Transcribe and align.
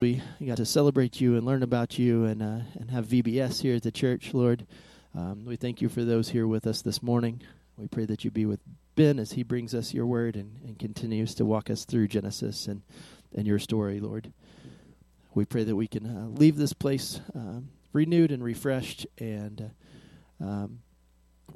we 0.00 0.22
got 0.46 0.58
to 0.58 0.64
celebrate 0.64 1.20
you 1.20 1.36
and 1.36 1.44
learn 1.44 1.64
about 1.64 1.98
you 1.98 2.24
and 2.24 2.40
uh, 2.40 2.60
and 2.78 2.88
have 2.92 3.06
VBS 3.06 3.62
here 3.62 3.74
at 3.74 3.82
the 3.82 3.90
church, 3.90 4.32
Lord. 4.32 4.64
Um, 5.12 5.44
we 5.44 5.56
thank 5.56 5.82
you 5.82 5.88
for 5.88 6.04
those 6.04 6.28
here 6.28 6.46
with 6.46 6.68
us 6.68 6.82
this 6.82 7.02
morning. 7.02 7.42
We 7.76 7.88
pray 7.88 8.04
that 8.04 8.24
you 8.24 8.30
be 8.30 8.46
with 8.46 8.60
Ben 8.94 9.18
as 9.18 9.32
he 9.32 9.42
brings 9.42 9.74
us 9.74 9.92
your 9.92 10.06
word 10.06 10.36
and, 10.36 10.60
and 10.64 10.78
continues 10.78 11.34
to 11.34 11.44
walk 11.44 11.68
us 11.68 11.84
through 11.84 12.06
Genesis 12.06 12.68
and, 12.68 12.82
and 13.34 13.44
your 13.44 13.58
story, 13.58 13.98
Lord. 13.98 14.32
We 15.34 15.44
pray 15.44 15.64
that 15.64 15.74
we 15.74 15.88
can 15.88 16.06
uh, 16.06 16.28
leave 16.28 16.56
this 16.56 16.72
place 16.72 17.20
um, 17.34 17.70
renewed 17.92 18.30
and 18.30 18.44
refreshed 18.44 19.04
and 19.18 19.72
uh, 20.40 20.44
um, 20.44 20.78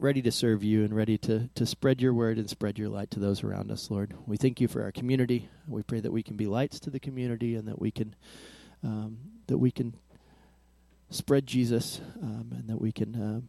ready 0.03 0.21
to 0.21 0.33
serve 0.33 0.65
you 0.65 0.85
and 0.85 0.95
ready 0.95 1.17
to, 1.17 1.49
to 1.55 1.65
spread 1.65 2.03
your 2.03 2.13
word 2.13 2.37
and 2.37 2.51
spread 2.51 2.77
your 2.77 2.89
light 2.89 3.11
to 3.13 3.21
those 3.21 3.45
around 3.45 3.71
us, 3.71 3.89
Lord. 3.89 4.15
We 4.27 4.37
thank 4.37 4.61
you 4.61 4.67
for 4.67 4.83
our 4.83 4.91
community. 4.91 5.49
We 5.69 5.85
pray 5.85 6.01
that 6.01 6.11
we 6.11 6.25
can 6.25 6.37
be 6.37 6.47
lights 6.47 6.81
to 6.81 6.91
the 6.91 6.99
community 6.99 7.55
and 7.55 7.69
that 7.69 7.81
we 7.81 7.93
can 7.93 8.17
um, 8.83 9.19
that 9.47 9.59
we 9.59 9.71
can 9.71 9.95
spread 11.11 11.47
Jesus 11.47 12.01
um, 12.21 12.49
and 12.51 12.69
that 12.69 12.81
we 12.81 12.91
can 12.91 13.15
uh, 13.15 13.41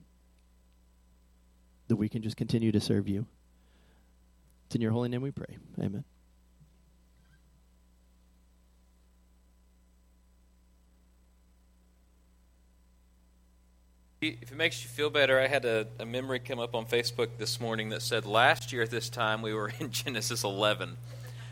that 1.88 1.96
we 1.96 2.08
can 2.08 2.22
just 2.22 2.38
continue 2.38 2.72
to 2.72 2.80
serve 2.80 3.08
you. 3.08 3.26
It's 4.68 4.76
in 4.76 4.82
your 4.82 4.92
holy 4.92 5.10
name 5.10 5.24
we 5.24 5.32
pray. 5.32 5.58
Amen. 5.80 6.04
If 14.26 14.54
it 14.54 14.58
makes 14.58 14.82
you 14.82 14.90
feel 14.90 15.10
better, 15.10 15.38
I 15.38 15.48
had 15.48 15.66
a, 15.66 15.86
a, 16.00 16.06
memory 16.06 16.40
come 16.40 16.58
up 16.58 16.76
on 16.76 16.86
Facebook 16.86 17.28
this 17.38 17.60
morning 17.60 17.90
that 17.90 18.02
said 18.02 18.26
last 18.26 18.72
year 18.72 18.82
at 18.82 18.90
this 18.90 19.10
time 19.10 19.42
we 19.42 19.54
were 19.54 19.74
in 19.82 19.92
Genesis 19.92 20.46
11. 20.46 20.96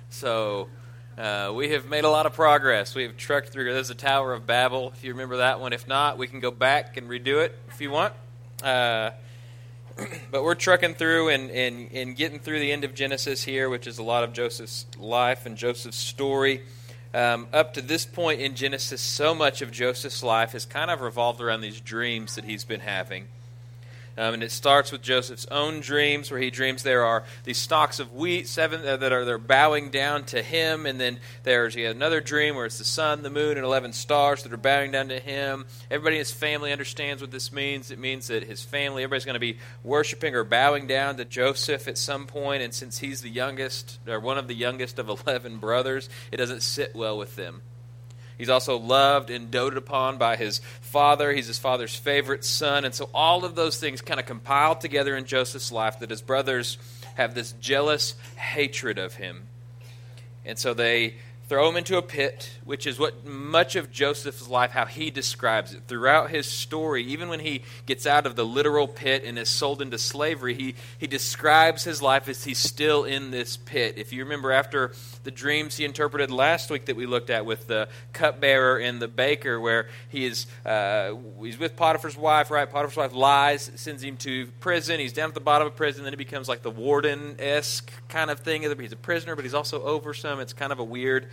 So 0.09 0.70
uh, 1.17 1.52
we 1.53 1.71
have 1.71 1.88
made 1.88 2.05
a 2.05 2.09
lot 2.09 2.25
of 2.25 2.34
progress. 2.34 2.95
We 2.95 3.03
have 3.03 3.17
trucked 3.17 3.49
through. 3.49 3.73
There's 3.73 3.89
the 3.89 3.94
Tower 3.94 4.31
of 4.31 4.47
Babel, 4.47 4.94
if 4.95 5.03
you 5.03 5.11
remember 5.11 5.38
that 5.38 5.59
one. 5.59 5.73
If 5.73 5.85
not, 5.85 6.17
we 6.17 6.27
can 6.27 6.39
go 6.39 6.49
back 6.49 6.95
and 6.95 7.09
redo 7.09 7.44
it 7.44 7.59
if 7.67 7.81
you 7.81 7.91
want. 7.91 8.13
Uh, 8.63 9.11
but 10.31 10.41
we're 10.41 10.56
trucking 10.56 10.94
through 10.94 11.28
and, 11.28 11.52
and, 11.52 11.91
and 11.91 12.16
getting 12.16 12.39
through 12.39 12.59
the 12.59 12.72
end 12.72 12.85
of 12.85 12.95
Genesis 12.95 13.44
here, 13.44 13.69
which 13.69 13.85
is 13.85 13.97
a 13.97 14.03
lot 14.03 14.23
of 14.23 14.31
Joseph's 14.31 14.85
life 14.97 15.45
and 15.45 15.58
Joseph's 15.58 15.97
story. 15.97 16.61
Um, 17.14 17.48
up 17.52 17.73
to 17.73 17.81
this 17.81 18.06
point 18.06 18.40
in 18.40 18.56
Genesis, 18.56 19.02
so 19.02 19.36
much 19.36 19.62
of 19.62 19.72
Joseph's 19.72 20.23
life 20.23 20.54
has 20.54 20.66
kind 20.66 20.90
of 20.90 21.02
revolved 21.02 21.42
around 21.42 21.62
these 21.62 21.81
dreams 21.81 22.36
that 22.36 22.45
he's 22.45 22.64
been 22.64 22.80
having. 22.80 23.28
Um, 24.17 24.34
and 24.34 24.44
it 24.44 24.52
starts 24.52 24.92
with 24.92 25.02
Joseph's 25.02 25.45
own 25.48 25.80
dreams, 25.80 26.30
where 26.30 26.40
he 26.40 26.52
dreams 26.52 26.84
there 26.84 27.06
are 27.06 27.23
these 27.44 27.58
stalks 27.58 28.00
of 28.00 28.14
wheat, 28.14 28.48
seven 28.48 28.86
uh, 28.86 28.98
that 28.98 29.12
are 29.12 29.23
they're 29.23 29.38
bowing 29.38 29.90
down 29.90 30.26
to 30.26 30.42
him, 30.42 30.86
and 30.86 31.00
then 31.00 31.20
there's 31.44 31.73
he 31.73 31.86
another 31.86 32.20
dream 32.22 32.56
where 32.56 32.66
it's 32.66 32.78
the 32.78 32.84
sun, 32.84 33.23
the 33.23 33.30
moon, 33.30 33.58
and 33.58 33.66
eleven 33.66 33.94
stars 33.94 34.44
that 34.44 34.52
are 34.52 34.58
bowing 34.58 34.92
down 34.92 35.08
to 35.08 35.20
him. 35.20 35.66
Everybody 35.90 36.18
in 36.18 36.20
his 36.20 36.31
family 36.31 36.72
understands 36.72 37.22
what 37.22 37.31
this 37.31 37.52
means. 37.52 37.90
It 37.90 38.00
means 38.00 38.28
that 38.28 38.44
his 38.44 38.64
family, 38.64 39.03
everybody's 39.03 39.26
going 39.26 39.36
to 39.36 39.40
be 39.40 39.58
worshiping 39.84 40.36
or 40.36 40.44
bowing 40.44 40.88
down 40.88 41.18
to 41.18 41.25
Joseph 41.25 41.88
at 41.88 41.98
some 41.98 42.28
point, 42.28 42.64
and 42.64 42.73
since 42.73 42.98
he's 42.98 43.22
the 43.22 43.30
youngest 43.30 44.00
or 44.08 44.20
one 44.20 44.38
of 44.38 44.48
the 44.48 44.56
youngest 44.56 45.00
of 45.00 45.08
eleven 45.08 45.58
brothers, 45.58 46.09
it 46.31 46.38
doesn't 46.38 46.62
sit 46.62 46.96
well 46.96 47.18
with 47.18 47.36
them. 47.36 47.62
He's 48.42 48.50
also 48.50 48.80
loved 48.80 49.30
and 49.30 49.52
doted 49.52 49.78
upon 49.78 50.17
by 50.17 50.36
his 50.36 50.61
father. 50.81 51.31
He's 51.31 51.45
his 51.45 51.59
father's 51.59 51.94
favorite 51.94 52.44
son. 52.44 52.86
And 52.86 52.95
so 52.95 53.08
all 53.14 53.45
of 53.45 53.53
those 53.53 53.78
things 53.78 54.02
kind 54.02 54.20
of 54.20 54.25
compiled 54.25 54.81
together 54.81 55.16
in 55.16 55.25
Joseph's 55.25 55.72
life 55.72 56.00
that 56.00 56.09
his 56.09 56.23
brothers 56.23 56.80
have 57.14 57.36
this 57.36 57.52
jealous 57.62 58.16
hatred 58.38 58.97
of 58.97 59.14
him. 59.14 59.44
And 60.44 60.58
so 60.58 60.73
they 60.73 61.17
throw 61.52 61.67
him 61.67 61.75
into 61.75 61.97
a 61.97 62.02
pit, 62.02 62.49
which 62.63 62.88
is 62.88 62.97
what 62.97 63.25
much 63.25 63.75
of 63.75 63.91
Joseph's 63.91 64.47
life, 64.47 64.71
how 64.71 64.85
he 64.85 65.11
describes 65.11 65.73
it. 65.73 65.81
Throughout 65.85 66.30
his 66.30 66.45
story, 66.45 67.03
even 67.03 67.27
when 67.27 67.41
he 67.41 67.63
gets 67.85 68.07
out 68.07 68.25
of 68.25 68.38
the 68.38 68.45
literal 68.45 68.88
pit 68.88 69.25
and 69.25 69.38
is 69.38 69.49
sold 69.49 69.81
into 69.81 69.97
slavery, 69.97 70.53
he, 70.53 70.75
he 70.97 71.07
describes 71.07 71.84
his 71.84 72.01
life 72.01 72.29
as 72.29 72.45
he's 72.45 72.57
still 72.57 73.03
in 73.03 73.31
this 73.31 73.57
pit. 73.57 73.97
If 73.97 74.13
you 74.13 74.23
remember, 74.23 74.53
after 74.53 74.94
the 75.25 75.29
dreams 75.29 75.75
he 75.75 75.84
interpreted 75.84 76.31
last 76.31 76.69
week 76.69 76.85
that 76.85 76.95
we 76.95 77.06
looked 77.06 77.29
at 77.29 77.45
with 77.45 77.67
the 77.67 77.90
cupbearer 78.13 78.79
and 78.79 79.01
the 79.01 79.09
baker, 79.09 79.59
where 79.59 79.90
he 80.07 80.25
is 80.25 80.47
uh, 80.66 81.16
he's 81.41 81.59
with 81.59 81.75
Potiphar's 81.75 82.16
wife, 82.16 82.50
right? 82.50 82.72
Potiphar's 82.72 82.95
wife 82.95 83.13
lies, 83.13 83.72
sends 83.75 84.01
him 84.01 84.16
to 84.17 84.47
prison. 84.61 85.01
He's 85.01 85.11
down 85.11 85.28
at 85.28 85.34
the 85.34 85.41
bottom 85.41 85.67
of 85.67 85.75
prison, 85.75 86.06
then 86.06 86.13
he 86.13 86.17
becomes 86.17 86.47
like 86.47 86.61
the 86.61 86.72
warden 86.72 87.35
esque 87.40 87.91
kind 88.07 88.31
of 88.31 88.40
thing. 88.40 88.61
He's 88.61 88.94
a 88.94 88.95
prisoner, 88.95 89.35
but 89.35 89.44
he's 89.44 89.53
also 89.53 89.84
over 89.84 90.13
some. 90.13 90.40
It's 90.40 90.53
kind 90.53 90.72
of 90.72 90.79
a 90.79 90.84
weird 90.85 91.28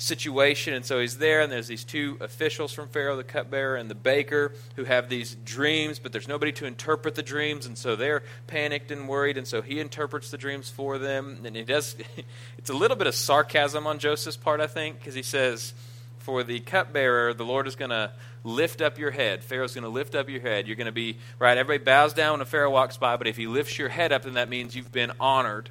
situation. 0.00 0.74
And 0.74 0.84
so 0.84 1.00
he's 1.00 1.18
there, 1.18 1.40
and 1.40 1.52
there's 1.52 1.68
these 1.68 1.84
two 1.84 2.16
officials 2.20 2.72
from 2.72 2.88
Pharaoh, 2.88 3.16
the 3.16 3.24
cupbearer 3.24 3.76
and 3.76 3.90
the 3.90 3.94
baker, 3.94 4.52
who 4.76 4.84
have 4.84 5.08
these 5.08 5.36
dreams, 5.44 5.98
but 5.98 6.12
there's 6.12 6.28
nobody 6.28 6.52
to 6.52 6.66
interpret 6.66 7.14
the 7.14 7.22
dreams. 7.22 7.66
And 7.66 7.76
so 7.76 7.96
they're 7.96 8.22
panicked 8.46 8.90
and 8.90 9.08
worried. 9.08 9.36
And 9.36 9.46
so 9.46 9.62
he 9.62 9.80
interprets 9.80 10.30
the 10.30 10.38
dreams 10.38 10.70
for 10.70 10.98
them. 10.98 11.42
And 11.44 11.54
he 11.54 11.62
does, 11.62 11.96
it's 12.58 12.70
a 12.70 12.74
little 12.74 12.96
bit 12.96 13.06
of 13.06 13.14
sarcasm 13.14 13.86
on 13.86 13.98
Joseph's 13.98 14.36
part, 14.36 14.60
I 14.60 14.66
think, 14.66 14.98
because 14.98 15.14
he 15.14 15.22
says, 15.22 15.74
For 16.18 16.42
the 16.42 16.60
cupbearer, 16.60 17.34
the 17.34 17.44
Lord 17.44 17.66
is 17.66 17.76
going 17.76 17.90
to 17.90 18.12
lift 18.42 18.80
up 18.80 18.98
your 18.98 19.10
head. 19.10 19.44
Pharaoh's 19.44 19.74
going 19.74 19.84
to 19.84 19.90
lift 19.90 20.14
up 20.14 20.28
your 20.28 20.40
head. 20.40 20.66
You're 20.66 20.76
going 20.76 20.86
to 20.86 20.92
be, 20.92 21.18
right, 21.38 21.58
everybody 21.58 21.84
bows 21.84 22.14
down 22.14 22.32
when 22.32 22.40
a 22.40 22.46
Pharaoh 22.46 22.70
walks 22.70 22.96
by, 22.96 23.16
but 23.16 23.26
if 23.26 23.36
he 23.36 23.46
lifts 23.46 23.78
your 23.78 23.88
head 23.88 24.12
up, 24.12 24.22
then 24.22 24.34
that 24.34 24.48
means 24.48 24.74
you've 24.74 24.92
been 24.92 25.12
honored. 25.20 25.68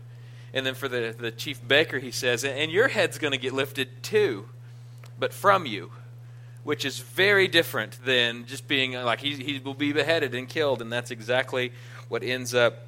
And 0.53 0.65
then 0.65 0.75
for 0.75 0.87
the, 0.87 1.15
the 1.17 1.31
chief 1.31 1.65
baker, 1.67 1.99
he 1.99 2.11
says, 2.11 2.43
and 2.43 2.71
your 2.71 2.87
head's 2.87 3.17
going 3.17 3.33
to 3.33 3.37
get 3.37 3.53
lifted 3.53 4.03
too, 4.03 4.47
but 5.19 5.33
from 5.33 5.65
you, 5.65 5.91
which 6.63 6.85
is 6.85 6.99
very 6.99 7.47
different 7.47 8.03
than 8.03 8.45
just 8.45 8.67
being 8.67 8.93
like 8.93 9.21
he, 9.21 9.35
he 9.35 9.59
will 9.59 9.73
be 9.73 9.93
beheaded 9.93 10.35
and 10.35 10.47
killed. 10.47 10.81
And 10.81 10.91
that's 10.91 11.11
exactly 11.11 11.71
what 12.09 12.23
ends 12.23 12.53
up 12.53 12.85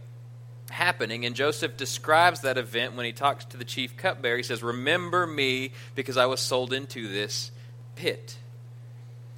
happening. 0.70 1.26
And 1.26 1.36
Joseph 1.36 1.78
describes 1.78 2.42
that 2.42 2.58
event 2.58 2.96
when 2.96 3.06
he 3.06 3.12
talks 3.12 3.46
to 3.46 3.58
the 3.58 3.66
chief 3.66 3.96
cupbearer. 3.98 4.38
He 4.38 4.44
says, 4.44 4.64
Remember 4.64 5.28
me 5.28 5.72
because 5.96 6.18
I 6.18 6.26
was 6.26 6.40
sold 6.40 6.74
into 6.74 7.08
this 7.08 7.52
pit. 7.96 8.38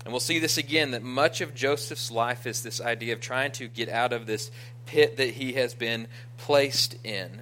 And 0.03 0.11
we'll 0.11 0.19
see 0.19 0.39
this 0.39 0.57
again 0.57 0.91
that 0.91 1.03
much 1.03 1.41
of 1.41 1.55
Joseph's 1.55 2.11
life 2.11 2.45
is 2.45 2.61
this 2.61 2.81
idea 2.81 3.13
of 3.13 3.21
trying 3.21 3.51
to 3.53 3.67
get 3.67 3.87
out 3.87 4.11
of 4.11 4.25
this 4.25 4.51
pit 4.85 5.17
that 5.17 5.29
he 5.29 5.53
has 5.53 5.73
been 5.73 6.07
placed 6.37 6.95
in. 7.05 7.41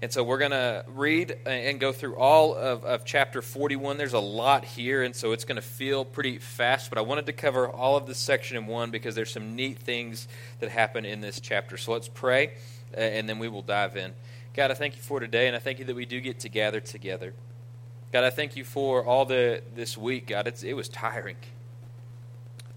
And 0.00 0.12
so 0.12 0.22
we're 0.22 0.38
going 0.38 0.52
to 0.52 0.84
read 0.86 1.36
and 1.44 1.80
go 1.80 1.90
through 1.90 2.14
all 2.14 2.54
of, 2.54 2.84
of 2.84 3.04
chapter 3.04 3.42
41. 3.42 3.96
There's 3.96 4.12
a 4.12 4.20
lot 4.20 4.64
here, 4.64 5.02
and 5.02 5.14
so 5.14 5.32
it's 5.32 5.44
going 5.44 5.56
to 5.56 5.62
feel 5.62 6.04
pretty 6.04 6.38
fast, 6.38 6.88
but 6.88 6.98
I 6.98 7.00
wanted 7.00 7.26
to 7.26 7.32
cover 7.32 7.68
all 7.68 7.96
of 7.96 8.06
this 8.06 8.18
section 8.18 8.56
in 8.56 8.68
one 8.68 8.92
because 8.92 9.16
there's 9.16 9.32
some 9.32 9.56
neat 9.56 9.76
things 9.78 10.28
that 10.60 10.70
happen 10.70 11.04
in 11.04 11.20
this 11.20 11.40
chapter. 11.40 11.76
So 11.76 11.92
let's 11.92 12.06
pray, 12.06 12.52
and 12.94 13.28
then 13.28 13.40
we 13.40 13.48
will 13.48 13.62
dive 13.62 13.96
in. 13.96 14.12
God, 14.54 14.70
I 14.70 14.74
thank 14.74 14.94
you 14.94 15.02
for 15.02 15.18
today, 15.18 15.48
and 15.48 15.56
I 15.56 15.58
thank 15.58 15.80
you 15.80 15.84
that 15.86 15.96
we 15.96 16.06
do 16.06 16.20
get 16.20 16.38
to 16.40 16.48
gather 16.48 16.78
together. 16.78 17.34
God, 18.12 18.22
I 18.22 18.30
thank 18.30 18.54
you 18.54 18.62
for 18.62 19.04
all 19.04 19.24
the 19.24 19.62
this 19.74 19.98
week. 19.98 20.28
God, 20.28 20.46
it 20.62 20.74
was 20.74 20.88
tiring 20.88 21.36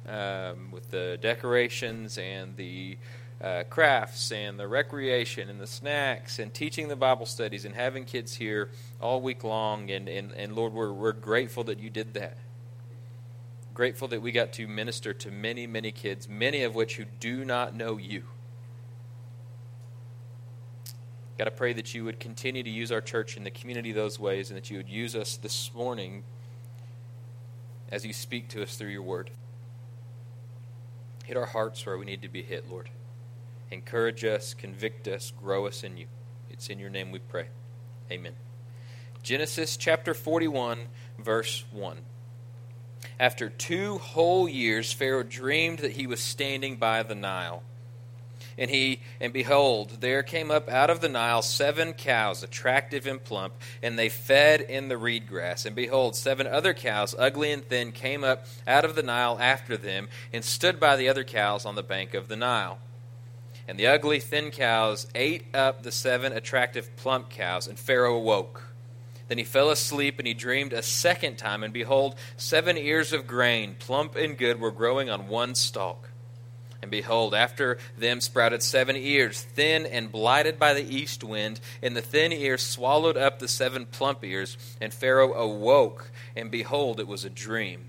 um, 0.07 0.71
with 0.71 0.89
the 0.89 1.19
decorations 1.21 2.17
and 2.17 2.57
the 2.57 2.97
uh, 3.41 3.63
crafts 3.69 4.31
and 4.31 4.59
the 4.59 4.67
recreation 4.67 5.49
and 5.49 5.59
the 5.59 5.67
snacks 5.67 6.37
and 6.37 6.53
teaching 6.53 6.87
the 6.87 6.95
Bible 6.95 7.25
studies 7.25 7.65
and 7.65 7.73
having 7.73 8.05
kids 8.05 8.35
here 8.35 8.69
all 8.99 9.19
week 9.19 9.43
long. 9.43 9.89
And, 9.89 10.07
and, 10.07 10.31
and 10.33 10.55
Lord, 10.55 10.73
we're, 10.73 10.93
we're 10.93 11.11
grateful 11.11 11.63
that 11.65 11.79
you 11.79 11.89
did 11.89 12.13
that. 12.13 12.37
Grateful 13.73 14.07
that 14.09 14.21
we 14.21 14.31
got 14.31 14.53
to 14.53 14.67
minister 14.67 15.13
to 15.13 15.31
many, 15.31 15.65
many 15.65 15.91
kids, 15.91 16.29
many 16.29 16.63
of 16.63 16.75
which 16.75 16.97
who 16.97 17.05
do 17.19 17.43
not 17.43 17.75
know 17.75 17.97
you. 17.97 18.23
God, 21.37 21.47
I 21.47 21.51
pray 21.51 21.73
that 21.73 21.95
you 21.95 22.05
would 22.05 22.19
continue 22.19 22.61
to 22.61 22.69
use 22.69 22.91
our 22.91 23.01
church 23.01 23.37
and 23.37 23.45
the 23.45 23.51
community 23.51 23.91
those 23.91 24.19
ways 24.19 24.51
and 24.51 24.57
that 24.57 24.69
you 24.69 24.77
would 24.77 24.89
use 24.89 25.15
us 25.15 25.37
this 25.37 25.73
morning 25.73 26.23
as 27.91 28.05
you 28.05 28.13
speak 28.13 28.49
to 28.49 28.61
us 28.61 28.75
through 28.75 28.89
your 28.89 29.01
word. 29.01 29.31
Hit 31.25 31.37
our 31.37 31.47
hearts 31.47 31.83
where 31.85 31.97
we 31.97 32.05
need 32.05 32.21
to 32.21 32.29
be 32.29 32.43
hit, 32.43 32.69
Lord. 32.69 32.89
Encourage 33.71 34.25
us, 34.25 34.53
convict 34.53 35.07
us, 35.07 35.31
grow 35.31 35.65
us 35.65 35.83
in 35.83 35.97
you. 35.97 36.07
It's 36.49 36.69
in 36.69 36.77
your 36.77 36.89
name 36.89 37.11
we 37.11 37.19
pray. 37.19 37.47
Amen. 38.11 38.33
Genesis 39.23 39.77
chapter 39.77 40.13
41, 40.13 40.79
verse 41.17 41.63
1. 41.71 41.97
After 43.19 43.49
two 43.49 43.97
whole 43.99 44.49
years, 44.49 44.91
Pharaoh 44.91 45.23
dreamed 45.23 45.79
that 45.79 45.93
he 45.93 46.05
was 46.05 46.19
standing 46.19 46.75
by 46.75 47.03
the 47.03 47.15
Nile. 47.15 47.63
And 48.57 48.69
he, 48.69 48.99
and 49.19 49.31
behold, 49.31 50.01
there 50.01 50.23
came 50.23 50.51
up 50.51 50.67
out 50.67 50.89
of 50.89 50.99
the 50.99 51.09
Nile 51.09 51.41
seven 51.41 51.93
cows, 51.93 52.43
attractive 52.43 53.07
and 53.07 53.23
plump, 53.23 53.53
and 53.81 53.97
they 53.97 54.09
fed 54.09 54.61
in 54.61 54.89
the 54.89 54.97
reed 54.97 55.27
grass. 55.27 55.65
And 55.65 55.75
behold, 55.75 56.15
seven 56.15 56.45
other 56.45 56.73
cows, 56.73 57.15
ugly 57.17 57.51
and 57.51 57.63
thin, 57.63 57.91
came 57.91 58.23
up 58.23 58.45
out 58.67 58.83
of 58.83 58.95
the 58.95 59.03
Nile 59.03 59.37
after 59.39 59.77
them, 59.77 60.09
and 60.33 60.43
stood 60.43 60.79
by 60.79 60.97
the 60.97 61.07
other 61.07 61.23
cows 61.23 61.65
on 61.65 61.75
the 61.75 61.83
bank 61.83 62.13
of 62.13 62.27
the 62.27 62.35
Nile. 62.35 62.79
And 63.71 63.79
the 63.79 63.87
ugly, 63.87 64.19
thin 64.19 64.51
cows 64.51 65.07
ate 65.15 65.45
up 65.55 65.81
the 65.81 65.93
seven 65.93 66.33
attractive, 66.33 66.93
plump 66.97 67.29
cows, 67.29 67.67
and 67.67 67.79
Pharaoh 67.79 68.17
awoke. 68.17 68.63
Then 69.29 69.37
he 69.37 69.45
fell 69.45 69.69
asleep, 69.69 70.19
and 70.19 70.27
he 70.27 70.33
dreamed 70.33 70.73
a 70.73 70.83
second 70.83 71.37
time, 71.37 71.63
and 71.63 71.73
behold, 71.73 72.15
seven 72.35 72.77
ears 72.77 73.13
of 73.13 73.27
grain, 73.27 73.77
plump 73.79 74.17
and 74.17 74.37
good, 74.37 74.59
were 74.59 74.71
growing 74.71 75.09
on 75.09 75.29
one 75.29 75.55
stalk. 75.55 76.09
And 76.81 76.91
behold, 76.91 77.33
after 77.33 77.77
them 77.97 78.19
sprouted 78.19 78.61
seven 78.61 78.97
ears, 78.97 79.41
thin 79.41 79.85
and 79.85 80.11
blighted 80.11 80.59
by 80.59 80.73
the 80.73 80.93
east 80.93 81.23
wind, 81.23 81.61
and 81.81 81.95
the 81.95 82.01
thin 82.01 82.33
ears 82.33 82.61
swallowed 82.61 83.15
up 83.15 83.39
the 83.39 83.47
seven 83.47 83.85
plump 83.85 84.21
ears. 84.25 84.57
And 84.81 84.93
Pharaoh 84.93 85.31
awoke, 85.31 86.11
and 86.35 86.51
behold, 86.51 86.99
it 86.99 87.07
was 87.07 87.23
a 87.23 87.29
dream. 87.29 87.87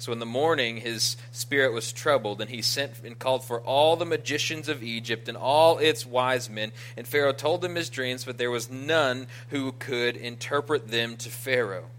So 0.00 0.12
in 0.12 0.18
the 0.18 0.26
morning 0.26 0.78
his 0.78 1.18
spirit 1.30 1.74
was 1.74 1.92
troubled, 1.92 2.40
and 2.40 2.48
he 2.48 2.62
sent 2.62 3.04
and 3.04 3.18
called 3.18 3.44
for 3.44 3.60
all 3.60 3.96
the 3.96 4.06
magicians 4.06 4.66
of 4.66 4.82
Egypt 4.82 5.28
and 5.28 5.36
all 5.36 5.76
its 5.76 6.06
wise 6.06 6.48
men. 6.48 6.72
And 6.96 7.06
Pharaoh 7.06 7.34
told 7.34 7.60
them 7.60 7.74
his 7.74 7.90
dreams, 7.90 8.24
but 8.24 8.38
there 8.38 8.50
was 8.50 8.70
none 8.70 9.26
who 9.48 9.72
could 9.72 10.16
interpret 10.16 10.88
them 10.88 11.18
to 11.18 11.28
Pharaoh. 11.28 11.90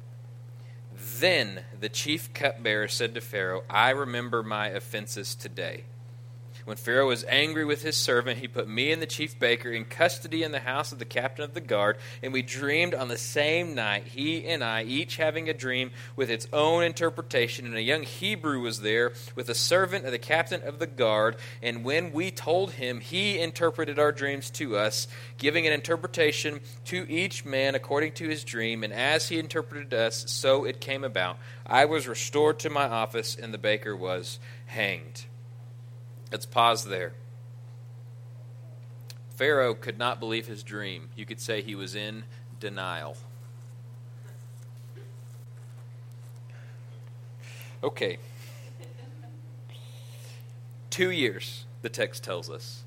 Then 1.19 1.61
the 1.79 1.89
chief 1.89 2.33
cupbearer 2.33 2.87
said 2.87 3.13
to 3.13 3.21
Pharaoh, 3.21 3.63
I 3.69 3.91
remember 3.91 4.41
my 4.41 4.69
offenses 4.69 5.35
today. 5.35 5.83
When 6.65 6.77
Pharaoh 6.77 7.07
was 7.07 7.25
angry 7.27 7.65
with 7.65 7.81
his 7.81 7.97
servant, 7.97 8.39
he 8.39 8.47
put 8.47 8.67
me 8.67 8.91
and 8.91 9.01
the 9.01 9.07
chief 9.07 9.39
baker 9.39 9.71
in 9.71 9.85
custody 9.85 10.43
in 10.43 10.51
the 10.51 10.59
house 10.59 10.91
of 10.91 10.99
the 10.99 11.05
captain 11.05 11.43
of 11.43 11.53
the 11.53 11.61
guard, 11.61 11.97
and 12.21 12.31
we 12.31 12.43
dreamed 12.43 12.93
on 12.93 13.07
the 13.07 13.17
same 13.17 13.73
night, 13.73 14.03
he 14.05 14.45
and 14.45 14.63
I, 14.63 14.83
each 14.83 15.17
having 15.17 15.49
a 15.49 15.53
dream 15.53 15.91
with 16.15 16.29
its 16.29 16.47
own 16.53 16.83
interpretation. 16.83 17.65
And 17.65 17.75
a 17.75 17.81
young 17.81 18.03
Hebrew 18.03 18.61
was 18.61 18.81
there 18.81 19.13
with 19.35 19.49
a 19.49 19.55
servant 19.55 20.05
of 20.05 20.11
the 20.11 20.19
captain 20.19 20.61
of 20.63 20.79
the 20.79 20.87
guard. 20.87 21.37
And 21.63 21.83
when 21.83 22.11
we 22.11 22.29
told 22.29 22.71
him, 22.73 22.99
he 22.99 23.39
interpreted 23.39 23.97
our 23.97 24.11
dreams 24.11 24.49
to 24.51 24.77
us, 24.77 25.07
giving 25.37 25.65
an 25.65 25.73
interpretation 25.73 26.59
to 26.85 27.09
each 27.09 27.43
man 27.43 27.73
according 27.73 28.13
to 28.13 28.27
his 28.27 28.43
dream. 28.43 28.83
And 28.83 28.93
as 28.93 29.29
he 29.29 29.39
interpreted 29.39 29.93
us, 29.93 30.29
so 30.31 30.65
it 30.65 30.79
came 30.79 31.03
about. 31.03 31.37
I 31.65 31.85
was 31.85 32.07
restored 32.07 32.59
to 32.59 32.69
my 32.69 32.87
office, 32.87 33.35
and 33.35 33.53
the 33.53 33.57
baker 33.57 33.95
was 33.95 34.39
hanged. 34.67 35.25
Let's 36.31 36.45
pause 36.45 36.85
there. 36.85 37.13
Pharaoh 39.35 39.73
could 39.73 39.97
not 39.97 40.19
believe 40.19 40.47
his 40.47 40.63
dream. 40.63 41.09
You 41.15 41.25
could 41.25 41.41
say 41.41 41.61
he 41.61 41.75
was 41.75 41.95
in 41.95 42.23
denial. 42.59 43.17
Okay. 47.83 48.17
Two 50.89 51.09
years, 51.09 51.65
the 51.81 51.89
text 51.89 52.23
tells 52.23 52.49
us. 52.49 52.83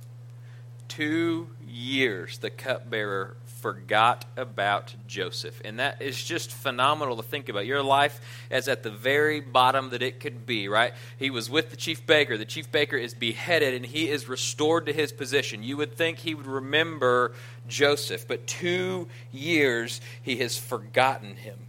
Two 0.86 1.48
years 1.66 2.38
the 2.38 2.50
cupbearer 2.50 3.36
forgot 3.64 4.26
about 4.36 4.94
Joseph. 5.06 5.58
And 5.64 5.78
that 5.78 6.02
is 6.02 6.22
just 6.22 6.52
phenomenal 6.52 7.16
to 7.16 7.22
think 7.22 7.48
about. 7.48 7.64
Your 7.64 7.82
life 7.82 8.20
is 8.50 8.68
at 8.68 8.82
the 8.82 8.90
very 8.90 9.40
bottom 9.40 9.88
that 9.88 10.02
it 10.02 10.20
could 10.20 10.44
be, 10.44 10.68
right? 10.68 10.92
He 11.16 11.30
was 11.30 11.48
with 11.48 11.70
the 11.70 11.76
chief 11.76 12.06
baker. 12.06 12.36
The 12.36 12.44
chief 12.44 12.70
baker 12.70 12.98
is 12.98 13.14
beheaded 13.14 13.72
and 13.72 13.86
he 13.86 14.10
is 14.10 14.28
restored 14.28 14.84
to 14.84 14.92
his 14.92 15.12
position. 15.12 15.62
You 15.62 15.78
would 15.78 15.96
think 15.96 16.18
he 16.18 16.34
would 16.34 16.46
remember 16.46 17.32
Joseph, 17.66 18.28
but 18.28 18.46
two 18.46 19.08
years 19.32 20.02
he 20.20 20.36
has 20.36 20.58
forgotten 20.58 21.36
him. 21.36 21.60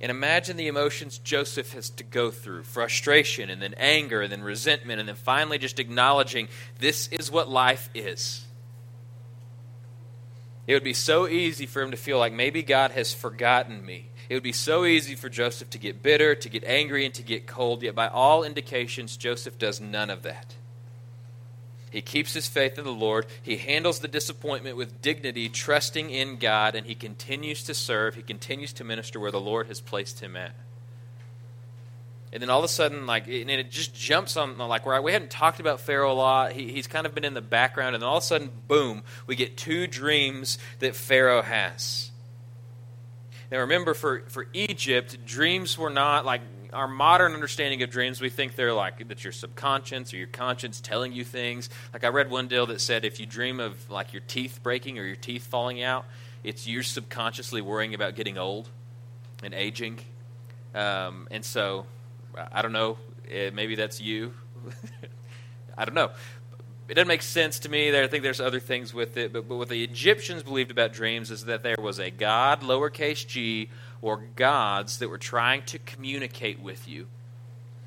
And 0.00 0.08
imagine 0.08 0.56
the 0.56 0.68
emotions 0.68 1.18
Joseph 1.18 1.72
has 1.72 1.90
to 1.90 2.04
go 2.04 2.30
through 2.30 2.62
frustration, 2.62 3.50
and 3.50 3.60
then 3.60 3.74
anger, 3.76 4.22
and 4.22 4.30
then 4.30 4.42
resentment, 4.42 5.00
and 5.00 5.08
then 5.08 5.16
finally 5.16 5.58
just 5.58 5.80
acknowledging 5.80 6.46
this 6.78 7.08
is 7.08 7.28
what 7.28 7.48
life 7.48 7.90
is. 7.92 8.44
It 10.66 10.74
would 10.74 10.84
be 10.84 10.94
so 10.94 11.28
easy 11.28 11.66
for 11.66 11.82
him 11.82 11.90
to 11.90 11.96
feel 11.96 12.18
like 12.18 12.32
maybe 12.32 12.62
God 12.62 12.92
has 12.92 13.12
forgotten 13.12 13.84
me. 13.84 14.08
It 14.28 14.34
would 14.34 14.42
be 14.42 14.52
so 14.52 14.84
easy 14.84 15.14
for 15.14 15.28
Joseph 15.28 15.68
to 15.70 15.78
get 15.78 16.02
bitter, 16.02 16.34
to 16.34 16.48
get 16.48 16.64
angry, 16.64 17.04
and 17.04 17.12
to 17.14 17.22
get 17.22 17.46
cold. 17.46 17.82
Yet, 17.82 17.94
by 17.94 18.08
all 18.08 18.42
indications, 18.42 19.16
Joseph 19.16 19.58
does 19.58 19.80
none 19.80 20.08
of 20.08 20.22
that. 20.22 20.54
He 21.90 22.00
keeps 22.00 22.32
his 22.32 22.48
faith 22.48 22.78
in 22.78 22.84
the 22.84 22.90
Lord. 22.90 23.26
He 23.42 23.58
handles 23.58 24.00
the 24.00 24.08
disappointment 24.08 24.76
with 24.76 25.02
dignity, 25.02 25.48
trusting 25.48 26.10
in 26.10 26.38
God, 26.38 26.74
and 26.74 26.86
he 26.86 26.94
continues 26.94 27.62
to 27.64 27.74
serve. 27.74 28.14
He 28.14 28.22
continues 28.22 28.72
to 28.74 28.84
minister 28.84 29.20
where 29.20 29.30
the 29.30 29.40
Lord 29.40 29.68
has 29.68 29.80
placed 29.80 30.20
him 30.20 30.34
at 30.34 30.54
and 32.34 32.42
then 32.42 32.50
all 32.50 32.58
of 32.58 32.64
a 32.64 32.68
sudden, 32.68 33.06
like, 33.06 33.28
and 33.28 33.48
it 33.48 33.70
just 33.70 33.94
jumps 33.94 34.36
on, 34.36 34.58
like, 34.58 34.84
we 34.84 35.12
hadn't 35.12 35.30
talked 35.30 35.60
about 35.60 35.80
Pharaoh 35.80 36.12
a 36.12 36.14
lot. 36.14 36.50
He, 36.50 36.72
he's 36.72 36.88
kind 36.88 37.06
of 37.06 37.14
been 37.14 37.24
in 37.24 37.32
the 37.32 37.40
background, 37.40 37.94
and 37.94 38.02
then 38.02 38.08
all 38.08 38.16
of 38.16 38.24
a 38.24 38.26
sudden, 38.26 38.50
boom, 38.66 39.04
we 39.28 39.36
get 39.36 39.56
two 39.56 39.86
dreams 39.86 40.58
that 40.80 40.96
Pharaoh 40.96 41.42
has. 41.42 42.10
Now, 43.52 43.60
remember, 43.60 43.94
for, 43.94 44.24
for 44.26 44.48
Egypt, 44.52 45.24
dreams 45.24 45.78
were 45.78 45.90
not 45.90 46.24
like 46.24 46.40
our 46.72 46.88
modern 46.88 47.34
understanding 47.34 47.84
of 47.84 47.90
dreams. 47.90 48.20
We 48.20 48.30
think 48.30 48.56
they're 48.56 48.74
like 48.74 49.06
that 49.06 49.22
your 49.22 49.32
subconscious 49.32 50.12
or 50.12 50.16
your 50.16 50.26
conscience 50.26 50.80
telling 50.80 51.12
you 51.12 51.22
things. 51.22 51.70
Like, 51.92 52.02
I 52.02 52.08
read 52.08 52.30
one 52.30 52.48
deal 52.48 52.66
that 52.66 52.80
said 52.80 53.04
if 53.04 53.20
you 53.20 53.26
dream 53.26 53.60
of 53.60 53.88
like 53.88 54.12
your 54.12 54.22
teeth 54.26 54.58
breaking 54.60 54.98
or 54.98 55.04
your 55.04 55.14
teeth 55.14 55.46
falling 55.46 55.84
out, 55.84 56.04
it's 56.42 56.66
you're 56.66 56.82
subconsciously 56.82 57.62
worrying 57.62 57.94
about 57.94 58.16
getting 58.16 58.38
old 58.38 58.68
and 59.40 59.54
aging. 59.54 60.00
Um, 60.74 61.28
and 61.30 61.44
so 61.44 61.86
I 62.36 62.62
don't 62.62 62.72
know. 62.72 62.98
Eh, 63.30 63.50
maybe 63.52 63.74
that's 63.74 64.00
you. 64.00 64.34
I 65.78 65.84
don't 65.84 65.94
know. 65.94 66.10
It 66.86 66.94
doesn't 66.94 67.08
make 67.08 67.22
sense 67.22 67.60
to 67.60 67.70
me. 67.70 67.98
I 67.98 68.06
think 68.08 68.22
there's 68.22 68.40
other 68.40 68.60
things 68.60 68.92
with 68.92 69.16
it. 69.16 69.32
But, 69.32 69.48
but 69.48 69.56
what 69.56 69.68
the 69.68 69.82
Egyptians 69.82 70.42
believed 70.42 70.70
about 70.70 70.92
dreams 70.92 71.30
is 71.30 71.46
that 71.46 71.62
there 71.62 71.76
was 71.80 71.98
a 71.98 72.10
God, 72.10 72.60
lowercase 72.60 73.26
g, 73.26 73.70
or 74.02 74.18
gods 74.36 74.98
that 74.98 75.08
were 75.08 75.18
trying 75.18 75.62
to 75.62 75.78
communicate 75.78 76.60
with 76.60 76.86
you. 76.86 77.06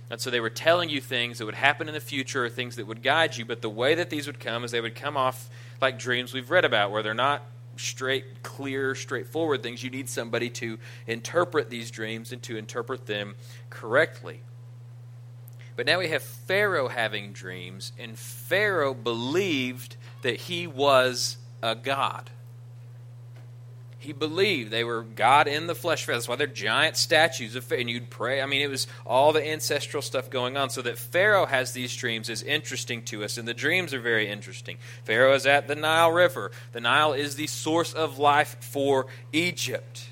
And 0.09 0.19
so 0.19 0.29
they 0.29 0.39
were 0.39 0.50
telling 0.50 0.89
you 0.89 1.01
things 1.01 1.38
that 1.38 1.45
would 1.45 1.55
happen 1.55 1.88
in 1.88 1.93
the 1.93 2.00
future 2.00 2.45
or 2.45 2.50
things 2.50 2.77
that 2.77 2.88
would 2.88 3.03
guide 3.03 3.35
you. 3.35 3.45
But 3.45 3.61
the 3.61 3.69
way 3.69 3.93
that 3.95 4.09
these 4.09 4.25
would 4.25 4.39
come 4.39 4.63
is 4.63 4.71
they 4.71 4.81
would 4.81 4.95
come 4.95 5.17
off 5.17 5.50
like 5.81 6.00
dreams 6.00 6.33
we've 6.33 6.50
read 6.50 6.65
about, 6.65 6.91
where 6.91 7.03
they're 7.03 7.13
not 7.13 7.43
straight, 7.77 8.44
clear, 8.44 8.95
straightforward 8.95 9.63
things. 9.63 9.83
You 9.83 9.89
need 9.89 10.09
somebody 10.09 10.50
to 10.51 10.77
interpret 11.06 11.69
these 11.69 11.91
dreams 11.91 12.31
and 12.31 12.41
to 12.44 12.57
interpret 12.57 13.06
them 13.06 13.35
correctly. 13.69 14.41
But 15.75 15.85
now 15.85 16.00
we 16.00 16.07
have 16.09 16.24
Pharaoh 16.24 16.88
having 16.88 17.33
dreams, 17.33 17.91
and 18.00 18.18
Pharaoh 18.18 18.95
believed 18.95 19.95
that 20.24 20.41
he 20.41 20.65
was 20.65 21.38
a 21.62 21.75
god. 21.75 22.31
He 23.99 24.13
believed 24.13 24.69
they 24.69 24.83
were 24.83 25.01
God 25.01 25.47
in 25.47 25.65
the 25.65 25.73
flesh. 25.73 26.05
That's 26.05 26.27
why 26.27 26.35
they're 26.35 26.45
giant 26.45 26.97
statues 26.97 27.55
of 27.55 27.71
and 27.71 27.89
you'd 27.89 28.11
pray. 28.11 28.41
I 28.41 28.45
mean, 28.45 28.61
it 28.61 28.69
was 28.69 28.86
all 29.05 29.33
the 29.33 29.45
ancestral 29.45 30.03
stuff 30.03 30.29
going 30.29 30.55
on. 30.55 30.69
So 30.69 30.83
that 30.83 31.00
Pharaoh 31.00 31.48
has 31.48 31.72
these 31.72 31.95
dreams 31.95 32.29
is 32.29 32.43
interesting 32.43 33.01
to 33.05 33.24
us, 33.24 33.38
and 33.38 33.48
the 33.48 33.55
dreams 33.55 33.93
are 33.93 34.00
very 34.00 34.29
interesting. 34.29 34.77
Pharaoh 35.03 35.33
is 35.33 35.48
at 35.48 35.67
the 35.67 35.75
Nile 35.75 36.12
River. 36.12 36.51
The 36.74 36.81
Nile 36.81 37.13
is 37.13 37.36
the 37.36 37.48
source 37.48 37.93
of 37.93 38.19
life 38.19 38.57
for 38.62 39.07
Egypt. 39.33 40.10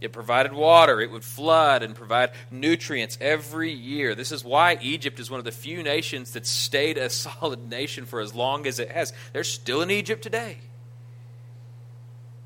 It 0.00 0.12
provided 0.12 0.52
water, 0.52 1.00
it 1.00 1.12
would 1.12 1.22
flood 1.22 1.84
and 1.84 1.94
provide 1.94 2.32
nutrients 2.50 3.16
every 3.20 3.70
year. 3.70 4.16
This 4.16 4.32
is 4.32 4.44
why 4.44 4.78
Egypt 4.82 5.20
is 5.20 5.30
one 5.30 5.38
of 5.38 5.44
the 5.44 5.52
few 5.52 5.82
nations 5.82 6.32
that 6.32 6.44
stayed 6.44 6.98
a 6.98 7.08
solid 7.10 7.70
nation 7.70 8.06
for 8.06 8.20
as 8.20 8.34
long 8.34 8.66
as 8.66 8.80
it 8.80 8.90
has. 8.90 9.12
They're 9.32 9.44
still 9.44 9.82
in 9.82 9.90
Egypt 9.90 10.22
today. 10.22 10.58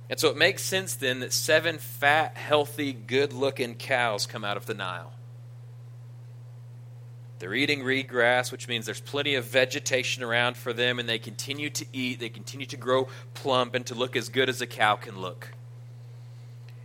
And 0.08 0.20
so 0.20 0.28
it 0.28 0.36
makes 0.36 0.62
sense 0.62 0.94
then 0.94 1.20
that 1.20 1.32
seven 1.32 1.78
fat, 1.78 2.36
healthy, 2.36 2.92
good 2.92 3.32
looking 3.32 3.74
cows 3.74 4.26
come 4.26 4.44
out 4.44 4.56
of 4.56 4.66
the 4.66 4.74
Nile. 4.74 5.12
They're 7.38 7.54
eating 7.54 7.82
reed 7.82 8.08
grass, 8.08 8.50
which 8.50 8.66
means 8.66 8.86
there's 8.86 9.00
plenty 9.00 9.34
of 9.34 9.44
vegetation 9.44 10.22
around 10.22 10.56
for 10.56 10.72
them, 10.72 10.98
and 10.98 11.08
they 11.08 11.18
continue 11.18 11.68
to 11.70 11.84
eat. 11.92 12.18
They 12.18 12.30
continue 12.30 12.66
to 12.66 12.76
grow 12.76 13.08
plump 13.34 13.74
and 13.74 13.84
to 13.86 13.94
look 13.94 14.16
as 14.16 14.28
good 14.28 14.48
as 14.48 14.60
a 14.60 14.66
cow 14.66 14.96
can 14.96 15.20
look. 15.20 15.52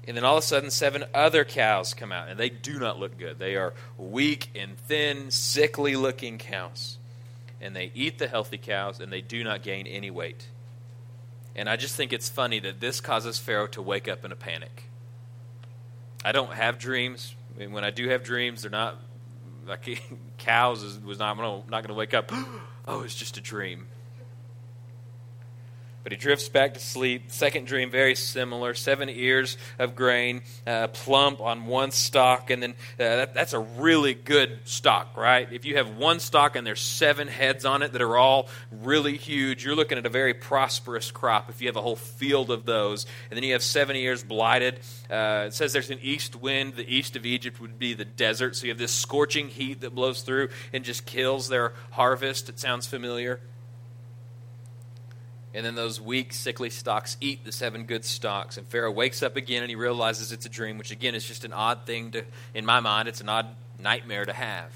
And 0.08 0.18
then 0.18 0.26
all 0.26 0.38
of 0.38 0.44
a 0.44 0.48
sudden, 0.48 0.72
seven 0.72 1.06
other 1.14 1.46
cows 1.46 1.94
come 1.94 2.12
out, 2.12 2.28
and 2.28 2.40
they 2.40 2.50
do 2.50 2.80
not 2.80 3.00
look 3.00 3.18
good. 3.18 3.40
They 3.40 3.56
are 3.56 3.74
weak 3.98 4.50
and 4.56 4.78
thin, 4.78 5.32
sickly 5.32 5.96
looking 5.96 6.38
cows. 6.38 6.98
And 7.62 7.76
they 7.76 7.92
eat 7.94 8.18
the 8.18 8.28
healthy 8.28 8.58
cows, 8.58 9.00
and 9.00 9.14
they 9.14 9.22
do 9.22 9.44
not 9.44 9.62
gain 9.62 9.88
any 9.88 10.10
weight. 10.10 10.48
And 11.56 11.70
I 11.70 11.76
just 11.76 11.96
think 11.96 12.14
it's 12.14 12.30
funny 12.30 12.60
that 12.60 12.80
this 12.80 13.02
causes 13.02 13.38
Pharaoh 13.38 13.68
to 13.68 13.82
wake 13.82 14.08
up 14.08 14.24
in 14.24 14.32
a 14.32 14.36
panic. 14.36 14.84
I 16.24 16.32
don't 16.32 16.54
have 16.54 16.78
dreams. 16.78 17.36
I 17.56 17.60
mean, 17.60 17.72
when 17.72 17.84
I 17.84 17.90
do 17.90 18.10
have 18.10 18.24
dreams, 18.24 18.62
they're 18.62 18.72
not 18.72 19.02
like 19.68 20.02
cows 20.38 20.84
is, 20.84 21.00
was 21.00 21.20
not, 21.20 21.38
I'm 21.38 21.38
not 21.38 21.70
going 21.70 21.88
to 21.88 21.94
wake 21.94 22.14
up. 22.14 22.32
oh, 22.88 23.02
it's 23.02 23.16
just 23.16 23.38
a 23.38 23.42
dream. 23.42 23.88
But 26.04 26.12
he 26.12 26.18
drifts 26.18 26.50
back 26.50 26.74
to 26.74 26.80
sleep. 26.80 27.26
Second 27.28 27.68
dream, 27.68 27.92
very 27.92 28.16
similar. 28.16 28.74
Seven 28.74 29.10
ears 29.10 29.58
of 29.78 29.96
grain, 29.96 30.42
uh, 30.66 30.88
plump 30.88 31.42
on 31.42 31.68
one 31.68 31.92
stalk. 31.92 32.50
And 32.50 32.64
then 32.64 32.72
uh, 32.72 32.76
that, 32.98 33.34
that's 33.34 33.54
a 33.54 33.60
really 33.60 34.14
good 34.14 34.60
stalk, 34.66 35.16
right? 35.16 35.52
If 35.52 35.66
you 35.66 35.78
have 35.78 35.98
one 35.98 36.20
stalk 36.20 36.56
and 36.56 36.66
there's 36.66 36.82
seven 36.82 37.28
heads 37.28 37.66
on 37.66 37.84
it 37.84 37.94
that 37.94 38.02
are 38.02 38.18
all 38.18 38.50
really 38.72 39.18
huge, 39.18 39.64
you're 39.64 39.76
looking 39.76 39.98
at 39.98 40.06
a 40.06 40.10
very 40.10 40.34
prosperous 40.34 41.12
crop 41.12 41.50
if 41.50 41.62
you 41.62 41.68
have 41.68 41.76
a 41.76 41.82
whole 41.82 41.96
field 41.96 42.50
of 42.50 42.66
those. 42.66 43.06
And 43.30 43.38
then 43.38 43.44
you 43.44 43.54
have 43.54 43.64
seven 43.64 43.96
ears 43.96 44.24
blighted. 44.24 44.80
Uh, 45.10 45.46
it 45.48 45.54
says 45.54 45.74
there's 45.74 45.92
an 45.92 46.00
east 46.02 46.36
wind. 46.36 46.76
The 46.76 46.96
east 46.96 47.16
of 47.16 47.26
Egypt 47.26 47.60
would 47.62 47.78
be 47.78 47.94
the 47.94 48.06
desert. 48.06 48.56
So 48.56 48.66
you 48.66 48.72
have 48.72 48.80
this 48.80 48.92
scorching 48.92 49.50
heat 49.50 49.82
that 49.82 49.94
blows 49.94 50.22
through 50.22 50.50
and 50.74 50.84
just 50.84 51.06
kills 51.06 51.48
their 51.50 51.74
harvest. 51.92 52.50
It 52.50 52.60
sounds 52.60 52.88
familiar. 52.88 53.40
And 55.54 55.66
then 55.66 55.76
those 55.76 56.00
weak, 56.00 56.32
sickly 56.32 56.70
stalks 56.70 57.18
eat 57.20 57.44
the 57.44 57.52
seven 57.52 57.86
good 57.86 58.06
stalks. 58.06 58.58
And 58.58 58.66
Pharaoh 58.68 58.92
wakes 58.92 59.22
up 59.22 59.36
again 59.36 59.64
and 59.64 59.70
he 59.70 59.76
realizes 59.76 60.32
it's 60.32 60.46
a 60.46 60.50
dream, 60.50 60.78
which 60.78 60.92
again 60.92 61.14
is 61.14 61.26
just 61.26 61.44
an 61.44 61.52
odd 61.52 61.86
thing 61.86 62.12
to, 62.12 62.24
in 62.54 62.66
my 62.66 62.80
mind, 62.80 63.10
it's 63.10 63.22
an 63.22 63.30
odd 63.30 63.48
nightmare 63.78 64.26
to 64.26 64.34
have. 64.34 64.72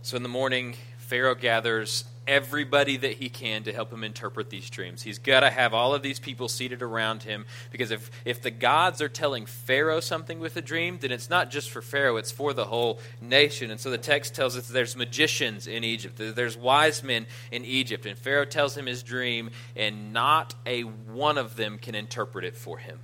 So 0.00 0.16
in 0.16 0.22
the 0.22 0.28
morning, 0.28 0.76
Pharaoh 0.98 1.34
gathers 1.34 2.04
everybody 2.32 2.96
that 2.96 3.12
he 3.12 3.28
can 3.28 3.62
to 3.64 3.72
help 3.72 3.92
him 3.92 4.02
interpret 4.02 4.48
these 4.48 4.70
dreams. 4.70 5.02
He's 5.02 5.18
got 5.18 5.40
to 5.40 5.50
have 5.50 5.74
all 5.74 5.94
of 5.94 6.02
these 6.02 6.18
people 6.18 6.48
seated 6.48 6.80
around 6.80 7.22
him 7.22 7.44
because 7.70 7.90
if, 7.90 8.10
if 8.24 8.40
the 8.40 8.50
gods 8.50 9.02
are 9.02 9.08
telling 9.08 9.44
Pharaoh 9.44 10.00
something 10.00 10.40
with 10.40 10.56
a 10.56 10.62
dream, 10.62 10.96
then 10.98 11.12
it's 11.12 11.28
not 11.28 11.50
just 11.50 11.68
for 11.68 11.82
Pharaoh, 11.82 12.16
it's 12.16 12.30
for 12.30 12.54
the 12.54 12.64
whole 12.64 12.98
nation. 13.20 13.70
And 13.70 13.78
so 13.78 13.90
the 13.90 13.98
text 13.98 14.34
tells 14.34 14.56
us 14.56 14.66
there's 14.66 14.96
magicians 14.96 15.66
in 15.66 15.84
Egypt, 15.84 16.14
there's 16.16 16.56
wise 16.56 17.02
men 17.02 17.26
in 17.50 17.66
Egypt. 17.66 18.06
And 18.06 18.18
Pharaoh 18.18 18.46
tells 18.46 18.74
him 18.76 18.86
his 18.86 19.02
dream, 19.02 19.50
and 19.76 20.14
not 20.14 20.54
a 20.64 20.82
one 20.82 21.36
of 21.36 21.56
them 21.56 21.76
can 21.76 21.94
interpret 21.94 22.46
it 22.46 22.56
for 22.56 22.78
him. 22.78 22.98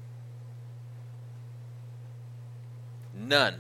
None 3.14 3.56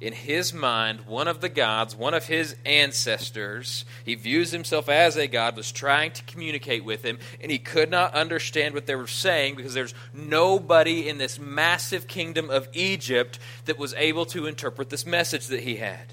in 0.00 0.12
his 0.12 0.54
mind, 0.54 1.00
one 1.06 1.26
of 1.26 1.40
the 1.40 1.48
gods, 1.48 1.96
one 1.96 2.14
of 2.14 2.26
his 2.26 2.56
ancestors, 2.64 3.84
he 4.04 4.14
views 4.14 4.52
himself 4.52 4.88
as 4.88 5.16
a 5.16 5.26
god, 5.26 5.56
was 5.56 5.72
trying 5.72 6.12
to 6.12 6.22
communicate 6.24 6.84
with 6.84 7.04
him, 7.04 7.18
and 7.40 7.50
he 7.50 7.58
could 7.58 7.90
not 7.90 8.14
understand 8.14 8.74
what 8.74 8.86
they 8.86 8.94
were 8.94 9.06
saying 9.06 9.56
because 9.56 9.74
there's 9.74 9.94
nobody 10.14 11.08
in 11.08 11.18
this 11.18 11.38
massive 11.38 12.06
kingdom 12.06 12.48
of 12.48 12.68
Egypt 12.72 13.38
that 13.64 13.78
was 13.78 13.94
able 13.94 14.24
to 14.26 14.46
interpret 14.46 14.90
this 14.90 15.04
message 15.04 15.46
that 15.48 15.60
he 15.60 15.76
had. 15.76 16.12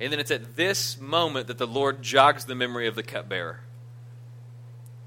And 0.00 0.12
then 0.12 0.20
it's 0.20 0.30
at 0.30 0.56
this 0.56 1.00
moment 1.00 1.48
that 1.48 1.58
the 1.58 1.66
Lord 1.66 2.02
jogs 2.02 2.44
the 2.44 2.54
memory 2.54 2.86
of 2.86 2.94
the 2.94 3.02
cupbearer. 3.02 3.60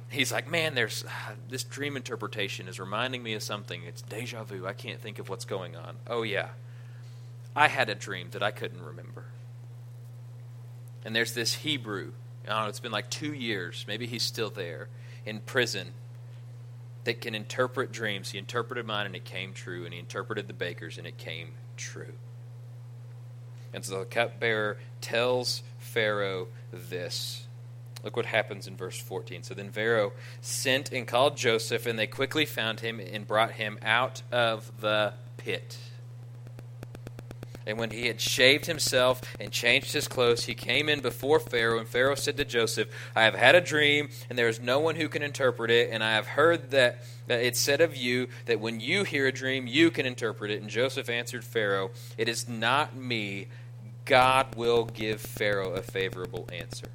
He's 0.10 0.32
like, 0.34 0.50
man, 0.50 0.76
there's 0.76 1.06
uh, 1.06 1.36
this 1.48 1.64
dream 1.64 1.96
interpretation 1.96 2.68
is 2.68 2.80
reminding 2.80 3.24
me 3.24 3.34
of 3.34 3.44
something. 3.44 3.84
It's 3.84 4.02
deja 4.02 4.44
vu. 4.44 4.68
I 4.68 4.74
can't 4.74 5.00
think 5.00 5.20
of 5.20 5.30
what's 5.30 5.46
going 5.46 5.78
on. 5.78 5.96
Oh, 6.06 6.24
yeah. 6.24 6.50
I 7.56 7.68
had 7.68 7.90
a 7.90 7.96
dream 7.96 8.30
that 8.32 8.44
I 8.44 8.52
couldn't 8.52 8.84
remember. 8.84 9.26
And 11.04 11.16
there's 11.16 11.34
this 11.34 11.54
Hebrew, 11.54 12.12
know, 12.48 12.66
it's 12.68 12.80
been 12.80 12.92
like 12.92 13.10
two 13.10 13.34
years, 13.34 13.86
maybe 13.88 14.06
he's 14.06 14.24
still 14.24 14.50
there, 14.50 14.88
in 15.26 15.40
prison, 15.40 15.94
that 17.04 17.22
can 17.22 17.34
interpret 17.34 17.92
dreams. 17.92 18.32
He 18.32 18.38
interpreted 18.38 18.86
mine 18.86 19.08
and 19.08 19.16
it 19.16 19.26
came 19.26 19.54
true, 19.54 19.86
and 19.86 19.94
he 19.94 20.00
interpreted 20.00 20.48
the 20.48 20.54
baker's 20.54 20.98
and 20.98 21.08
it 21.08 21.18
came 21.18 21.50
true. 21.78 22.14
And 23.74 23.84
so 23.84 24.00
the 24.00 24.06
cupbearer 24.06 24.78
tells 25.00 25.64
Pharaoh 25.80 26.48
this. 26.72 27.48
Look 28.04 28.16
what 28.16 28.26
happens 28.26 28.68
in 28.68 28.76
verse 28.76 29.00
14. 29.00 29.44
So 29.44 29.54
then 29.54 29.72
Pharaoh 29.72 30.14
sent 30.42 30.92
and 30.92 31.08
called 31.08 31.38
Joseph, 31.38 31.86
and 31.86 31.98
they 31.98 32.08
quickly 32.08 32.46
found 32.46 32.80
him 32.80 33.00
and 33.00 33.26
brought 33.28 33.52
him 33.52 33.78
out 33.82 34.24
of 34.32 34.82
the 34.82 35.14
pit. 35.38 35.78
And 37.66 37.78
when 37.78 37.92
he 37.92 38.08
had 38.08 38.20
shaved 38.20 38.66
himself 38.66 39.22
and 39.40 39.52
changed 39.52 39.94
his 39.94 40.08
clothes, 40.08 40.46
he 40.46 40.54
came 40.54 40.90
in 40.90 41.02
before 41.02 41.40
Pharaoh. 41.40 41.80
And 41.80 41.88
Pharaoh 41.88 42.16
said 42.16 42.38
to 42.38 42.46
Joseph, 42.46 42.90
I 43.16 43.24
have 43.24 43.36
had 43.36 43.56
a 43.56 43.62
dream, 43.62 44.10
and 44.30 44.38
there 44.38 44.48
is 44.48 44.60
no 44.60 44.80
one 44.80 44.96
who 44.96 45.10
can 45.10 45.22
interpret 45.22 45.72
it. 45.72 45.90
And 45.92 46.04
I 46.04 46.14
have 46.14 46.28
heard 46.28 46.72
that, 46.72 47.04
that 47.28 47.44
it 47.44 47.56
said 47.56 47.82
of 47.82 47.96
you 47.96 48.28
that 48.46 48.60
when 48.60 48.80
you 48.80 49.04
hear 49.04 49.28
a 49.28 49.32
dream, 49.32 49.68
you 49.68 49.92
can 49.92 50.06
interpret 50.06 50.52
it. 50.52 50.62
And 50.62 50.70
Joseph 50.70 51.10
answered 51.10 51.44
Pharaoh, 51.44 51.92
It 52.18 52.28
is 52.28 52.48
not 52.48 52.96
me. 52.96 53.48
God 54.06 54.56
will 54.56 54.86
give 54.86 55.22
Pharaoh 55.22 55.74
a 55.74 55.82
favorable 55.82 56.50
answer. 56.52 56.88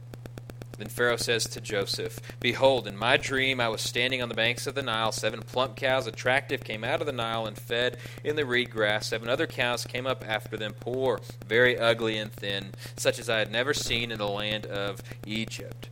Then 0.78 0.88
Pharaoh 0.88 1.16
says 1.16 1.45
to 1.45 1.61
Joseph, 1.61 2.21
Behold, 2.40 2.87
in 2.87 2.97
my 2.97 3.16
dream 3.16 3.61
I 3.61 3.68
was 3.68 3.80
standing 3.80 4.23
on 4.23 4.28
the 4.28 4.35
banks 4.35 4.66
of 4.66 4.75
the 4.75 4.83
Nile. 4.83 5.12
Seven 5.12 5.40
plump 5.40 5.76
cows, 5.76 6.06
attractive, 6.06 6.62
came 6.62 6.85
out 6.85 7.00
of 7.00 7.06
the 7.06 7.12
Nile 7.12 7.47
and 7.47 7.56
fed 7.56 7.97
in 8.23 8.37
the 8.37 8.45
reed 8.45 8.71
grass. 8.71 9.09
Seven 9.09 9.28
other 9.28 9.47
cows 9.47 9.85
came 9.85 10.06
up 10.06 10.25
after 10.26 10.56
them, 10.56 10.75
poor, 10.78 11.21
very 11.47 11.78
ugly 11.78 12.18
and 12.18 12.33
thin, 12.33 12.73
such 12.97 13.18
as 13.18 13.30
I 13.30 13.38
had 13.38 13.50
never 13.50 13.73
seen 13.73 14.12
in 14.12 14.18
the 14.18 14.28
land 14.28 14.66
of 14.66 15.02
Egypt. 15.25 15.88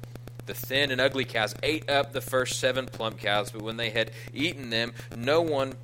The 0.47 0.55
thin 0.55 0.91
and 0.91 1.01
ugly 1.01 1.25
cows 1.25 1.55
ate 1.63 1.89
up 1.89 2.13
the 2.13 2.21
first 2.21 2.61
seven 2.61 2.87
plump 2.87 3.19
cows, 3.19 3.51
but 3.51 3.63
when 3.63 3.79
they 3.79 3.91
had 3.91 4.11
eaten 4.35 4.69
them, 4.69 4.93
no 5.17 5.41
one 5.41 5.75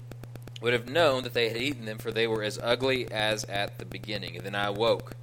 would 0.61 0.75
have 0.75 0.89
known 0.89 1.23
that 1.23 1.33
they 1.33 1.49
had 1.49 1.57
eaten 1.57 1.87
them, 1.87 1.97
for 1.97 2.11
they 2.11 2.27
were 2.27 2.43
as 2.43 2.59
ugly 2.63 3.11
as 3.11 3.45
at 3.45 3.79
the 3.79 3.87
beginning. 3.87 4.37
And 4.37 4.45
then 4.45 4.55
I 4.55 4.67
awoke. 4.67 5.17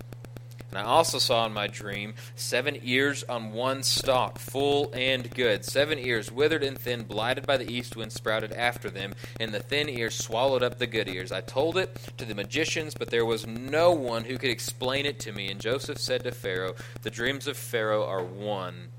And 0.69 0.79
I 0.79 0.83
also 0.83 1.17
saw 1.17 1.45
in 1.45 1.53
my 1.53 1.67
dream 1.67 2.13
seven 2.35 2.77
ears 2.83 3.23
on 3.23 3.53
one 3.53 3.83
stalk, 3.83 4.37
full 4.37 4.91
and 4.93 5.29
good. 5.33 5.63
Seven 5.63 5.97
ears, 5.97 6.29
withered 6.29 6.63
and 6.63 6.77
thin, 6.77 7.03
blighted 7.03 7.47
by 7.47 7.55
the 7.55 7.71
east 7.71 7.95
wind, 7.95 8.11
sprouted 8.11 8.51
after 8.51 8.89
them, 8.89 9.13
and 9.39 9.53
the 9.53 9.61
thin 9.61 9.87
ears 9.87 10.15
swallowed 10.15 10.63
up 10.63 10.77
the 10.77 10.87
good 10.87 11.07
ears. 11.07 11.31
I 11.31 11.39
told 11.39 11.77
it 11.77 11.97
to 12.17 12.25
the 12.25 12.35
magicians, 12.35 12.95
but 12.95 13.09
there 13.09 13.25
was 13.25 13.47
no 13.47 13.91
one 13.91 14.25
who 14.25 14.37
could 14.37 14.49
explain 14.49 15.05
it 15.05 15.19
to 15.19 15.31
me. 15.31 15.49
And 15.49 15.61
Joseph 15.61 15.99
said 15.99 16.23
to 16.25 16.31
Pharaoh, 16.31 16.75
The 17.01 17.11
dreams 17.11 17.47
of 17.47 17.55
Pharaoh 17.55 18.05
are 18.05 18.23
one. 18.23 18.89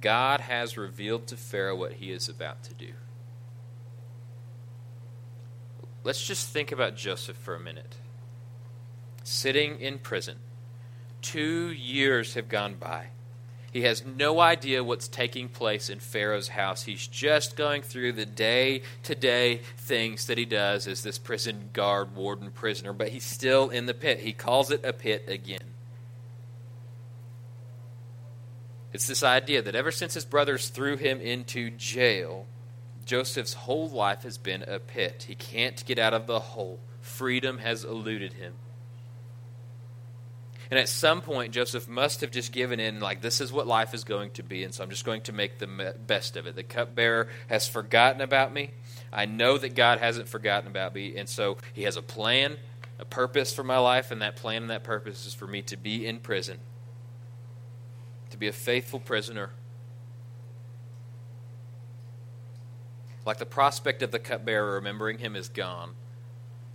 God 0.00 0.40
has 0.40 0.78
revealed 0.78 1.26
to 1.26 1.36
Pharaoh 1.36 1.76
what 1.76 1.94
he 1.94 2.12
is 2.12 2.30
about 2.30 2.62
to 2.64 2.74
do. 2.74 2.92
Let's 6.02 6.26
just 6.26 6.48
think 6.48 6.72
about 6.72 6.96
Joseph 6.96 7.36
for 7.36 7.54
a 7.54 7.60
minute. 7.60 7.96
Sitting 9.22 9.78
in 9.80 9.98
prison 9.98 10.36
Two 11.22 11.70
years 11.70 12.34
have 12.34 12.48
gone 12.48 12.74
by. 12.74 13.08
He 13.72 13.82
has 13.82 14.04
no 14.04 14.40
idea 14.40 14.82
what's 14.82 15.06
taking 15.06 15.48
place 15.48 15.90
in 15.90 16.00
Pharaoh's 16.00 16.48
house. 16.48 16.82
He's 16.82 17.06
just 17.06 17.56
going 17.56 17.82
through 17.82 18.12
the 18.12 18.26
day 18.26 18.82
to 19.04 19.14
day 19.14 19.60
things 19.76 20.26
that 20.26 20.38
he 20.38 20.44
does 20.44 20.88
as 20.88 21.02
this 21.02 21.18
prison 21.18 21.70
guard, 21.72 22.16
warden, 22.16 22.50
prisoner, 22.50 22.92
but 22.92 23.10
he's 23.10 23.24
still 23.24 23.70
in 23.70 23.86
the 23.86 23.94
pit. 23.94 24.20
He 24.20 24.32
calls 24.32 24.72
it 24.72 24.84
a 24.84 24.92
pit 24.92 25.24
again. 25.28 25.74
It's 28.92 29.06
this 29.06 29.22
idea 29.22 29.62
that 29.62 29.76
ever 29.76 29.92
since 29.92 30.14
his 30.14 30.24
brothers 30.24 30.68
threw 30.68 30.96
him 30.96 31.20
into 31.20 31.70
jail, 31.70 32.46
Joseph's 33.06 33.54
whole 33.54 33.88
life 33.88 34.24
has 34.24 34.36
been 34.36 34.62
a 34.62 34.80
pit. 34.80 35.26
He 35.28 35.36
can't 35.36 35.84
get 35.86 35.98
out 35.98 36.12
of 36.12 36.26
the 36.26 36.40
hole. 36.40 36.80
Freedom 37.00 37.58
has 37.58 37.84
eluded 37.84 38.32
him. 38.32 38.54
And 40.70 40.78
at 40.78 40.88
some 40.88 41.20
point, 41.20 41.52
Joseph 41.52 41.88
must 41.88 42.20
have 42.20 42.30
just 42.30 42.52
given 42.52 42.78
in, 42.78 43.00
like, 43.00 43.20
this 43.20 43.40
is 43.40 43.52
what 43.52 43.66
life 43.66 43.92
is 43.92 44.04
going 44.04 44.30
to 44.32 44.44
be, 44.44 44.62
and 44.62 44.72
so 44.72 44.84
I'm 44.84 44.90
just 44.90 45.04
going 45.04 45.22
to 45.22 45.32
make 45.32 45.58
the 45.58 45.94
best 46.06 46.36
of 46.36 46.46
it. 46.46 46.54
The 46.54 46.62
cupbearer 46.62 47.26
has 47.48 47.66
forgotten 47.66 48.20
about 48.20 48.52
me. 48.52 48.70
I 49.12 49.26
know 49.26 49.58
that 49.58 49.74
God 49.74 49.98
hasn't 49.98 50.28
forgotten 50.28 50.70
about 50.70 50.94
me, 50.94 51.16
and 51.16 51.28
so 51.28 51.56
he 51.72 51.82
has 51.82 51.96
a 51.96 52.02
plan, 52.02 52.56
a 53.00 53.04
purpose 53.04 53.52
for 53.52 53.64
my 53.64 53.78
life, 53.78 54.12
and 54.12 54.22
that 54.22 54.36
plan 54.36 54.62
and 54.62 54.70
that 54.70 54.84
purpose 54.84 55.26
is 55.26 55.34
for 55.34 55.48
me 55.48 55.62
to 55.62 55.76
be 55.76 56.06
in 56.06 56.20
prison, 56.20 56.58
to 58.30 58.36
be 58.36 58.46
a 58.46 58.52
faithful 58.52 59.00
prisoner. 59.00 59.50
Like 63.26 63.38
the 63.38 63.46
prospect 63.46 64.02
of 64.02 64.12
the 64.12 64.20
cupbearer 64.20 64.74
remembering 64.74 65.18
him 65.18 65.34
is 65.34 65.48
gone 65.48 65.94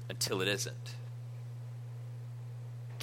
until 0.10 0.42
it 0.42 0.50
isn't. 0.50 0.95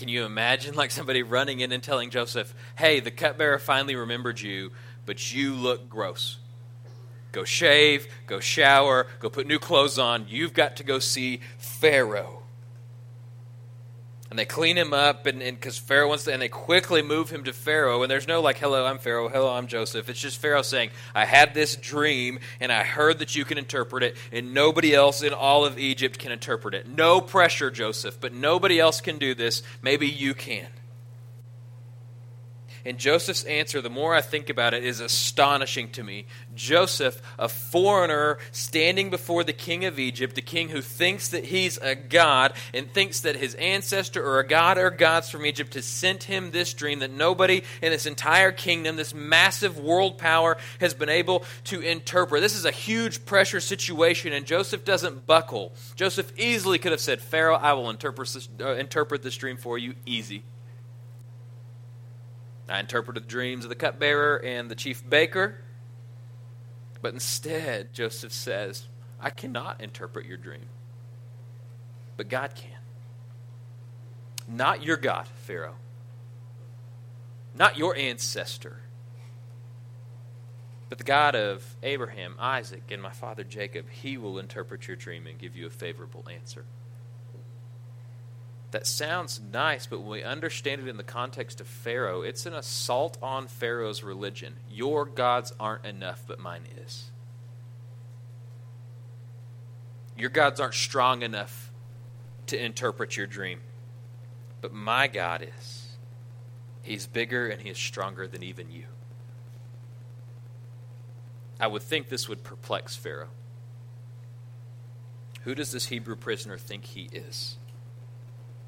Can 0.02 0.08
you 0.08 0.24
imagine 0.24 0.74
like 0.74 0.90
somebody 0.90 1.22
running 1.22 1.60
in 1.60 1.70
and 1.70 1.80
telling 1.80 2.10
Joseph, 2.10 2.52
"Hey, 2.74 2.98
the 2.98 3.12
cupbearer 3.12 3.60
finally 3.60 3.94
remembered 3.94 4.40
you, 4.40 4.72
but 5.06 5.32
you 5.32 5.54
look 5.54 5.88
gross. 5.88 6.38
Go 7.30 7.44
shave, 7.44 8.08
go 8.26 8.40
shower, 8.40 9.06
go 9.20 9.30
put 9.30 9.46
new 9.46 9.60
clothes 9.60 10.00
on. 10.00 10.26
You've 10.28 10.54
got 10.54 10.74
to 10.78 10.82
go 10.82 10.98
see 10.98 11.40
Pharaoh." 11.56 12.41
And 14.32 14.38
they 14.38 14.46
clean 14.46 14.78
him 14.78 14.94
up 14.94 15.26
and 15.26 15.40
because 15.40 15.76
pharaoh 15.76 16.08
wants 16.08 16.24
to 16.24 16.32
and 16.32 16.40
they 16.40 16.48
quickly 16.48 17.02
move 17.02 17.28
him 17.28 17.44
to 17.44 17.52
pharaoh 17.52 18.00
and 18.00 18.10
there's 18.10 18.26
no 18.26 18.40
like 18.40 18.56
hello 18.56 18.86
i'm 18.86 18.96
pharaoh 18.96 19.28
hello 19.28 19.52
i'm 19.52 19.66
joseph. 19.66 20.08
It's 20.08 20.18
just 20.18 20.38
pharaoh 20.38 20.62
saying 20.62 20.88
i 21.14 21.26
had 21.26 21.52
this 21.52 21.76
dream 21.76 22.38
and 22.58 22.72
i 22.72 22.82
heard 22.82 23.18
that 23.18 23.36
you 23.36 23.44
can 23.44 23.58
interpret 23.58 24.02
it 24.02 24.16
and 24.32 24.54
nobody 24.54 24.94
else 24.94 25.22
in 25.22 25.34
all 25.34 25.66
of 25.66 25.78
egypt 25.78 26.18
can 26.18 26.32
interpret 26.32 26.72
it. 26.72 26.88
No 26.88 27.20
pressure 27.20 27.70
joseph 27.70 28.22
but 28.22 28.32
nobody 28.32 28.80
else 28.80 29.02
can 29.02 29.18
do 29.18 29.34
this. 29.34 29.62
Maybe 29.82 30.08
you 30.08 30.32
can 30.32 30.68
And 32.84 32.98
Joseph's 32.98 33.44
answer, 33.44 33.80
the 33.80 33.90
more 33.90 34.14
I 34.14 34.20
think 34.20 34.50
about 34.50 34.74
it, 34.74 34.84
is 34.84 35.00
astonishing 35.00 35.90
to 35.90 36.02
me. 36.02 36.26
Joseph, 36.54 37.22
a 37.38 37.48
foreigner 37.48 38.38
standing 38.50 39.10
before 39.10 39.44
the 39.44 39.52
king 39.52 39.84
of 39.84 39.98
Egypt, 39.98 40.34
the 40.34 40.42
king 40.42 40.68
who 40.68 40.80
thinks 40.80 41.28
that 41.28 41.44
he's 41.44 41.78
a 41.78 41.94
god 41.94 42.54
and 42.74 42.92
thinks 42.92 43.20
that 43.20 43.36
his 43.36 43.54
ancestor 43.54 44.24
or 44.24 44.40
a 44.40 44.46
god 44.46 44.78
or 44.78 44.90
gods 44.90 45.30
from 45.30 45.46
Egypt 45.46 45.74
has 45.74 45.84
sent 45.84 46.24
him 46.24 46.50
this 46.50 46.74
dream 46.74 46.98
that 47.00 47.10
nobody 47.10 47.62
in 47.80 47.92
this 47.92 48.06
entire 48.06 48.52
kingdom, 48.52 48.96
this 48.96 49.14
massive 49.14 49.78
world 49.78 50.18
power, 50.18 50.56
has 50.80 50.94
been 50.94 51.08
able 51.08 51.44
to 51.64 51.80
interpret. 51.80 52.42
This 52.42 52.56
is 52.56 52.64
a 52.64 52.70
huge 52.70 53.24
pressure 53.24 53.60
situation, 53.60 54.32
and 54.32 54.46
Joseph 54.46 54.84
doesn't 54.84 55.26
buckle. 55.26 55.72
Joseph 55.94 56.32
easily 56.36 56.78
could 56.78 56.92
have 56.92 57.00
said, 57.00 57.20
Pharaoh, 57.20 57.56
I 57.56 57.74
will 57.74 57.90
interpret 57.90 58.28
this, 58.28 58.48
uh, 58.60 58.74
interpret 58.74 59.22
this 59.22 59.36
dream 59.36 59.56
for 59.56 59.78
you. 59.78 59.94
Easy. 60.06 60.42
I 62.72 62.80
interpreted 62.80 63.24
the 63.24 63.28
dreams 63.28 63.64
of 63.64 63.68
the 63.68 63.74
cupbearer 63.74 64.42
and 64.42 64.70
the 64.70 64.74
chief 64.74 65.08
baker. 65.08 65.58
But 67.02 67.12
instead, 67.12 67.92
Joseph 67.92 68.32
says, 68.32 68.86
I 69.20 69.28
cannot 69.28 69.82
interpret 69.82 70.24
your 70.24 70.38
dream, 70.38 70.66
but 72.16 72.30
God 72.30 72.54
can. 72.54 72.70
Not 74.48 74.82
your 74.82 74.96
God, 74.96 75.26
Pharaoh. 75.26 75.76
Not 77.54 77.76
your 77.76 77.94
ancestor, 77.94 78.80
but 80.88 80.96
the 80.96 81.04
God 81.04 81.34
of 81.34 81.76
Abraham, 81.82 82.36
Isaac, 82.38 82.84
and 82.90 83.02
my 83.02 83.10
father 83.10 83.44
Jacob. 83.44 83.90
He 83.90 84.16
will 84.16 84.38
interpret 84.38 84.88
your 84.88 84.96
dream 84.96 85.26
and 85.26 85.38
give 85.38 85.54
you 85.54 85.66
a 85.66 85.70
favorable 85.70 86.24
answer. 86.34 86.64
That 88.72 88.86
sounds 88.86 89.38
nice, 89.52 89.86
but 89.86 90.00
when 90.00 90.08
we 90.08 90.22
understand 90.22 90.80
it 90.80 90.88
in 90.88 90.96
the 90.96 91.02
context 91.02 91.60
of 91.60 91.66
Pharaoh, 91.66 92.22
it's 92.22 92.46
an 92.46 92.54
assault 92.54 93.18
on 93.22 93.46
Pharaoh's 93.46 94.02
religion. 94.02 94.54
Your 94.70 95.04
gods 95.04 95.52
aren't 95.60 95.84
enough, 95.84 96.24
but 96.26 96.40
mine 96.40 96.62
is. 96.82 97.10
Your 100.16 100.30
gods 100.30 100.58
aren't 100.58 100.74
strong 100.74 101.22
enough 101.22 101.70
to 102.46 102.62
interpret 102.62 103.14
your 103.14 103.26
dream, 103.26 103.60
but 104.62 104.72
my 104.72 105.06
God 105.06 105.46
is. 105.58 105.88
He's 106.82 107.06
bigger 107.06 107.48
and 107.48 107.60
he 107.60 107.68
is 107.68 107.78
stronger 107.78 108.26
than 108.26 108.42
even 108.42 108.70
you. 108.70 108.84
I 111.60 111.66
would 111.66 111.82
think 111.82 112.08
this 112.08 112.26
would 112.26 112.42
perplex 112.42 112.96
Pharaoh. 112.96 113.28
Who 115.42 115.54
does 115.54 115.72
this 115.72 115.86
Hebrew 115.86 116.16
prisoner 116.16 116.56
think 116.56 116.86
he 116.86 117.10
is? 117.12 117.58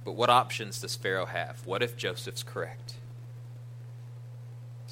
But 0.04 0.12
what 0.12 0.30
options 0.30 0.80
does 0.80 0.96
Pharaoh 0.96 1.26
have? 1.26 1.66
What 1.66 1.82
if 1.82 1.96
Joseph's 1.96 2.42
correct? 2.42 2.94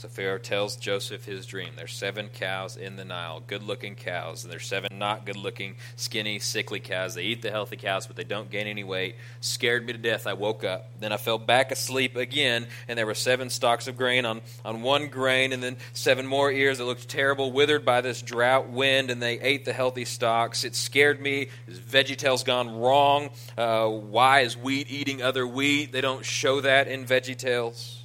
So 0.02 0.08
Pharaoh 0.08 0.38
tells 0.38 0.74
Joseph 0.74 1.24
his 1.26 1.46
dream. 1.46 1.74
There's 1.76 1.94
seven 1.94 2.28
cows 2.28 2.76
in 2.76 2.96
the 2.96 3.04
Nile, 3.04 3.40
good 3.46 3.62
looking 3.62 3.94
cows, 3.94 4.42
and 4.42 4.52
there's 4.52 4.66
seven 4.66 4.98
not 4.98 5.24
good 5.24 5.36
looking, 5.36 5.76
skinny, 5.94 6.40
sickly 6.40 6.80
cows. 6.80 7.14
They 7.14 7.22
eat 7.22 7.40
the 7.40 7.52
healthy 7.52 7.76
cows, 7.76 8.08
but 8.08 8.16
they 8.16 8.24
don't 8.24 8.50
gain 8.50 8.66
any 8.66 8.82
weight. 8.82 9.14
Scared 9.40 9.86
me 9.86 9.92
to 9.92 10.00
death. 10.00 10.26
I 10.26 10.32
woke 10.32 10.64
up. 10.64 10.90
Then 10.98 11.12
I 11.12 11.18
fell 11.18 11.38
back 11.38 11.70
asleep 11.70 12.16
again, 12.16 12.66
and 12.88 12.98
there 12.98 13.06
were 13.06 13.14
seven 13.14 13.48
stalks 13.48 13.86
of 13.86 13.96
grain 13.96 14.26
on, 14.26 14.40
on 14.64 14.82
one 14.82 15.06
grain, 15.06 15.52
and 15.52 15.62
then 15.62 15.76
seven 15.92 16.26
more 16.26 16.50
ears 16.50 16.78
that 16.78 16.84
looked 16.84 17.08
terrible, 17.08 17.52
withered 17.52 17.84
by 17.84 18.00
this 18.00 18.22
drought 18.22 18.70
wind, 18.70 19.08
and 19.08 19.22
they 19.22 19.38
ate 19.38 19.64
the 19.64 19.72
healthy 19.72 20.04
stalks. 20.04 20.64
It 20.64 20.74
scared 20.74 21.20
me. 21.20 21.46
VeggieTales 21.70 22.44
gone 22.44 22.76
wrong? 22.76 23.30
Uh, 23.56 23.86
why 23.86 24.40
is 24.40 24.56
wheat 24.56 24.90
eating 24.90 25.22
other 25.22 25.46
wheat? 25.46 25.92
They 25.92 26.00
don't 26.00 26.24
show 26.24 26.60
that 26.62 26.88
in 26.88 27.04
VeggieTales. 27.04 28.01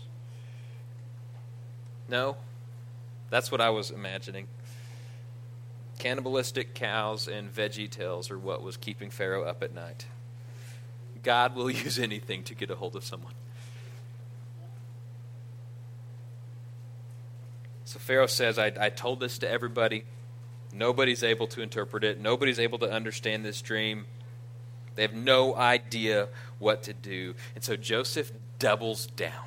No? 2.10 2.38
That's 3.30 3.52
what 3.52 3.62
I 3.62 3.70
was 3.70 3.92
imagining. 3.92 4.48
Cannibalistic 6.00 6.74
cows 6.74 7.28
and 7.28 7.54
VeggieTales 7.54 8.32
are 8.32 8.38
what 8.38 8.62
was 8.62 8.78
keeping 8.78 9.10
Pharaoh 9.10 9.44
up 9.44 9.64
at 9.64 9.74
night. 9.74 10.06
God 11.24 11.56
will 11.56 11.70
use 11.86 12.00
anything 12.00 12.44
to 12.44 12.56
get 12.56 12.70
a 12.70 12.76
hold 12.76 12.96
of 12.96 13.04
someone. 13.04 13.34
So 17.86 18.00
Pharaoh 18.00 18.28
says, 18.28 18.60
I, 18.60 18.72
I 18.80 18.90
told 18.90 19.20
this 19.20 19.38
to 19.40 19.50
everybody. 19.50 20.04
Nobody's 20.74 21.24
able 21.24 21.48
to 21.48 21.62
interpret 21.62 22.04
it. 22.04 22.20
Nobody's 22.20 22.60
able 22.60 22.80
to 22.80 22.92
understand 22.92 23.46
this 23.46 23.62
dream. 23.62 24.06
They 24.96 25.04
have 25.04 25.14
no 25.14 25.56
idea 25.56 26.28
what 26.60 26.84
to 26.84 26.94
do. 26.94 27.34
And 27.56 27.64
so 27.64 27.76
Joseph 27.76 28.32
doubles 28.60 29.08
down 29.08 29.46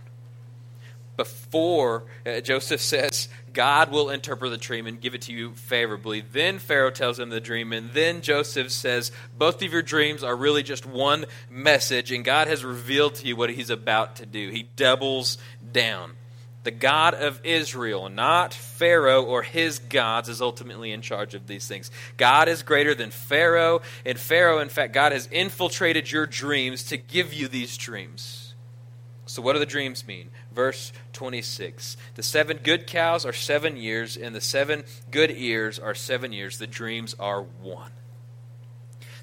before 1.21 2.05
uh, 2.25 2.41
Joseph 2.41 2.81
says, 2.81 3.29
God 3.53 3.91
will 3.91 4.09
interpret 4.09 4.51
the 4.53 4.57
dream 4.57 4.87
and 4.87 4.99
give 4.99 5.15
it 5.15 5.21
to 5.23 5.35
you 5.35 5.53
favorably. 5.53 6.23
Then 6.23 6.59
Pharaoh 6.59 6.91
tells 6.91 7.21
him 7.21 7.29
the 7.29 7.43
dream, 7.43 7.75
and 7.75 7.91
then 7.91 8.23
Joseph 8.23 8.73
says, 8.73 9.13
Both 9.37 9.63
of 9.63 9.71
your 9.71 9.83
dreams 9.83 10.23
are 10.23 10.35
really 10.35 10.63
just 10.63 10.87
one 10.87 11.27
message, 11.51 12.11
and 12.11 12.25
God 12.25 12.49
has 12.49 12.65
revealed 12.65 13.17
to 13.17 13.27
you 13.27 13.37
what 13.37 13.51
he's 13.51 13.69
about 13.69 14.17
to 14.17 14.25
do. 14.25 14.49
He 14.49 14.63
doubles 14.77 15.37
down. 15.73 16.13
The 16.63 16.71
God 16.71 17.13
of 17.13 17.39
Israel, 17.45 18.09
not 18.09 18.55
Pharaoh 18.55 19.23
or 19.23 19.43
his 19.43 19.79
gods, 19.79 20.31
is 20.31 20.41
ultimately 20.41 20.91
in 20.91 21.03
charge 21.03 21.35
of 21.35 21.47
these 21.47 21.69
things. 21.69 21.91
God 22.17 22.49
is 22.49 22.63
greater 22.63 22.95
than 22.95 23.11
Pharaoh, 23.11 23.83
and 24.07 24.19
Pharaoh, 24.19 24.61
in 24.61 24.71
fact, 24.71 24.95
God 24.95 25.13
has 25.13 25.27
infiltrated 25.27 26.11
your 26.11 26.25
dreams 26.25 26.85
to 26.85 26.97
give 26.97 27.35
you 27.35 27.47
these 27.47 27.77
dreams. 27.77 28.51
So, 29.31 29.43
what 29.43 29.53
do 29.53 29.61
the 29.61 29.67
dreams 29.67 30.09
mean? 30.09 30.31
Verse 30.61 30.93
26. 31.15 31.97
The 32.17 32.23
seven 32.23 32.59
good 32.63 32.87
cows 32.87 33.25
are 33.25 33.33
seven 33.33 33.79
years, 33.79 34.15
and 34.15 34.35
the 34.35 34.43
seven 34.43 34.85
good 35.11 35.31
ears 35.31 35.79
are 35.79 35.95
seven 35.95 36.35
years. 36.35 36.59
The 36.59 36.67
dreams 36.67 37.17
are 37.19 37.41
one. 37.41 37.93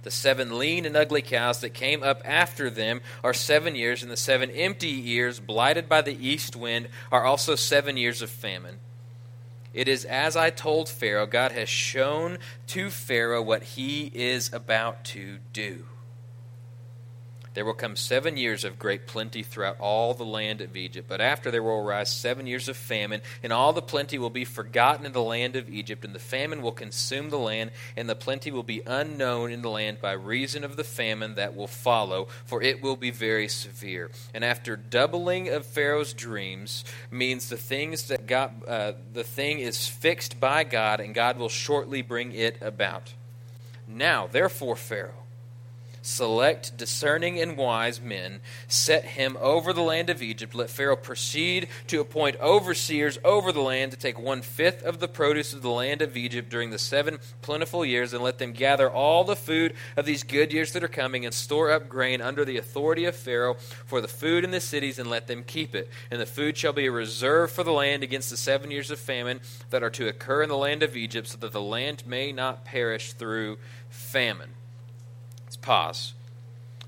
The 0.02 0.10
seven 0.10 0.58
lean 0.58 0.84
and 0.84 0.98
ugly 0.98 1.22
cows 1.22 1.62
that 1.62 1.76
came 1.76 2.02
up 2.02 2.24
after 2.26 2.72
them 2.72 3.02
are 3.24 3.36
seven 3.36 3.76
years, 3.76 4.02
and 4.02 4.12
the 4.12 4.18
seven 4.18 4.50
empty 4.50 5.12
ears, 5.12 5.40
blighted 5.40 5.88
by 5.88 6.02
the 6.02 6.28
east 6.28 6.56
wind, 6.56 6.88
are 7.12 7.24
also 7.24 7.54
seven 7.54 7.98
years 7.98 8.24
of 8.24 8.32
famine. 8.32 8.80
It 9.76 9.88
is 9.88 10.06
as 10.06 10.36
I 10.36 10.50
told 10.50 10.90
Pharaoh, 10.90 11.28
God 11.28 11.52
has 11.52 11.70
shown 11.70 12.40
to 12.68 12.90
Pharaoh 12.90 13.44
what 13.44 13.62
he 13.62 14.10
is 14.16 14.52
about 14.52 15.04
to 15.14 15.38
do. 15.54 15.86
There 17.58 17.66
will 17.66 17.74
come 17.74 17.96
seven 17.96 18.38
years 18.38 18.64
of 18.64 18.78
great 18.78 19.08
plenty 19.08 19.42
throughout 19.42 19.80
all 19.80 20.14
the 20.14 20.24
land 20.24 20.62
of 20.62 20.78
Egypt. 20.78 21.08
But 21.10 21.22
after 21.22 21.50
there 21.50 21.64
will 21.64 21.80
arise 21.80 22.12
seven 22.12 22.46
years 22.46 22.70
of 22.70 22.78
famine, 22.78 23.24
and 23.42 23.52
all 23.52 23.74
the 23.74 23.82
plenty 23.82 24.20
will 24.20 24.30
be 24.30 24.46
forgotten 24.46 25.08
in 25.08 25.12
the 25.12 25.24
land 25.24 25.56
of 25.56 25.68
Egypt, 25.68 26.06
and 26.06 26.14
the 26.14 26.20
famine 26.20 26.62
will 26.62 26.72
consume 26.72 27.32
the 27.32 27.40
land, 27.40 27.72
and 27.96 28.08
the 28.08 28.14
plenty 28.14 28.52
will 28.52 28.62
be 28.62 28.84
unknown 28.86 29.52
in 29.52 29.64
the 29.64 29.72
land 29.72 30.00
by 30.00 30.12
reason 30.12 30.64
of 30.64 30.76
the 30.76 30.84
famine 30.84 31.34
that 31.34 31.56
will 31.56 31.66
follow, 31.66 32.28
for 32.46 32.62
it 32.62 32.84
will 32.84 32.96
be 32.96 33.10
very 33.10 33.48
severe. 33.48 34.12
And 34.36 34.46
after 34.46 34.76
doubling 34.76 35.50
of 35.50 35.66
Pharaoh's 35.66 36.14
dreams 36.14 36.86
means 37.10 37.50
the 37.50 37.58
things 37.58 38.10
that 38.10 38.28
God, 38.28 38.52
uh, 38.68 38.92
the 39.14 39.24
thing 39.24 39.58
is 39.58 39.88
fixed 39.88 40.40
by 40.40 40.64
God, 40.64 41.00
and 41.00 41.16
God 41.16 41.40
will 41.40 41.50
shortly 41.50 42.04
bring 42.04 42.34
it 42.34 42.62
about. 42.62 43.16
Now, 43.88 44.28
therefore, 44.28 44.76
Pharaoh 44.76 45.24
select 46.08 46.78
discerning 46.78 47.40
and 47.40 47.58
wise 47.58 48.00
men, 48.00 48.40
set 48.68 49.04
him 49.04 49.38
over 49.42 49.74
the 49.74 49.82
land 49.82 50.10
of 50.10 50.22
Egypt. 50.22 50.56
Let 50.56 50.70
Pharaoh 50.70 50.96
proceed 50.96 51.68
to 51.88 52.00
appoint 52.00 52.40
overseers 52.40 53.20
over 53.24 53.52
the 53.52 53.62
land 53.62 53.92
to 53.92 53.98
take 53.98 54.18
one 54.18 54.42
fifth 54.42 54.84
of 54.84 55.00
the 55.00 55.08
produce 55.08 55.54
of 55.54 55.62
the 55.62 55.70
land 55.70 56.02
of 56.02 56.16
Egypt 56.16 56.50
during 56.50 56.70
the 56.70 56.80
seven 56.80 57.20
plentiful 57.42 57.86
years, 57.86 58.14
and 58.14 58.24
let 58.24 58.38
them 58.38 58.54
gather 58.54 58.90
all 58.90 59.24
the 59.24 59.36
food 59.36 59.74
of 59.98 60.06
these 60.06 60.24
good 60.24 60.54
years 60.54 60.72
that 60.72 60.84
are 60.84 60.88
coming, 60.88 61.26
and 61.26 61.34
store 61.34 61.72
up 61.72 61.90
grain 61.90 62.22
under 62.22 62.46
the 62.46 62.58
authority 62.58 63.06
of 63.06 63.16
Pharaoh 63.16 63.58
for 63.86 64.00
the 64.00 64.08
food 64.08 64.44
in 64.44 64.52
the 64.52 64.62
cities, 64.62 64.98
and 64.98 65.10
let 65.10 65.28
them 65.28 65.44
keep 65.44 65.76
it. 65.76 65.90
And 66.10 66.22
the 66.22 66.26
food 66.26 66.58
shall 66.58 66.74
be 66.74 66.86
a 66.86 66.92
reserve 66.92 67.52
for 67.52 67.64
the 67.64 67.74
land 67.74 68.02
against 68.02 68.30
the 68.30 68.38
seven 68.38 68.72
years 68.72 68.92
of 68.92 69.00
famine 69.00 69.42
that 69.72 69.84
are 69.84 69.90
to 69.92 70.08
occur 70.08 70.44
in 70.44 70.50
the 70.50 70.58
land 70.58 70.84
of 70.84 70.96
Egypt, 70.96 71.28
so 71.28 71.38
that 71.40 71.52
the 71.52 71.62
land 71.62 72.04
may 72.08 72.32
not 72.32 72.64
perish 72.64 73.14
through 73.14 73.58
famine. 73.90 74.57
Pause. 75.62 76.14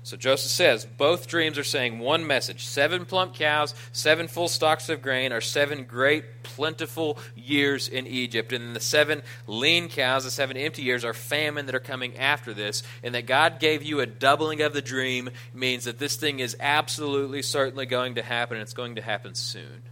So 0.02 0.16
Joseph 0.16 0.50
says 0.50 0.86
both 0.86 1.28
dreams 1.28 1.58
are 1.58 1.64
saying 1.64 1.98
one 1.98 2.26
message 2.26 2.64
seven 2.64 3.04
plump 3.04 3.34
cows, 3.34 3.74
seven 3.92 4.28
full 4.28 4.48
stalks 4.48 4.88
of 4.88 5.02
grain, 5.02 5.32
are 5.32 5.42
seven 5.42 5.84
great, 5.84 6.42
plentiful 6.42 7.18
years 7.36 7.86
in 7.86 8.06
Egypt. 8.06 8.52
And 8.52 8.64
then 8.64 8.72
the 8.72 8.80
seven 8.80 9.22
lean 9.46 9.88
cows, 9.88 10.24
the 10.24 10.30
seven 10.30 10.56
empty 10.56 10.82
years, 10.82 11.04
are 11.04 11.12
famine 11.12 11.66
that 11.66 11.74
are 11.74 11.80
coming 11.80 12.16
after 12.16 12.54
this. 12.54 12.82
And 13.02 13.14
that 13.14 13.26
God 13.26 13.60
gave 13.60 13.82
you 13.82 14.00
a 14.00 14.06
doubling 14.06 14.62
of 14.62 14.72
the 14.72 14.82
dream 14.82 15.30
means 15.52 15.84
that 15.84 15.98
this 15.98 16.16
thing 16.16 16.40
is 16.40 16.56
absolutely, 16.58 17.42
certainly 17.42 17.86
going 17.86 18.14
to 18.14 18.22
happen, 18.22 18.56
and 18.56 18.62
it's 18.62 18.72
going 18.72 18.96
to 18.96 19.02
happen 19.02 19.34
soon. 19.34 19.82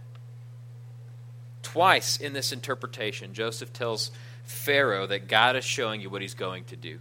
Twice 1.61 2.17
in 2.17 2.33
this 2.33 2.51
interpretation, 2.51 3.33
Joseph 3.35 3.71
tells 3.71 4.09
Pharaoh 4.43 5.05
that 5.05 5.27
God 5.27 5.55
is 5.55 5.63
showing 5.63 6.01
you 6.01 6.09
what 6.09 6.23
he's 6.23 6.33
going 6.33 6.63
to 6.65 6.75
do 6.75 6.99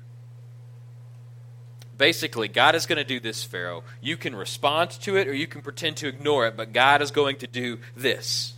basically, 1.99 2.49
God 2.49 2.75
is 2.75 2.87
going 2.87 2.97
to 2.97 3.05
do 3.05 3.21
this, 3.21 3.45
Pharaoh. 3.45 3.83
You 4.01 4.17
can 4.17 4.35
respond 4.35 4.91
to 5.03 5.17
it 5.17 5.29
or 5.29 5.35
you 5.35 5.47
can 5.47 5.61
pretend 5.61 5.99
to 5.99 6.09
ignore 6.09 6.47
it, 6.47 6.57
but 6.57 6.73
God 6.73 7.03
is 7.03 7.11
going 7.11 7.37
to 7.39 7.47
do 7.47 7.79
this. 7.97 8.55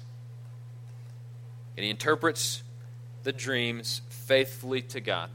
And 1.77 1.85
he 1.85 1.91
interprets 1.91 2.63
the 3.23 3.33
dreams 3.33 4.03
faithfully 4.09 4.83
to 4.83 5.01
God. 5.01 5.31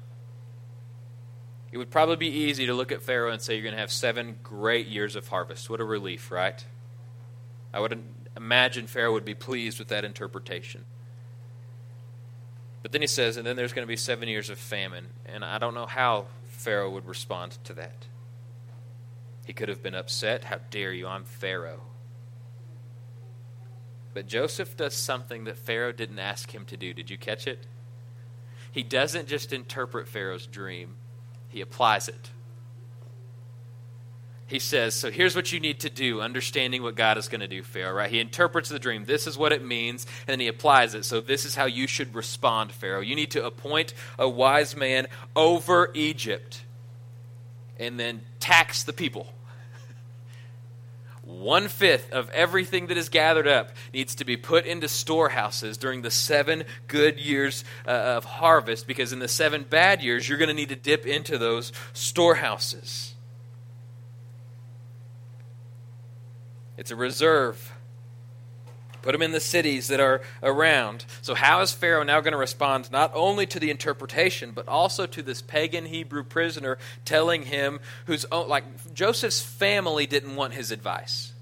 It 1.71 1.77
would 1.77 1.89
probably 1.89 2.15
be 2.15 2.29
easy 2.29 2.67
to 2.67 2.73
look 2.73 2.91
at 2.91 3.01
Pharaoh 3.01 3.31
and 3.31 3.41
say, 3.41 3.55
You're 3.55 3.63
going 3.63 3.73
to 3.73 3.81
have 3.81 3.91
seven 3.91 4.37
great 4.43 4.87
years 4.87 5.15
of 5.15 5.27
harvest. 5.27 5.69
What 5.69 5.81
a 5.81 5.83
relief, 5.83 6.31
right? 6.31 6.63
I 7.73 7.79
would 7.81 8.01
imagine 8.37 8.87
Pharaoh 8.87 9.11
would 9.11 9.25
be 9.25 9.33
pleased 9.33 9.79
with 9.79 9.89
that 9.89 10.05
interpretation. 10.05 10.85
But 12.81 12.93
then 12.93 13.01
he 13.01 13.07
says, 13.07 13.35
And 13.35 13.45
then 13.45 13.57
there's 13.57 13.73
going 13.73 13.83
to 13.85 13.91
be 13.91 13.97
seven 13.97 14.29
years 14.29 14.49
of 14.49 14.57
famine. 14.57 15.07
And 15.25 15.43
I 15.43 15.57
don't 15.57 15.73
know 15.73 15.85
how 15.85 16.27
Pharaoh 16.55 16.89
would 16.89 17.05
respond 17.05 17.57
to 17.65 17.73
that. 17.73 18.05
He 19.45 19.53
could 19.53 19.69
have 19.69 19.83
been 19.83 19.93
upset. 19.93 20.45
How 20.45 20.59
dare 20.71 20.91
you? 20.91 21.07
I'm 21.07 21.23
Pharaoh. 21.23 21.81
But 24.13 24.27
Joseph 24.27 24.75
does 24.77 24.95
something 24.95 25.43
that 25.43 25.57
Pharaoh 25.57 25.91
didn't 25.91 26.19
ask 26.19 26.53
him 26.53 26.65
to 26.65 26.77
do. 26.77 26.93
Did 26.93 27.09
you 27.09 27.17
catch 27.17 27.47
it? 27.47 27.67
He 28.71 28.81
doesn't 28.81 29.27
just 29.27 29.53
interpret 29.53 30.07
Pharaoh's 30.07 30.47
dream, 30.47 30.95
he 31.47 31.61
applies 31.61 32.07
it. 32.09 32.31
He 34.47 34.59
says, 34.59 34.93
So 34.93 35.09
here's 35.09 35.35
what 35.35 35.51
you 35.51 35.59
need 35.59 35.79
to 35.79 35.89
do, 35.89 36.21
understanding 36.21 36.83
what 36.83 36.95
God 36.95 37.17
is 37.17 37.27
going 37.27 37.41
to 37.41 37.47
do, 37.47 37.63
Pharaoh, 37.63 37.95
right? 37.95 38.11
He 38.11 38.19
interprets 38.19 38.69
the 38.69 38.77
dream. 38.77 39.05
This 39.05 39.25
is 39.25 39.37
what 39.37 39.51
it 39.51 39.63
means, 39.63 40.05
and 40.27 40.33
then 40.33 40.39
he 40.39 40.47
applies 40.47 40.93
it. 40.93 41.03
So 41.05 41.19
this 41.19 41.45
is 41.45 41.55
how 41.55 41.65
you 41.65 41.87
should 41.87 42.13
respond, 42.13 42.71
Pharaoh. 42.71 43.01
You 43.01 43.15
need 43.15 43.31
to 43.31 43.43
appoint 43.43 43.93
a 44.19 44.29
wise 44.29 44.75
man 44.75 45.07
over 45.35 45.89
Egypt 45.95 46.63
and 47.79 47.99
then 47.99 48.21
tax 48.39 48.83
the 48.83 48.93
people. 48.93 49.33
One 51.23 51.67
fifth 51.67 52.13
of 52.13 52.29
everything 52.29 52.85
that 52.87 52.97
is 52.97 53.09
gathered 53.09 53.47
up 53.47 53.71
needs 53.95 54.13
to 54.13 54.25
be 54.25 54.37
put 54.37 54.67
into 54.67 54.87
storehouses 54.87 55.75
during 55.75 56.03
the 56.03 56.11
seven 56.11 56.65
good 56.87 57.19
years 57.19 57.63
uh, 57.87 57.89
of 57.89 58.25
harvest, 58.25 58.85
because 58.85 59.11
in 59.11 59.17
the 59.17 59.27
seven 59.27 59.65
bad 59.67 60.03
years, 60.03 60.29
you're 60.29 60.37
going 60.37 60.49
to 60.49 60.53
need 60.53 60.69
to 60.69 60.75
dip 60.75 61.07
into 61.07 61.39
those 61.39 61.71
storehouses. 61.93 63.14
It's 66.77 66.91
a 66.91 66.95
reserve. 66.95 67.71
Put 69.05 69.11
them 69.11 69.21
in 69.21 69.31
the 69.31 69.39
cities 69.39 69.89
that 69.89 69.99
are 69.99 70.21
around. 70.41 71.05
So, 71.21 71.35
how 71.35 71.61
is 71.61 71.71
Pharaoh 71.71 72.01
now 72.01 72.21
going 72.21 72.31
to 72.31 72.37
respond 72.37 72.91
not 72.91 73.11
only 73.13 73.45
to 73.45 73.59
the 73.59 73.69
interpretation, 73.69 74.51
but 74.51 74.67
also 74.67 75.05
to 75.05 75.21
this 75.21 75.43
pagan 75.43 75.85
Hebrew 75.85 76.23
prisoner 76.23 76.79
telling 77.05 77.43
him, 77.43 77.79
who's 78.07 78.25
like 78.31 78.63
Joseph's 78.95 79.41
family 79.41 80.07
didn't 80.07 80.35
want 80.35 80.53
his 80.53 80.71
advice. 80.71 81.33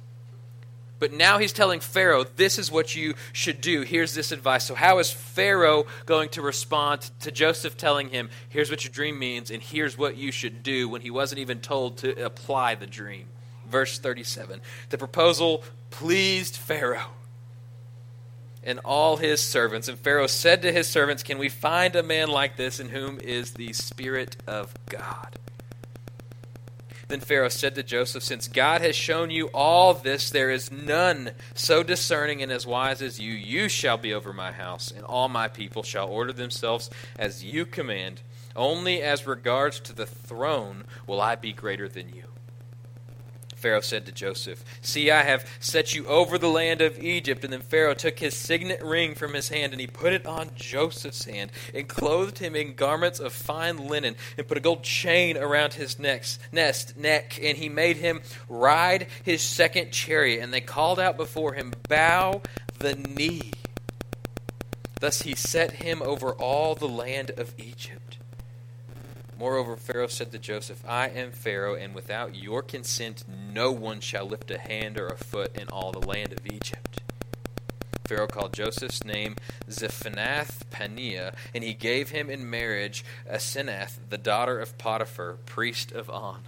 But 1.00 1.14
now 1.14 1.38
he's 1.38 1.54
telling 1.54 1.80
Pharaoh, 1.80 2.24
this 2.24 2.60
is 2.60 2.72
what 2.72 2.96
you 2.96 3.16
should 3.32 3.60
do. 3.60 3.82
Here's 3.82 4.14
this 4.14 4.32
advice. 4.32 4.66
So, 4.66 4.76
how 4.76 5.00
is 5.00 5.10
Pharaoh 5.10 5.86
going 6.06 6.30
to 6.30 6.42
respond 6.42 7.10
to 7.22 7.32
Joseph 7.32 7.78
telling 7.78 8.10
him, 8.10 8.30
here's 8.50 8.72
what 8.72 8.84
your 8.84 8.92
dream 8.92 9.18
means, 9.18 9.52
and 9.52 9.64
here's 9.64 9.98
what 9.98 10.18
you 10.18 10.34
should 10.34 10.64
do 10.64 10.90
when 10.90 11.00
he 11.00 11.12
wasn't 11.12 11.40
even 11.40 11.62
told 11.62 12.00
to 12.00 12.26
apply 12.26 12.76
the 12.76 12.88
dream? 12.88 13.28
Verse 13.74 13.98
37. 13.98 14.62
The 14.92 15.00
proposal 15.00 15.64
pleased 15.90 16.58
Pharaoh 16.58 17.10
and 18.64 18.80
all 18.86 19.18
his 19.18 19.42
servants. 19.42 19.88
And 19.88 19.98
Pharaoh 19.98 20.28
said 20.28 20.62
to 20.62 20.72
his 20.72 20.88
servants, 20.88 21.24
Can 21.24 21.40
we 21.40 21.50
find 21.50 21.96
a 21.96 22.04
man 22.04 22.28
like 22.30 22.56
this 22.56 22.80
in 22.80 22.90
whom 22.90 23.20
is 23.20 23.54
the 23.54 23.74
Spirit 23.74 24.38
of 24.46 24.76
God? 24.88 25.40
Then 27.08 27.20
Pharaoh 27.20 27.50
said 27.50 27.74
to 27.74 27.82
Joseph, 27.82 28.22
Since 28.22 28.48
God 28.48 28.82
has 28.82 28.96
shown 28.96 29.32
you 29.32 29.48
all 29.48 29.96
this, 29.96 30.30
there 30.30 30.52
is 30.52 30.72
none 30.72 31.32
so 31.56 31.82
discerning 31.82 32.44
and 32.44 32.52
as 32.52 32.68
wise 32.68 33.02
as 33.02 33.20
you. 33.20 33.34
You 33.34 33.70
shall 33.70 33.98
be 33.98 34.14
over 34.14 34.34
my 34.34 34.52
house, 34.52 34.92
and 34.92 35.04
all 35.04 35.30
my 35.30 35.48
people 35.48 35.82
shall 35.82 36.10
order 36.10 36.32
themselves 36.32 36.92
as 37.18 37.44
you 37.44 37.66
command. 37.66 38.22
Only 38.56 39.02
as 39.02 39.26
regards 39.26 39.80
to 39.80 39.94
the 39.94 40.06
throne 40.06 40.84
will 41.08 41.20
I 41.20 41.34
be 41.34 41.54
greater 41.54 41.90
than 41.90 42.10
you. 42.10 42.26
Pharaoh 43.64 43.80
said 43.80 44.06
to 44.06 44.12
Joseph, 44.12 44.62
See, 44.82 45.10
I 45.10 45.24
have 45.24 45.50
set 45.62 45.96
you 45.96 46.06
over 46.08 46.38
the 46.38 46.50
land 46.50 46.82
of 46.82 47.02
Egypt. 47.02 47.46
And 47.46 47.54
then 47.54 47.62
Pharaoh 47.62 47.94
took 47.94 48.20
his 48.20 48.36
signet 48.36 48.84
ring 48.84 49.16
from 49.16 49.34
his 49.34 49.48
hand, 49.48 49.72
and 49.72 49.80
he 49.80 49.88
put 49.88 50.12
it 50.12 50.26
on 50.26 50.50
Joseph's 50.54 51.24
hand, 51.24 51.50
and 51.74 51.88
clothed 51.88 52.40
him 52.40 52.58
in 52.58 52.76
garments 52.76 53.22
of 53.22 53.32
fine 53.32 53.88
linen, 53.88 54.18
and 54.38 54.46
put 54.46 54.58
a 54.58 54.60
gold 54.60 54.84
chain 54.84 55.38
around 55.38 55.76
his 55.76 55.98
nest, 55.98 56.42
neck. 56.52 57.40
And 57.42 57.58
he 57.58 57.70
made 57.70 57.96
him 57.96 58.20
ride 58.50 59.08
his 59.24 59.42
second 59.42 59.94
chariot. 59.94 60.44
And 60.44 60.54
they 60.54 60.60
called 60.60 61.00
out 61.00 61.16
before 61.16 61.54
him, 61.54 61.72
Bow 61.88 62.42
the 62.80 62.96
knee. 62.96 63.54
Thus 65.00 65.22
he 65.22 65.36
set 65.36 65.72
him 65.72 66.02
over 66.02 66.34
all 66.34 66.76
the 66.76 66.90
land 66.90 67.32
of 67.38 67.54
Egypt. 67.58 68.18
Moreover, 69.38 69.76
Pharaoh 69.76 70.08
said 70.08 70.32
to 70.32 70.40
Joseph, 70.40 70.84
I 70.88 71.10
am 71.10 71.32
Pharaoh, 71.32 71.76
and 71.76 71.96
without 71.96 72.36
your 72.36 72.62
consent 72.62 73.24
no 73.28 73.72
one 73.72 74.00
shall 74.00 74.26
lift 74.26 74.52
a 74.52 74.60
hand 74.60 74.98
or 75.00 75.08
a 75.08 75.18
foot 75.18 75.58
in 75.58 75.68
all 75.70 75.92
the 75.92 76.06
land 76.06 76.32
of 76.32 76.46
Egypt. 76.46 77.02
Pharaoh 78.06 78.28
called 78.28 78.54
Joseph's 78.54 79.04
name 79.04 79.36
Zaphenath 79.70 80.64
Paneah, 80.70 81.34
and 81.54 81.64
he 81.64 81.74
gave 81.74 82.10
him 82.10 82.30
in 82.30 82.50
marriage 82.50 83.04
Asenath, 83.30 83.98
the 84.10 84.18
daughter 84.18 84.60
of 84.60 84.78
Potiphar, 84.78 85.38
priest 85.46 85.92
of 85.92 86.10
On. 86.10 86.42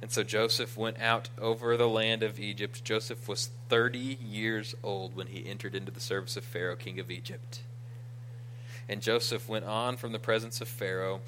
And 0.00 0.10
so 0.10 0.22
Joseph 0.22 0.76
went 0.76 1.00
out 1.00 1.30
over 1.38 1.76
the 1.76 1.88
land 1.88 2.22
of 2.22 2.38
Egypt. 2.38 2.84
Joseph 2.84 3.28
was 3.28 3.50
30 3.68 3.98
years 3.98 4.74
old 4.82 5.16
when 5.16 5.26
he 5.26 5.48
entered 5.48 5.74
into 5.74 5.90
the 5.90 6.00
service 6.00 6.36
of 6.36 6.44
Pharaoh, 6.44 6.76
king 6.76 7.00
of 7.00 7.10
Egypt. 7.10 7.60
And 8.88 9.02
Joseph 9.02 9.48
went 9.48 9.64
on 9.64 9.96
from 9.96 10.12
the 10.12 10.18
presence 10.18 10.60
of 10.60 10.68
Pharaoh 10.68 11.20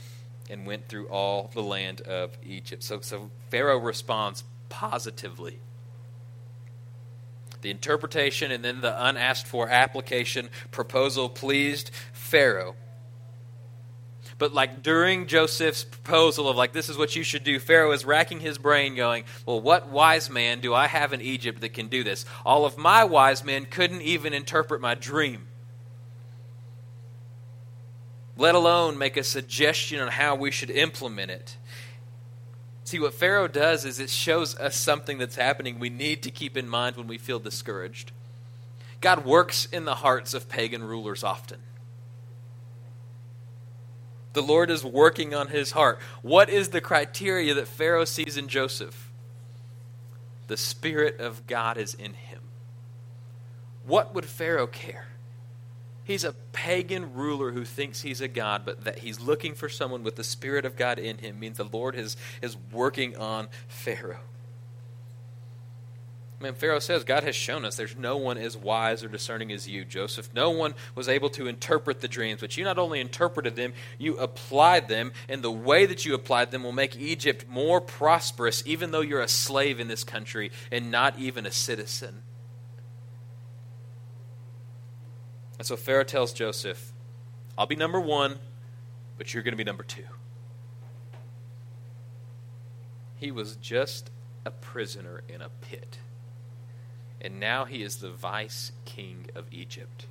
and 0.49 0.66
went 0.66 0.88
through 0.88 1.09
all 1.09 1.51
the 1.53 1.62
land 1.62 2.01
of 2.03 2.37
Egypt. 2.42 2.83
So, 2.83 3.01
so 3.01 3.31
Pharaoh 3.51 3.79
responds 3.79 4.44
positively. 4.68 5.59
The 7.61 7.71
interpretation 7.71 8.53
and 8.53 8.64
then 8.64 8.81
the 8.81 9.05
unasked 9.05 9.49
for 9.49 9.68
application 9.68 10.49
proposal 10.71 11.29
pleased 11.29 11.90
Pharaoh. 12.12 12.77
But 14.38 14.55
like 14.55 14.85
during 14.85 15.27
Joseph's 15.27 15.83
proposal 15.83 16.49
of 16.49 16.57
like 16.57 16.73
this 16.73 16.88
is 16.88 16.97
what 16.97 17.16
you 17.16 17.25
should 17.25 17.42
do, 17.42 17.59
Pharaoh 17.59 17.90
is 17.90 18.05
racking 18.05 18.38
his 18.38 18.57
brain 18.57 18.94
going, 18.94 19.25
"Well, 19.44 19.61
what 19.61 19.88
wise 19.88 20.31
man 20.31 20.61
do 20.61 20.73
I 20.73 20.87
have 20.87 21.12
in 21.12 21.21
Egypt 21.21 21.61
that 21.61 21.71
can 21.75 21.88
do 21.88 22.05
this? 22.05 22.25
All 22.47 22.64
of 22.64 22.79
my 22.79 23.03
wise 23.03 23.42
men 23.42 23.66
couldn't 23.66 24.03
even 24.03 24.33
interpret 24.33 24.81
my 24.81 24.94
dream." 24.94 25.48
Let 28.38 28.55
alone 28.55 28.96
make 28.96 29.16
a 29.16 29.24
suggestion 29.24 30.01
on 30.01 30.09
how 30.09 30.37
we 30.37 30.51
should 30.53 30.70
implement 30.70 31.31
it. 31.31 31.57
See, 32.85 33.01
what 33.01 33.12
Pharaoh 33.12 33.48
does 33.48 33.85
is 33.85 33.98
it 34.01 34.09
shows 34.09 34.57
us 34.57 34.77
something 34.77 35.18
that's 35.18 35.37
happening 35.37 35.79
we 35.79 35.90
need 35.90 36.22
to 36.22 36.31
keep 36.31 36.57
in 36.57 36.68
mind 36.68 36.96
when 36.96 37.09
we 37.09 37.18
feel 37.18 37.40
discouraged. 37.40 38.12
God 39.01 39.27
works 39.27 39.66
in 39.66 39.85
the 39.85 39.96
hearts 39.96 40.33
of 40.35 40.48
pagan 40.48 40.83
rulers 40.85 41.22
often. 41.22 41.59
The 44.33 44.42
Lord 44.42 44.70
is 44.70 44.85
working 44.85 45.35
on 45.35 45.48
his 45.48 45.72
heart. 45.72 45.98
What 46.22 46.48
is 46.48 46.68
the 46.68 46.81
criteria 46.81 47.55
that 47.55 47.66
Pharaoh 47.66 48.05
sees 48.05 48.37
in 48.37 48.46
Joseph? 48.46 49.11
The 50.46 50.57
Spirit 50.57 51.18
of 51.18 51.46
God 51.46 51.77
is 51.77 51.92
in 51.92 52.14
him. 52.14 52.40
What 53.85 54.14
would 54.14 54.27
Pharaoh 54.27 54.68
care? 54.68 55.09
He's 56.09 56.25
a 56.25 56.33
pagan 56.33 57.12
ruler 57.12 57.53
who 57.53 57.66
thinks 57.66 58.01
he's 58.01 58.23
a 58.23 58.29
god, 58.29 58.62
but 58.64 58.85
that 58.85 59.01
he's 59.01 59.21
looking 59.21 59.55
for 59.55 59.68
someone 59.68 60.03
with 60.03 60.16
the 60.16 60.25
Spirit 60.25 60.64
of 60.64 60.75
God 60.75 60.99
in 60.99 61.18
him 61.18 61.38
means 61.38 61.59
the 61.59 61.64
Lord 61.64 61.94
is, 61.94 62.16
is 62.40 62.57
working 62.73 63.14
on 63.18 63.49
Pharaoh. 63.68 64.23
I 66.40 66.44
mean, 66.44 66.55
Pharaoh 66.55 66.79
says, 66.79 67.05
God 67.05 67.25
has 67.25 67.37
shown 67.37 67.66
us 67.66 67.77
there's 67.77 67.94
no 67.94 68.16
one 68.16 68.38
as 68.38 68.57
wise 68.57 69.05
or 69.05 69.09
discerning 69.09 69.53
as 69.53 69.68
you, 69.68 69.85
Joseph. 69.85 70.33
No 70.33 70.49
one 70.49 70.75
was 70.94 71.11
able 71.11 71.29
to 71.29 71.47
interpret 71.47 72.01
the 72.01 72.09
dreams, 72.09 72.40
but 72.40 72.57
you 72.57 72.64
not 72.64 72.79
only 72.79 73.01
interpreted 73.01 73.55
them, 73.55 73.75
you 73.99 74.16
applied 74.16 74.88
them, 74.88 75.12
and 75.29 75.42
the 75.42 75.51
way 75.51 75.85
that 75.85 76.07
you 76.07 76.14
applied 76.14 76.53
them 76.53 76.62
will 76.62 76.73
make 76.73 76.97
Egypt 76.97 77.44
more 77.51 77.83
prosperous, 77.83 78.62
even 78.64 78.92
though 78.92 79.03
you're 79.03 79.21
a 79.21 79.29
slave 79.29 79.79
in 79.79 79.88
this 79.88 80.05
country 80.05 80.53
and 80.73 80.90
not 80.90 81.18
even 81.18 81.44
a 81.44 81.53
citizen. 81.53 82.23
And 85.59 85.66
so 85.66 85.77
Pharaoh 85.77 86.05
tells 86.05 86.33
Joseph, 86.33 86.92
I'll 87.57 87.66
be 87.66 87.77
number 87.77 88.01
one, 88.01 88.38
but 89.16 89.35
you're 89.35 89.42
going 89.42 89.53
to 89.53 89.59
be 89.59 89.64
number 89.64 89.83
two. 89.83 90.05
He 93.16 93.33
was 93.33 93.57
just 93.57 94.11
a 94.44 94.51
prisoner 94.53 95.23
in 95.29 95.42
a 95.42 95.49
pit. 95.49 95.99
And 97.21 97.40
now 97.40 97.64
he 97.64 97.83
is 97.83 97.97
the 97.97 98.11
vice 98.11 98.71
king 98.85 99.27
of 99.35 99.47
Egypt. 99.51 100.07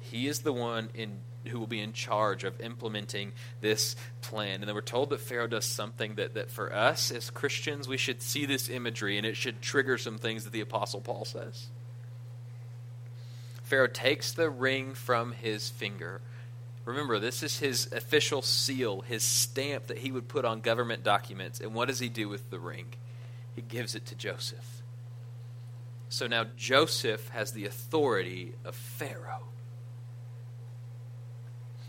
He 0.00 0.26
is 0.26 0.40
the 0.40 0.52
one 0.52 0.88
in, 0.94 1.18
who 1.48 1.58
will 1.58 1.66
be 1.66 1.80
in 1.80 1.92
charge 1.92 2.44
of 2.44 2.58
implementing 2.60 3.32
this 3.60 3.96
plan. 4.22 4.60
And 4.60 4.64
then 4.64 4.74
we're 4.74 4.80
told 4.80 5.10
that 5.10 5.20
Pharaoh 5.20 5.46
does 5.46 5.66
something 5.66 6.14
that, 6.14 6.34
that 6.34 6.50
for 6.50 6.72
us 6.72 7.10
as 7.10 7.28
Christians, 7.28 7.86
we 7.86 7.98
should 7.98 8.22
see 8.22 8.46
this 8.46 8.70
imagery 8.70 9.18
and 9.18 9.26
it 9.26 9.36
should 9.36 9.60
trigger 9.60 9.98
some 9.98 10.16
things 10.16 10.44
that 10.44 10.52
the 10.54 10.62
Apostle 10.62 11.02
Paul 11.02 11.26
says. 11.26 11.66
Pharaoh 13.66 13.88
takes 13.88 14.32
the 14.32 14.48
ring 14.48 14.94
from 14.94 15.32
his 15.32 15.68
finger. 15.68 16.20
Remember, 16.84 17.18
this 17.18 17.42
is 17.42 17.58
his 17.58 17.90
official 17.90 18.40
seal, 18.40 19.00
his 19.00 19.24
stamp 19.24 19.88
that 19.88 19.98
he 19.98 20.12
would 20.12 20.28
put 20.28 20.44
on 20.44 20.60
government 20.60 21.02
documents. 21.02 21.58
And 21.58 21.74
what 21.74 21.88
does 21.88 21.98
he 21.98 22.08
do 22.08 22.28
with 22.28 22.48
the 22.50 22.60
ring? 22.60 22.86
He 23.56 23.62
gives 23.62 23.96
it 23.96 24.06
to 24.06 24.14
Joseph. 24.14 24.82
So 26.08 26.28
now 26.28 26.46
Joseph 26.56 27.28
has 27.30 27.50
the 27.50 27.64
authority 27.64 28.52
of 28.64 28.76
Pharaoh. 28.76 29.48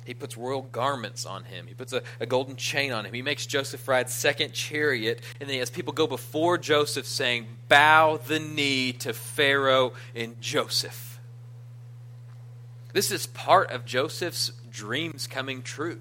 He 0.03 0.15
puts 0.15 0.35
royal 0.35 0.63
garments 0.63 1.27
on 1.27 1.43
him. 1.43 1.67
He 1.67 1.75
puts 1.75 1.93
a, 1.93 2.01
a, 2.19 2.25
golden 2.25 2.55
chain 2.55 2.91
on 2.91 3.05
him. 3.05 3.13
He 3.13 3.21
makes 3.21 3.45
Joseph 3.45 3.87
ride 3.87 4.09
second 4.09 4.53
chariot. 4.53 5.21
And 5.39 5.47
then 5.47 5.53
he 5.53 5.59
has 5.59 5.69
people 5.69 5.93
go 5.93 6.07
before 6.07 6.57
Joseph 6.57 7.05
saying, 7.05 7.45
Bow 7.67 8.17
the 8.17 8.39
knee 8.39 8.93
to 8.93 9.13
Pharaoh 9.13 9.93
and 10.15 10.41
Joseph. 10.41 11.07
This 12.97 13.12
is 13.12 13.27
part 13.27 13.69
of 13.69 13.86
Joseph's 13.86 14.51
dreams 14.71 15.27
coming 15.27 15.62
true. 15.62 15.99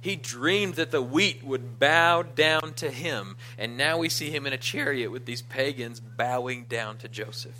He 0.00 0.16
dreamed 0.16 0.76
that 0.76 0.90
the 0.90 1.02
wheat 1.02 1.44
would 1.44 1.78
bow 1.78 2.22
down 2.22 2.72
to 2.76 2.90
him, 2.90 3.36
and 3.58 3.76
now 3.76 3.98
we 3.98 4.08
see 4.08 4.30
him 4.30 4.46
in 4.46 4.54
a 4.54 4.56
chariot 4.56 5.10
with 5.10 5.26
these 5.26 5.42
pagans 5.42 6.00
bowing 6.00 6.64
down 6.64 6.96
to 6.96 7.08
Joseph. 7.08 7.58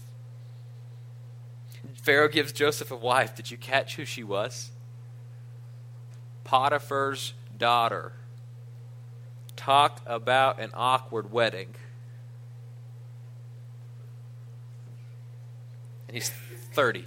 Pharaoh 1.97 2.31
gives 2.31 2.51
Joseph 2.51 2.90
a 2.90 2.97
wife. 2.97 3.35
Did 3.35 3.51
you 3.51 3.59
catch 3.59 3.97
who 3.97 4.07
she 4.07 4.25
was? 4.25 4.71
Potiphar's 6.45 7.35
daughter. 7.59 8.12
Talk 9.55 10.01
about 10.07 10.61
an 10.61 10.71
awkward 10.73 11.31
wedding. 11.31 11.75
And 16.09 16.14
he's 16.14 16.31
30 16.73 17.05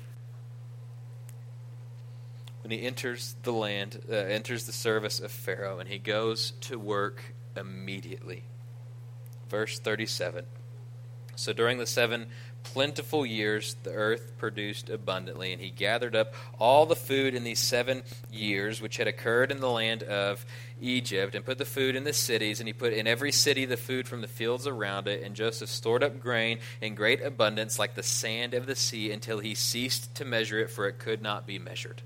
when 2.69 2.77
he 2.77 2.85
enters 2.85 3.35
the 3.41 3.51
land, 3.51 3.99
uh, 4.11 4.13
enters 4.13 4.65
the 4.65 4.71
service 4.71 5.19
of 5.19 5.31
Pharaoh, 5.31 5.79
and 5.79 5.89
he 5.89 5.97
goes 5.97 6.51
to 6.61 6.77
work 6.77 7.33
immediately. 7.57 8.43
Verse 9.49 9.79
37. 9.79 10.45
So 11.35 11.51
during 11.51 11.79
the 11.79 11.87
seven 11.87 12.27
plentiful 12.61 13.25
years 13.25 13.75
the 13.81 13.93
earth 13.93 14.33
produced 14.37 14.87
abundantly, 14.91 15.51
and 15.51 15.59
he 15.59 15.71
gathered 15.71 16.15
up 16.15 16.35
all 16.59 16.85
the 16.85 16.95
food 16.95 17.33
in 17.33 17.43
these 17.43 17.57
seven 17.57 18.03
years 18.31 18.83
which 18.83 18.97
had 18.97 19.07
occurred 19.07 19.49
in 19.51 19.61
the 19.61 19.69
land 19.71 20.03
of 20.03 20.45
Egypt, 20.79 21.33
and 21.33 21.43
put 21.43 21.57
the 21.57 21.65
food 21.65 21.95
in 21.95 22.03
the 22.03 22.13
cities, 22.13 22.59
and 22.59 22.67
he 22.67 22.73
put 22.73 22.93
in 22.93 23.07
every 23.07 23.31
city 23.31 23.65
the 23.65 23.77
food 23.77 24.07
from 24.07 24.21
the 24.21 24.27
fields 24.27 24.67
around 24.67 25.07
it. 25.07 25.23
And 25.23 25.35
Joseph 25.35 25.69
stored 25.69 26.03
up 26.03 26.19
grain 26.19 26.59
in 26.81 26.93
great 26.93 27.23
abundance, 27.23 27.79
like 27.79 27.95
the 27.95 28.03
sand 28.03 28.53
of 28.53 28.67
the 28.67 28.75
sea, 28.75 29.11
until 29.11 29.39
he 29.39 29.55
ceased 29.55 30.13
to 30.13 30.23
measure 30.23 30.59
it, 30.59 30.69
for 30.69 30.87
it 30.87 30.99
could 30.99 31.23
not 31.23 31.47
be 31.47 31.57
measured. 31.57 32.03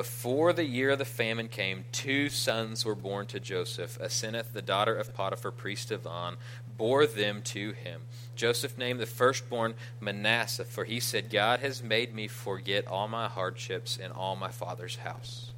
Before 0.00 0.54
the 0.54 0.64
year 0.64 0.92
of 0.92 0.98
the 0.98 1.04
famine 1.04 1.48
came, 1.48 1.84
two 1.92 2.30
sons 2.30 2.86
were 2.86 2.94
born 2.94 3.26
to 3.26 3.38
Joseph. 3.38 3.98
Asenath, 3.98 4.54
the 4.54 4.62
daughter 4.62 4.94
of 4.94 5.12
Potiphar, 5.12 5.50
priest 5.50 5.90
of 5.90 6.06
On, 6.06 6.38
bore 6.78 7.04
them 7.04 7.42
to 7.42 7.72
him. 7.72 8.00
Joseph 8.34 8.78
named 8.78 8.98
the 8.98 9.04
firstborn 9.04 9.74
Manasseh, 10.00 10.64
for 10.64 10.84
he 10.84 11.00
said, 11.00 11.28
God 11.28 11.60
has 11.60 11.82
made 11.82 12.14
me 12.14 12.28
forget 12.28 12.86
all 12.86 13.08
my 13.08 13.28
hardships 13.28 13.98
in 13.98 14.10
all 14.10 14.36
my 14.36 14.48
father's 14.48 14.96
house. 14.96 15.52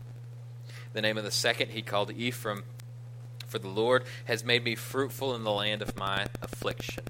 The 0.92 1.02
name 1.02 1.18
of 1.18 1.22
the 1.22 1.30
second 1.30 1.70
he 1.70 1.82
called 1.82 2.10
Ephraim, 2.10 2.64
for 3.46 3.60
the 3.60 3.68
Lord 3.68 4.02
has 4.24 4.44
made 4.44 4.64
me 4.64 4.74
fruitful 4.74 5.36
in 5.36 5.44
the 5.44 5.52
land 5.52 5.82
of 5.82 5.96
my 5.96 6.26
affliction. 6.42 7.04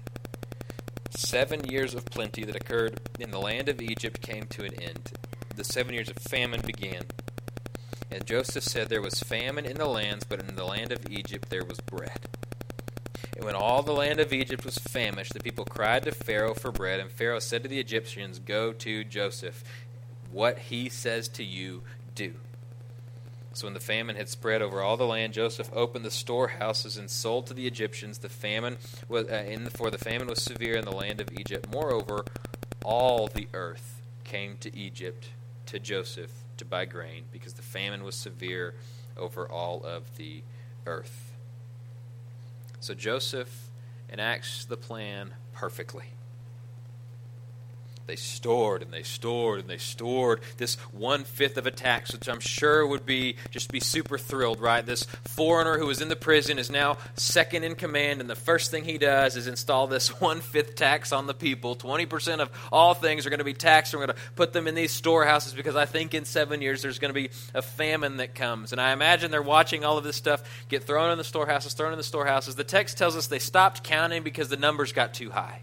Seven 1.09 1.65
years 1.65 1.95
of 1.95 2.05
plenty 2.05 2.43
that 2.43 2.55
occurred 2.55 2.99
in 3.19 3.31
the 3.31 3.39
land 3.39 3.69
of 3.69 3.81
Egypt 3.81 4.21
came 4.21 4.45
to 4.49 4.65
an 4.65 4.79
end 4.79 5.13
the 5.55 5.63
seven 5.63 5.93
years 5.93 6.09
of 6.09 6.17
famine 6.17 6.61
began. 6.65 7.03
And 8.13 8.27
Joseph 8.27 8.63
said, 8.63 8.89
There 8.89 9.01
was 9.01 9.19
famine 9.21 9.65
in 9.65 9.77
the 9.77 9.87
lands, 9.87 10.23
but 10.23 10.39
in 10.39 10.55
the 10.55 10.65
land 10.65 10.91
of 10.91 11.09
Egypt 11.09 11.49
there 11.49 11.65
was 11.65 11.79
bread. 11.79 12.27
And 13.35 13.43
when 13.43 13.55
all 13.55 13.81
the 13.81 13.91
land 13.91 14.19
of 14.19 14.31
Egypt 14.31 14.63
was 14.63 14.77
famished, 14.77 15.33
the 15.33 15.39
people 15.39 15.65
cried 15.65 16.03
to 16.03 16.11
Pharaoh 16.11 16.53
for 16.53 16.71
bread. 16.71 16.99
And 16.99 17.09
Pharaoh 17.09 17.39
said 17.39 17.63
to 17.63 17.69
the 17.69 17.79
Egyptians, 17.79 18.37
Go 18.37 18.71
to 18.71 19.03
Joseph. 19.03 19.63
What 20.31 20.59
he 20.59 20.89
says 20.89 21.27
to 21.29 21.43
you, 21.43 21.81
do. 22.13 22.35
So 23.53 23.65
when 23.65 23.73
the 23.73 23.79
famine 23.79 24.15
had 24.15 24.29
spread 24.29 24.61
over 24.61 24.81
all 24.81 24.97
the 24.97 25.05
land, 25.05 25.33
Joseph 25.33 25.69
opened 25.73 26.05
the 26.05 26.11
storehouses 26.11 26.97
and 26.97 27.09
sold 27.09 27.47
to 27.47 27.55
the 27.55 27.65
Egyptians. 27.65 28.19
The 28.19 28.29
famine 28.29 28.77
was, 29.07 29.27
uh, 29.27 29.43
in 29.47 29.63
the, 29.63 29.71
for 29.71 29.89
the 29.89 29.97
famine 29.97 30.27
was 30.27 30.41
severe 30.41 30.75
in 30.75 30.85
the 30.85 30.91
land 30.91 31.19
of 31.19 31.29
Egypt. 31.31 31.67
Moreover, 31.71 32.25
all 32.83 33.27
the 33.27 33.47
earth 33.53 34.01
came 34.23 34.57
to 34.57 34.75
Egypt 34.75 35.29
to 35.67 35.79
Joseph 35.79 36.42
to 36.63 36.69
buy 36.69 36.85
grain 36.85 37.25
because 37.31 37.53
the 37.53 37.61
famine 37.61 38.03
was 38.03 38.15
severe 38.15 38.73
over 39.17 39.47
all 39.47 39.83
of 39.83 40.17
the 40.17 40.41
earth. 40.85 41.33
So 42.79 42.93
Joseph 42.93 43.69
enacts 44.09 44.65
the 44.65 44.77
plan 44.77 45.33
perfectly. 45.53 46.05
They 48.05 48.17
stored 48.17 48.81
and 48.81 48.91
they 48.91 49.03
stored 49.03 49.61
and 49.61 49.69
they 49.69 49.77
stored 49.77 50.41
this 50.57 50.75
one 50.91 51.23
fifth 51.23 51.57
of 51.57 51.65
a 51.65 51.71
tax, 51.71 52.11
which 52.11 52.27
I'm 52.27 52.41
sure 52.41 52.85
would 52.85 53.05
be 53.05 53.37
just 53.49 53.71
be 53.71 53.79
super 53.79 54.17
thrilled, 54.17 54.59
right? 54.59 54.85
This 54.85 55.03
foreigner 55.23 55.77
who 55.77 55.85
was 55.85 56.01
in 56.01 56.09
the 56.09 56.17
prison 56.17 56.59
is 56.59 56.69
now 56.69 56.97
second 57.15 57.63
in 57.63 57.75
command, 57.75 58.19
and 58.19 58.29
the 58.29 58.35
first 58.35 58.71
thing 58.71 58.83
he 58.83 58.97
does 58.97 59.37
is 59.37 59.47
install 59.47 59.87
this 59.87 60.09
one 60.21 60.41
fifth 60.41 60.75
tax 60.75 61.13
on 61.13 61.27
the 61.27 61.33
people. 61.33 61.75
Twenty 61.75 62.05
percent 62.05 62.41
of 62.41 62.49
all 62.73 62.93
things 62.93 63.25
are 63.25 63.29
going 63.29 63.39
to 63.39 63.45
be 63.45 63.53
taxed. 63.53 63.93
We're 63.93 64.05
going 64.05 64.17
to 64.17 64.21
put 64.35 64.51
them 64.51 64.67
in 64.67 64.75
these 64.75 64.91
storehouses 64.91 65.53
because 65.53 65.77
I 65.77 65.85
think 65.85 66.13
in 66.13 66.25
seven 66.25 66.61
years 66.61 66.81
there's 66.81 66.99
going 66.99 67.13
to 67.13 67.19
be 67.19 67.29
a 67.53 67.61
famine 67.61 68.17
that 68.17 68.35
comes. 68.35 68.73
And 68.73 68.81
I 68.81 68.91
imagine 68.91 69.31
they're 69.31 69.41
watching 69.41 69.85
all 69.85 69.97
of 69.97 70.03
this 70.03 70.17
stuff 70.17 70.43
get 70.67 70.83
thrown 70.83 71.11
in 71.11 71.17
the 71.17 71.23
storehouses, 71.23 71.73
thrown 71.73 71.93
in 71.93 71.97
the 71.97 72.03
storehouses. 72.03 72.55
The 72.55 72.65
text 72.65 72.97
tells 72.97 73.15
us 73.15 73.27
they 73.27 73.39
stopped 73.39 73.83
counting 73.83 74.23
because 74.23 74.49
the 74.49 74.57
numbers 74.57 74.91
got 74.91 75.13
too 75.13 75.29
high. 75.29 75.61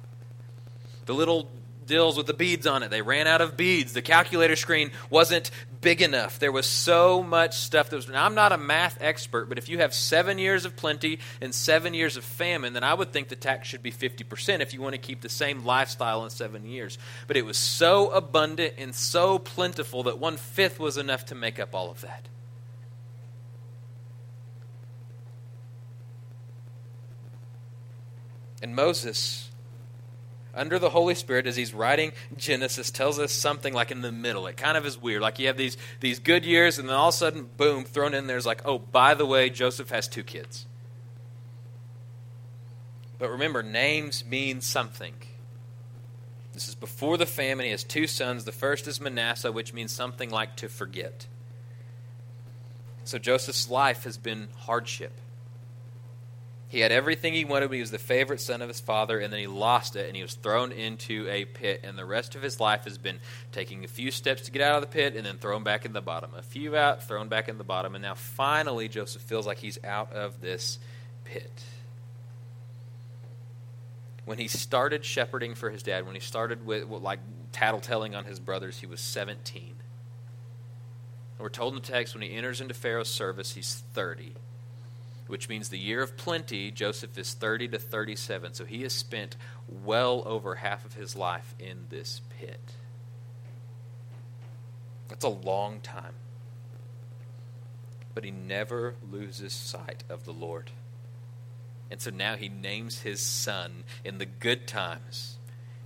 The 1.05 1.15
little 1.15 1.51
deals 1.91 2.17
with 2.17 2.27
the 2.27 2.33
beads 2.33 2.67
on 2.67 2.83
it. 2.85 2.91
They 2.91 3.03
ran 3.03 3.27
out 3.27 3.41
of 3.41 3.57
beads. 3.57 3.93
The 3.93 4.01
calculator 4.01 4.55
screen 4.55 4.93
wasn't 5.11 5.51
big 5.81 6.01
enough. 6.01 6.39
There 6.39 6.53
was 6.53 6.67
so 6.67 7.23
much 7.23 7.57
stuff 7.57 7.91
that 7.91 7.97
was. 7.97 8.09
Now, 8.09 8.25
I'm 8.25 8.37
not 8.37 8.53
a 8.53 8.57
math 8.57 8.97
expert, 9.01 9.49
but 9.49 9.59
if 9.59 9.69
you 9.69 9.79
have 9.79 9.93
seven 9.93 10.39
years 10.39 10.65
of 10.65 10.77
plenty 10.77 11.19
and 11.41 11.53
seven 11.53 11.93
years 11.93 12.17
of 12.17 12.25
famine, 12.25 12.73
then 12.73 12.85
I 12.85 12.95
would 12.95 13.13
think 13.13 13.29
the 13.29 13.37
tax 13.37 13.67
should 13.67 13.83
be 13.83 13.91
50% 13.91 14.61
if 14.61 14.73
you 14.73 14.81
want 14.81 14.95
to 14.95 14.99
keep 14.99 15.21
the 15.21 15.29
same 15.29 15.65
lifestyle 15.65 16.23
in 16.25 16.31
seven 16.31 16.65
years. 16.65 16.97
But 17.27 17.37
it 17.37 17.45
was 17.45 17.59
so 17.59 18.11
abundant 18.11 18.75
and 18.79 18.95
so 18.95 19.41
plentiful 19.41 20.05
that 20.05 20.19
one 20.19 20.37
fifth 20.37 20.79
was 20.79 20.97
enough 20.97 21.27
to 21.27 21.35
make 21.35 21.59
up 21.59 21.75
all 21.75 21.91
of 21.91 22.01
that. 22.03 22.29
And 28.63 28.77
Moses 28.77 29.50
under 30.55 30.79
the 30.79 30.91
Holy 30.91 31.15
Spirit 31.15 31.47
as 31.47 31.57
he's 31.57 31.73
writing 31.73 32.13
Genesis 32.37 32.91
tells 32.91 33.19
us 33.19 33.33
something 33.33 33.75
like 33.75 33.91
in 33.91 34.03
the 34.03 34.13
middle. 34.13 34.47
It 34.47 34.57
kind 34.57 34.77
of 34.77 34.87
is 34.87 34.99
weird. 34.99 35.23
Like 35.23 35.39
you 35.39 35.47
have 35.47 35.57
these 35.57 35.77
these 36.01 36.19
good 36.19 36.45
years 36.45 36.79
and 36.79 36.89
then 36.89 36.97
all 36.97 37.09
of 37.09 37.15
a 37.15 37.17
sudden 37.17 37.49
boom 37.57 37.85
thrown 37.85 38.15
in 38.15 38.27
there's 38.27 38.47
like, 38.47 38.63
"Oh, 38.65 38.79
by 38.79 39.15
the 39.15 39.27
way, 39.27 39.51
Joseph 39.51 39.91
has 39.91 40.09
two 40.09 40.23
kids." 40.23 40.67
But 43.19 43.31
remember, 43.31 43.63
names 43.63 44.25
mean 44.25 44.63
something. 44.63 45.15
This 46.53 46.69
is 46.69 46.75
before 46.75 47.17
the 47.17 47.27
famine. 47.27 47.65
He 47.67 47.71
has 47.71 47.85
two 47.85 48.07
sons. 48.07 48.45
The 48.45 48.53
first 48.53 48.89
is 48.89 49.01
Manasseh, 49.01 49.53
which 49.53 49.73
means 49.73 49.93
something 49.93 50.31
like 50.31 50.57
to 50.57 50.69
forget. 50.69 51.27
So 53.05 53.19
Joseph's 53.19 53.71
life 53.71 54.05
has 54.05 54.17
been 54.17 54.49
hardship. 54.61 55.13
He 56.71 56.79
had 56.79 56.93
everything 56.93 57.35
he 57.35 57.45
wanted, 57.45 57.73
he 57.73 57.81
was 57.81 57.91
the 57.91 57.99
favorite 57.99 58.41
son 58.41 58.63
of 58.63 58.69
his 58.69 58.79
father, 58.79 59.19
and 59.19 59.33
then 59.33 59.41
he 59.41 59.49
lost 59.49 59.97
it, 59.97 60.07
and 60.07 60.15
he 60.15 60.23
was 60.23 60.35
thrown 60.35 60.71
into 60.71 61.27
a 61.29 61.45
pit. 61.45 61.81
And 61.83 61.99
the 61.99 62.05
rest 62.05 62.37
of 62.37 62.43
his 62.43 62.61
life 62.61 62.85
has 62.85 62.97
been 62.97 63.19
taking 63.51 63.83
a 63.83 63.89
few 63.89 64.13
steps 64.13 64.43
to 64.43 64.53
get 64.53 64.63
out 64.63 64.77
of 64.77 64.83
the 64.83 64.87
pit, 64.87 65.17
and 65.17 65.27
then 65.27 65.39
thrown 65.39 65.65
back 65.65 65.85
in 65.85 65.93
the 65.93 66.01
bottom. 66.01 66.31
A 66.37 66.43
few 66.43 66.77
out, 66.77 67.03
thrown 67.03 67.29
back 67.29 67.49
in 67.49 67.59
the 67.59 67.65
bottom, 67.65 67.97
and 67.97 68.03
now 68.03 68.15
finally 68.15 68.89
Joseph 68.89 69.23
feels 69.23 69.49
like 69.49 69.59
he's 69.59 69.81
out 69.83 70.13
of 70.13 70.41
this 70.41 70.79
pit. 71.25 71.51
When 74.25 74.39
he 74.39 74.47
started 74.47 75.05
shepherding 75.05 75.57
for 75.57 75.71
his 75.71 75.83
dad, 75.83 76.07
when 76.07 76.15
he 76.15 76.21
started 76.21 76.65
with 76.65 76.85
like 76.85 77.19
tattletelling 77.53 78.17
on 78.17 78.27
his 78.27 78.39
brothers, 78.39 78.79
he 78.79 78.87
was 78.87 79.01
17. 79.01 79.65
And 79.65 79.75
we're 81.41 81.49
told 81.49 81.75
in 81.75 81.81
the 81.81 81.87
text 81.87 82.15
when 82.15 82.23
he 82.23 82.33
enters 82.33 82.61
into 82.61 82.75
Pharaoh's 82.75 83.09
service, 83.09 83.55
he's 83.55 83.83
30 83.93 84.35
which 85.31 85.49
means 85.49 85.69
the 85.69 85.79
year 85.79 86.03
of 86.03 86.17
plenty, 86.17 86.71
Joseph 86.71 87.17
is 87.17 87.35
30 87.35 87.69
to 87.69 87.79
37. 87.79 88.55
So 88.55 88.65
he 88.65 88.83
has 88.83 88.93
spent 88.93 89.37
well 89.69 90.23
over 90.27 90.57
half 90.57 90.85
of 90.85 90.95
his 90.95 91.17
life 91.17 91.55
in 91.59 91.87
this 91.89 92.21
pit. 92.39 92.73
That's 95.09 95.25
a 95.25 95.29
long 95.29 95.81
time. 95.81 96.15
But 98.15 98.25
he 98.25 98.31
never 98.31 98.95
loses 99.11 99.53
sight 99.53 100.05
of 100.09 100.25
the 100.25 100.33
Lord. 100.33 100.71
And 101.91 102.01
so 102.01 102.11
now 102.11 102.37
he 102.37 102.49
names 102.49 103.01
his 103.01 103.21
son 103.21 103.85
in 104.05 104.19
the 104.19 104.27
good 104.27 104.67
times 104.67 105.39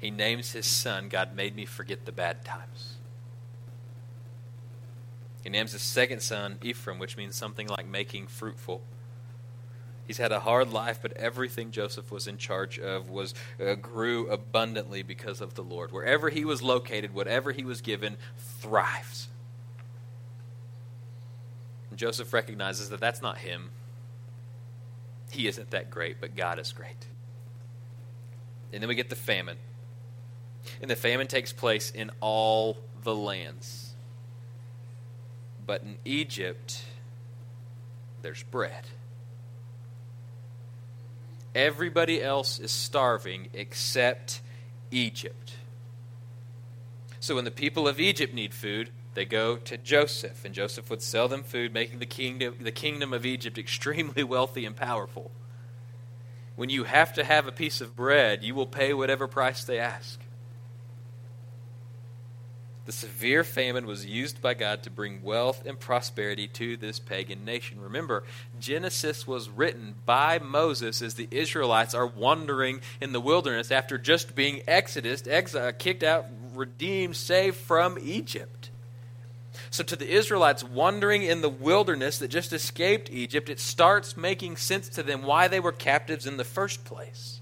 he 0.04 0.10
names 0.10 0.52
his 0.52 0.66
son, 0.66 1.08
God 1.08 1.34
made 1.34 1.56
me 1.56 1.64
forget 1.64 2.04
the 2.04 2.12
bad 2.12 2.44
times. 2.44 2.96
He 5.42 5.48
names 5.48 5.72
his 5.72 5.80
second 5.80 6.20
son 6.20 6.58
Ephraim, 6.62 6.98
which 6.98 7.16
means 7.16 7.36
something 7.36 7.68
like 7.68 7.86
making 7.86 8.26
fruitful. 8.26 8.82
He's 10.06 10.18
had 10.18 10.32
a 10.32 10.40
hard 10.40 10.72
life, 10.72 10.98
but 11.00 11.12
everything 11.12 11.70
Joseph 11.70 12.10
was 12.10 12.26
in 12.26 12.36
charge 12.36 12.78
of 12.78 13.08
was 13.08 13.34
uh, 13.64 13.74
grew 13.74 14.28
abundantly 14.28 15.02
because 15.02 15.40
of 15.40 15.54
the 15.54 15.62
Lord. 15.62 15.92
Wherever 15.92 16.28
he 16.28 16.44
was 16.44 16.62
located, 16.62 17.14
whatever 17.14 17.52
he 17.52 17.64
was 17.64 17.80
given, 17.80 18.16
thrives. 18.36 19.28
And 21.88 21.98
Joseph 21.98 22.32
recognizes 22.32 22.90
that 22.90 23.00
that's 23.00 23.22
not 23.22 23.38
him. 23.38 23.70
He 25.30 25.48
isn't 25.48 25.70
that 25.70 25.90
great, 25.90 26.20
but 26.20 26.36
God 26.36 26.58
is 26.58 26.72
great. 26.72 27.06
And 28.72 28.82
then 28.82 28.88
we 28.88 28.94
get 28.94 29.08
the 29.08 29.16
famine. 29.16 29.56
And 30.82 30.90
the 30.90 30.96
famine 30.96 31.28
takes 31.28 31.52
place 31.52 31.90
in 31.90 32.10
all 32.20 32.76
the 33.02 33.14
lands. 33.14 33.94
But 35.66 35.82
in 35.82 35.96
Egypt, 36.04 36.84
there's 38.22 38.42
bread. 38.42 38.84
Everybody 41.54 42.22
else 42.22 42.58
is 42.58 42.72
starving 42.72 43.48
except 43.52 44.40
Egypt. 44.90 45.54
So 47.20 47.36
when 47.36 47.44
the 47.44 47.50
people 47.50 47.86
of 47.86 48.00
Egypt 48.00 48.34
need 48.34 48.52
food, 48.52 48.90
they 49.14 49.24
go 49.24 49.56
to 49.56 49.78
Joseph, 49.78 50.44
and 50.44 50.52
Joseph 50.54 50.90
would 50.90 51.02
sell 51.02 51.28
them 51.28 51.44
food, 51.44 51.72
making 51.72 52.00
the 52.00 52.06
kingdom, 52.06 52.56
the 52.60 52.72
kingdom 52.72 53.12
of 53.12 53.24
Egypt 53.24 53.56
extremely 53.58 54.24
wealthy 54.24 54.66
and 54.66 54.76
powerful. 54.76 55.30
When 56.56 56.70
you 56.70 56.84
have 56.84 57.12
to 57.14 57.24
have 57.24 57.46
a 57.46 57.52
piece 57.52 57.80
of 57.80 57.96
bread, 57.96 58.44
you 58.44 58.54
will 58.54 58.66
pay 58.66 58.92
whatever 58.92 59.26
price 59.26 59.64
they 59.64 59.78
ask. 59.78 60.20
The 62.86 62.92
severe 62.92 63.44
famine 63.44 63.86
was 63.86 64.04
used 64.04 64.42
by 64.42 64.52
God 64.52 64.82
to 64.82 64.90
bring 64.90 65.22
wealth 65.22 65.64
and 65.64 65.80
prosperity 65.80 66.46
to 66.48 66.76
this 66.76 66.98
pagan 66.98 67.42
nation. 67.44 67.80
Remember, 67.80 68.24
Genesis 68.60 69.26
was 69.26 69.48
written 69.48 69.94
by 70.04 70.38
Moses 70.38 71.00
as 71.00 71.14
the 71.14 71.28
Israelites 71.30 71.94
are 71.94 72.06
wandering 72.06 72.82
in 73.00 73.12
the 73.12 73.22
wilderness 73.22 73.70
after 73.70 73.96
just 73.96 74.34
being 74.34 74.62
exodus, 74.68 75.26
exiled, 75.26 75.78
kicked 75.78 76.02
out, 76.02 76.26
redeemed, 76.52 77.16
saved 77.16 77.56
from 77.56 77.98
Egypt. 78.02 78.70
So, 79.70 79.82
to 79.84 79.96
the 79.96 80.12
Israelites 80.12 80.62
wandering 80.62 81.22
in 81.22 81.40
the 81.40 81.48
wilderness 81.48 82.18
that 82.18 82.28
just 82.28 82.52
escaped 82.52 83.10
Egypt, 83.10 83.48
it 83.48 83.60
starts 83.60 84.16
making 84.16 84.56
sense 84.56 84.88
to 84.90 85.02
them 85.02 85.22
why 85.22 85.48
they 85.48 85.60
were 85.60 85.72
captives 85.72 86.26
in 86.26 86.36
the 86.36 86.44
first 86.44 86.84
place 86.84 87.33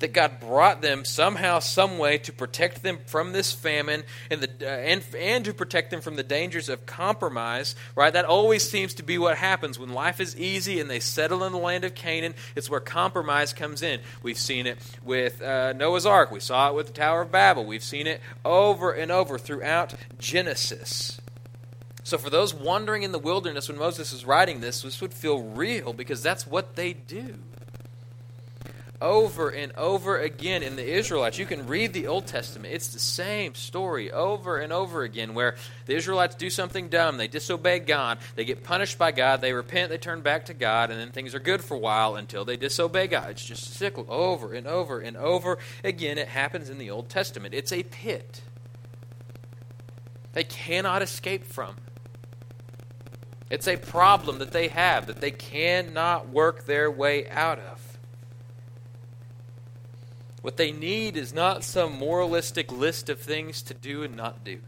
that 0.00 0.12
God 0.12 0.40
brought 0.40 0.82
them 0.82 1.04
somehow, 1.04 1.58
some 1.60 1.98
way 1.98 2.18
to 2.18 2.32
protect 2.32 2.82
them 2.82 2.98
from 3.06 3.32
this 3.32 3.52
famine 3.52 4.02
and, 4.30 4.40
the, 4.40 4.66
uh, 4.66 4.70
and, 4.70 5.04
and 5.16 5.44
to 5.44 5.54
protect 5.54 5.90
them 5.90 6.00
from 6.00 6.16
the 6.16 6.22
dangers 6.22 6.68
of 6.68 6.86
compromise, 6.86 7.76
right? 7.94 8.12
That 8.12 8.24
always 8.24 8.68
seems 8.68 8.94
to 8.94 9.02
be 9.02 9.18
what 9.18 9.36
happens 9.36 9.78
when 9.78 9.90
life 9.90 10.20
is 10.20 10.36
easy 10.36 10.80
and 10.80 10.90
they 10.90 11.00
settle 11.00 11.44
in 11.44 11.52
the 11.52 11.58
land 11.58 11.84
of 11.84 11.94
Canaan. 11.94 12.34
It's 12.56 12.68
where 12.68 12.80
compromise 12.80 13.52
comes 13.52 13.82
in. 13.82 14.00
We've 14.22 14.38
seen 14.38 14.66
it 14.66 14.78
with 15.04 15.40
uh, 15.42 15.74
Noah's 15.74 16.06
Ark, 16.06 16.30
we 16.30 16.40
saw 16.40 16.70
it 16.70 16.74
with 16.74 16.88
the 16.88 16.92
Tower 16.92 17.22
of 17.22 17.30
Babel, 17.30 17.64
we've 17.64 17.84
seen 17.84 18.06
it 18.06 18.20
over 18.44 18.92
and 18.92 19.12
over 19.12 19.38
throughout 19.38 19.94
Genesis. 20.18 21.20
So, 22.02 22.16
for 22.16 22.30
those 22.30 22.54
wandering 22.54 23.02
in 23.02 23.12
the 23.12 23.18
wilderness 23.18 23.68
when 23.68 23.78
Moses 23.78 24.12
is 24.12 24.24
writing 24.24 24.60
this, 24.60 24.82
this 24.82 25.00
would 25.02 25.12
feel 25.12 25.42
real 25.42 25.92
because 25.92 26.22
that's 26.22 26.46
what 26.46 26.74
they 26.74 26.94
do 26.94 27.38
over 29.00 29.48
and 29.48 29.72
over 29.76 30.18
again 30.18 30.62
in 30.62 30.76
the 30.76 30.86
Israelites. 30.86 31.38
You 31.38 31.46
can 31.46 31.66
read 31.66 31.92
the 31.92 32.06
Old 32.06 32.26
Testament, 32.26 32.74
it's 32.74 32.88
the 32.88 32.98
same 32.98 33.54
story 33.54 34.12
over 34.12 34.58
and 34.58 34.72
over 34.72 35.02
again 35.02 35.34
where 35.34 35.56
the 35.86 35.94
Israelites 35.94 36.34
do 36.34 36.50
something 36.50 36.88
dumb, 36.88 37.16
they 37.16 37.28
disobey 37.28 37.78
God, 37.78 38.18
they 38.36 38.44
get 38.44 38.62
punished 38.62 38.98
by 38.98 39.12
God, 39.12 39.40
they 39.40 39.52
repent, 39.52 39.90
they 39.90 39.98
turn 39.98 40.20
back 40.20 40.46
to 40.46 40.54
God, 40.54 40.90
and 40.90 41.00
then 41.00 41.10
things 41.10 41.34
are 41.34 41.40
good 41.40 41.62
for 41.62 41.74
a 41.74 41.78
while 41.78 42.16
until 42.16 42.44
they 42.44 42.56
disobey 42.56 43.06
God. 43.06 43.30
It's 43.30 43.44
just 43.44 43.68
a 43.68 43.72
cycle 43.72 44.06
over 44.08 44.52
and 44.52 44.66
over 44.66 45.00
and 45.00 45.16
over 45.16 45.58
again. 45.82 46.18
It 46.18 46.28
happens 46.28 46.68
in 46.68 46.78
the 46.78 46.90
Old 46.90 47.08
Testament. 47.08 47.54
It's 47.54 47.72
a 47.72 47.82
pit 47.84 48.42
they 50.32 50.44
cannot 50.44 51.02
escape 51.02 51.44
from. 51.44 51.76
It's 53.50 53.66
a 53.66 53.76
problem 53.76 54.38
that 54.38 54.52
they 54.52 54.68
have 54.68 55.06
that 55.06 55.20
they 55.20 55.32
cannot 55.32 56.28
work 56.28 56.66
their 56.66 56.88
way 56.90 57.28
out 57.28 57.58
of. 57.58 57.79
What 60.42 60.56
they 60.56 60.72
need 60.72 61.16
is 61.16 61.34
not 61.34 61.64
some 61.64 61.98
moralistic 61.98 62.72
list 62.72 63.08
of 63.10 63.20
things 63.20 63.62
to 63.62 63.74
do 63.74 64.02
and 64.02 64.16
not 64.16 64.42
do. 64.44 64.60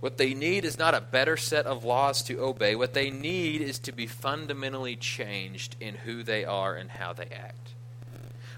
What 0.00 0.16
they 0.16 0.34
need 0.34 0.64
is 0.64 0.78
not 0.78 0.94
a 0.94 1.00
better 1.00 1.36
set 1.36 1.66
of 1.66 1.84
laws 1.84 2.22
to 2.24 2.40
obey. 2.40 2.74
What 2.74 2.94
they 2.94 3.10
need 3.10 3.60
is 3.60 3.78
to 3.80 3.92
be 3.92 4.06
fundamentally 4.06 4.96
changed 4.96 5.76
in 5.80 5.96
who 5.96 6.22
they 6.22 6.44
are 6.44 6.74
and 6.74 6.90
how 6.90 7.12
they 7.12 7.26
act. 7.26 7.74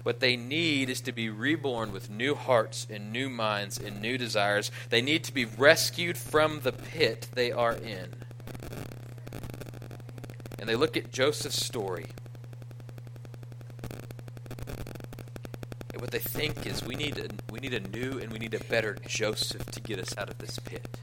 What 0.03 0.19
they 0.19 0.35
need 0.35 0.89
is 0.89 1.01
to 1.01 1.11
be 1.11 1.29
reborn 1.29 1.91
with 1.91 2.09
new 2.09 2.33
hearts 2.33 2.87
and 2.89 3.11
new 3.11 3.29
minds 3.29 3.77
and 3.77 4.01
new 4.01 4.17
desires. 4.17 4.71
They 4.89 5.01
need 5.01 5.23
to 5.25 5.33
be 5.33 5.45
rescued 5.45 6.17
from 6.17 6.61
the 6.61 6.71
pit 6.71 7.27
they 7.33 7.51
are 7.51 7.73
in. 7.73 8.09
And 10.59 10.67
they 10.67 10.75
look 10.75 10.97
at 10.97 11.11
Joseph's 11.11 11.63
story 11.63 12.07
what 16.01 16.09
they 16.09 16.17
think 16.17 16.65
is 16.65 16.83
we 16.83 16.95
need 16.95 17.19
a, 17.19 17.27
we 17.51 17.59
need 17.59 17.75
a 17.75 17.79
new 17.79 18.17
and 18.17 18.31
we 18.31 18.39
need 18.39 18.55
a 18.55 18.63
better 18.63 18.97
Joseph 19.07 19.67
to 19.67 19.79
get 19.79 19.99
us 19.99 20.17
out 20.17 20.31
of 20.31 20.39
this 20.39 20.57
pit. 20.57 20.97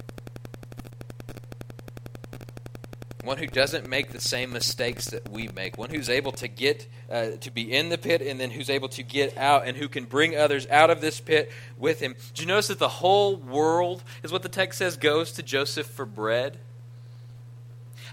One 3.22 3.38
who 3.38 3.46
doesn't 3.46 3.88
make 3.88 4.10
the 4.10 4.20
same 4.20 4.52
mistakes 4.52 5.06
that 5.10 5.28
we 5.28 5.48
make. 5.54 5.78
One 5.78 5.90
who's 5.90 6.08
able 6.08 6.32
to 6.32 6.48
get 6.48 6.88
uh, 7.08 7.36
to 7.40 7.50
be 7.52 7.72
in 7.72 7.90
the 7.90 7.98
pit 7.98 8.22
and 8.22 8.40
then 8.40 8.50
who's 8.50 8.68
able 8.68 8.88
to 8.88 9.04
get 9.04 9.38
out 9.38 9.68
and 9.68 9.76
who 9.76 9.86
can 9.86 10.04
bring 10.04 10.36
others 10.36 10.66
out 10.66 10.90
of 10.90 11.00
this 11.00 11.20
pit 11.20 11.52
with 11.78 12.00
him. 12.00 12.16
Do 12.34 12.42
you 12.42 12.48
notice 12.48 12.66
that 12.66 12.80
the 12.80 12.88
whole 12.88 13.36
world 13.36 14.02
is 14.24 14.32
what 14.32 14.42
the 14.42 14.48
text 14.48 14.80
says 14.80 14.96
goes 14.96 15.30
to 15.32 15.44
Joseph 15.44 15.86
for 15.86 16.06
bread? 16.06 16.58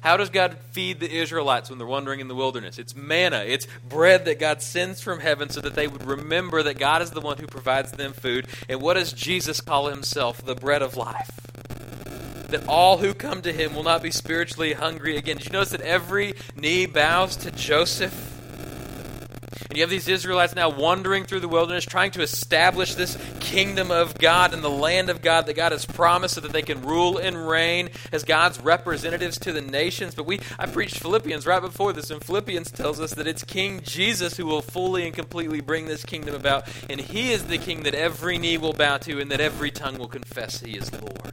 How 0.05 0.17
does 0.17 0.29
God 0.29 0.57
feed 0.69 0.99
the 0.99 1.11
Israelites 1.11 1.71
when 1.71 1.79
they're 1.79 1.87
wandering 1.87 2.19
in 2.19 2.27
the 2.27 2.35
wilderness? 2.35 2.77
It's 2.77 2.95
manna, 2.95 3.37
it's 3.37 3.65
bread 3.89 4.25
that 4.25 4.37
God 4.37 4.61
sends 4.61 5.01
from 5.01 5.19
heaven 5.19 5.49
so 5.49 5.61
that 5.61 5.73
they 5.73 5.87
would 5.87 6.05
remember 6.05 6.61
that 6.61 6.77
God 6.77 7.01
is 7.01 7.09
the 7.09 7.21
one 7.21 7.39
who 7.39 7.47
provides 7.47 7.91
them 7.91 8.13
food. 8.13 8.45
And 8.69 8.83
what 8.83 8.93
does 8.93 9.11
Jesus 9.11 9.61
call 9.61 9.87
himself? 9.87 10.45
The 10.45 10.53
bread 10.53 10.83
of 10.83 10.95
life. 10.95 11.31
That 12.51 12.67
all 12.67 12.99
who 12.99 13.15
come 13.15 13.41
to 13.41 13.51
him 13.51 13.73
will 13.73 13.81
not 13.81 14.03
be 14.03 14.11
spiritually 14.11 14.73
hungry 14.73 15.17
again. 15.17 15.37
Did 15.37 15.47
you 15.47 15.53
notice 15.53 15.71
that 15.71 15.81
every 15.81 16.35
knee 16.55 16.85
bows 16.85 17.35
to 17.37 17.49
Joseph? 17.49 18.34
And 19.69 19.77
you 19.77 19.83
have 19.83 19.89
these 19.89 20.07
Israelites 20.07 20.55
now 20.55 20.69
wandering 20.69 21.25
through 21.25 21.39
the 21.39 21.47
wilderness, 21.47 21.85
trying 21.85 22.11
to 22.11 22.21
establish 22.21 22.95
this 22.95 23.17
kingdom 23.39 23.91
of 23.91 24.17
God 24.17 24.53
and 24.53 24.63
the 24.63 24.69
land 24.69 25.09
of 25.09 25.21
God 25.21 25.45
that 25.45 25.55
God 25.55 25.71
has 25.71 25.85
promised 25.85 26.35
so 26.35 26.41
that 26.41 26.53
they 26.53 26.61
can 26.61 26.81
rule 26.81 27.17
and 27.17 27.47
reign 27.47 27.89
as 28.11 28.23
God's 28.23 28.59
representatives 28.59 29.39
to 29.39 29.51
the 29.51 29.61
nations. 29.61 30.15
But 30.15 30.25
we 30.25 30.39
I 30.59 30.65
preached 30.65 30.99
Philippians 30.99 31.45
right 31.45 31.61
before 31.61 31.93
this, 31.93 32.11
and 32.11 32.23
Philippians 32.23 32.71
tells 32.71 32.99
us 32.99 33.13
that 33.15 33.27
it's 33.27 33.43
King 33.43 33.81
Jesus 33.83 34.37
who 34.37 34.45
will 34.45 34.61
fully 34.61 35.05
and 35.05 35.13
completely 35.13 35.61
bring 35.61 35.85
this 35.85 36.03
kingdom 36.03 36.35
about. 36.35 36.67
And 36.89 36.99
he 36.99 37.31
is 37.31 37.45
the 37.45 37.57
king 37.57 37.83
that 37.83 37.95
every 37.95 38.37
knee 38.37 38.57
will 38.57 38.73
bow 38.73 38.97
to 38.97 39.19
and 39.19 39.31
that 39.31 39.41
every 39.41 39.71
tongue 39.71 39.97
will 39.97 40.07
confess 40.07 40.61
he 40.61 40.77
is 40.77 40.91
Lord. 40.91 41.31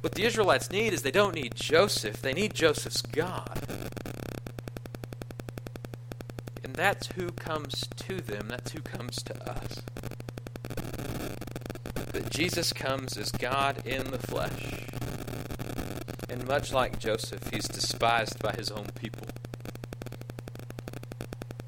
What 0.00 0.14
the 0.14 0.24
Israelites 0.24 0.70
need 0.70 0.92
is 0.92 1.02
they 1.02 1.10
don't 1.10 1.34
need 1.34 1.54
Joseph, 1.54 2.20
they 2.20 2.34
need 2.34 2.54
Joseph's 2.54 3.00
God 3.00 4.03
that's 6.74 7.06
who 7.12 7.30
comes 7.30 7.86
to 7.96 8.20
them, 8.20 8.48
that's 8.48 8.72
who 8.72 8.80
comes 8.80 9.22
to 9.22 9.50
us. 9.50 9.82
That 12.12 12.30
Jesus 12.30 12.72
comes 12.72 13.16
as 13.16 13.30
God 13.30 13.86
in 13.86 14.10
the 14.10 14.18
flesh. 14.18 14.86
And 16.28 16.46
much 16.48 16.72
like 16.72 16.98
Joseph, 16.98 17.48
he's 17.52 17.68
despised 17.68 18.40
by 18.40 18.52
his 18.52 18.72
own 18.72 18.86
people. 18.96 19.28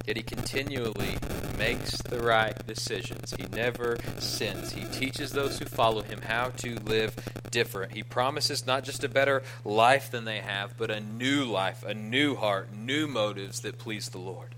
Yet 0.07 0.17
he 0.17 0.23
continually 0.25 1.19
makes 1.57 2.03
the 2.03 2.21
right 2.21 2.67
decisions. 2.67 3.33
He 3.37 3.47
never 3.47 3.99
sins. 4.19 4.73
He 4.73 4.85
teaches 4.87 5.31
those 5.31 5.59
who 5.59 5.67
follow 5.67 6.03
him 6.03 6.23
how 6.23 6.49
to 6.59 6.81
live 6.81 7.15
different. 7.53 7.93
He 7.93 8.03
promises 8.03 8.67
not 8.67 8.83
just 8.83 9.05
a 9.05 9.09
better 9.09 9.45
life 9.65 10.11
than 10.11 10.25
they 10.25 10.39
have, 10.39 10.77
but 10.77 10.91
a 10.91 11.01
new 11.01 11.45
life, 11.45 11.85
a 11.85 11.95
new 11.95 12.35
heart, 12.35 12.75
new 12.75 13.07
motives 13.07 13.61
that 13.61 13.79
please 13.79 14.09
the 14.09 14.19
Lord 14.19 14.56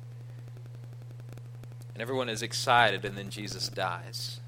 and 1.98 2.02
everyone 2.04 2.28
is 2.28 2.42
excited, 2.42 3.04
and 3.04 3.18
then 3.18 3.28
Jesus 3.28 3.68
dies. 3.68 4.38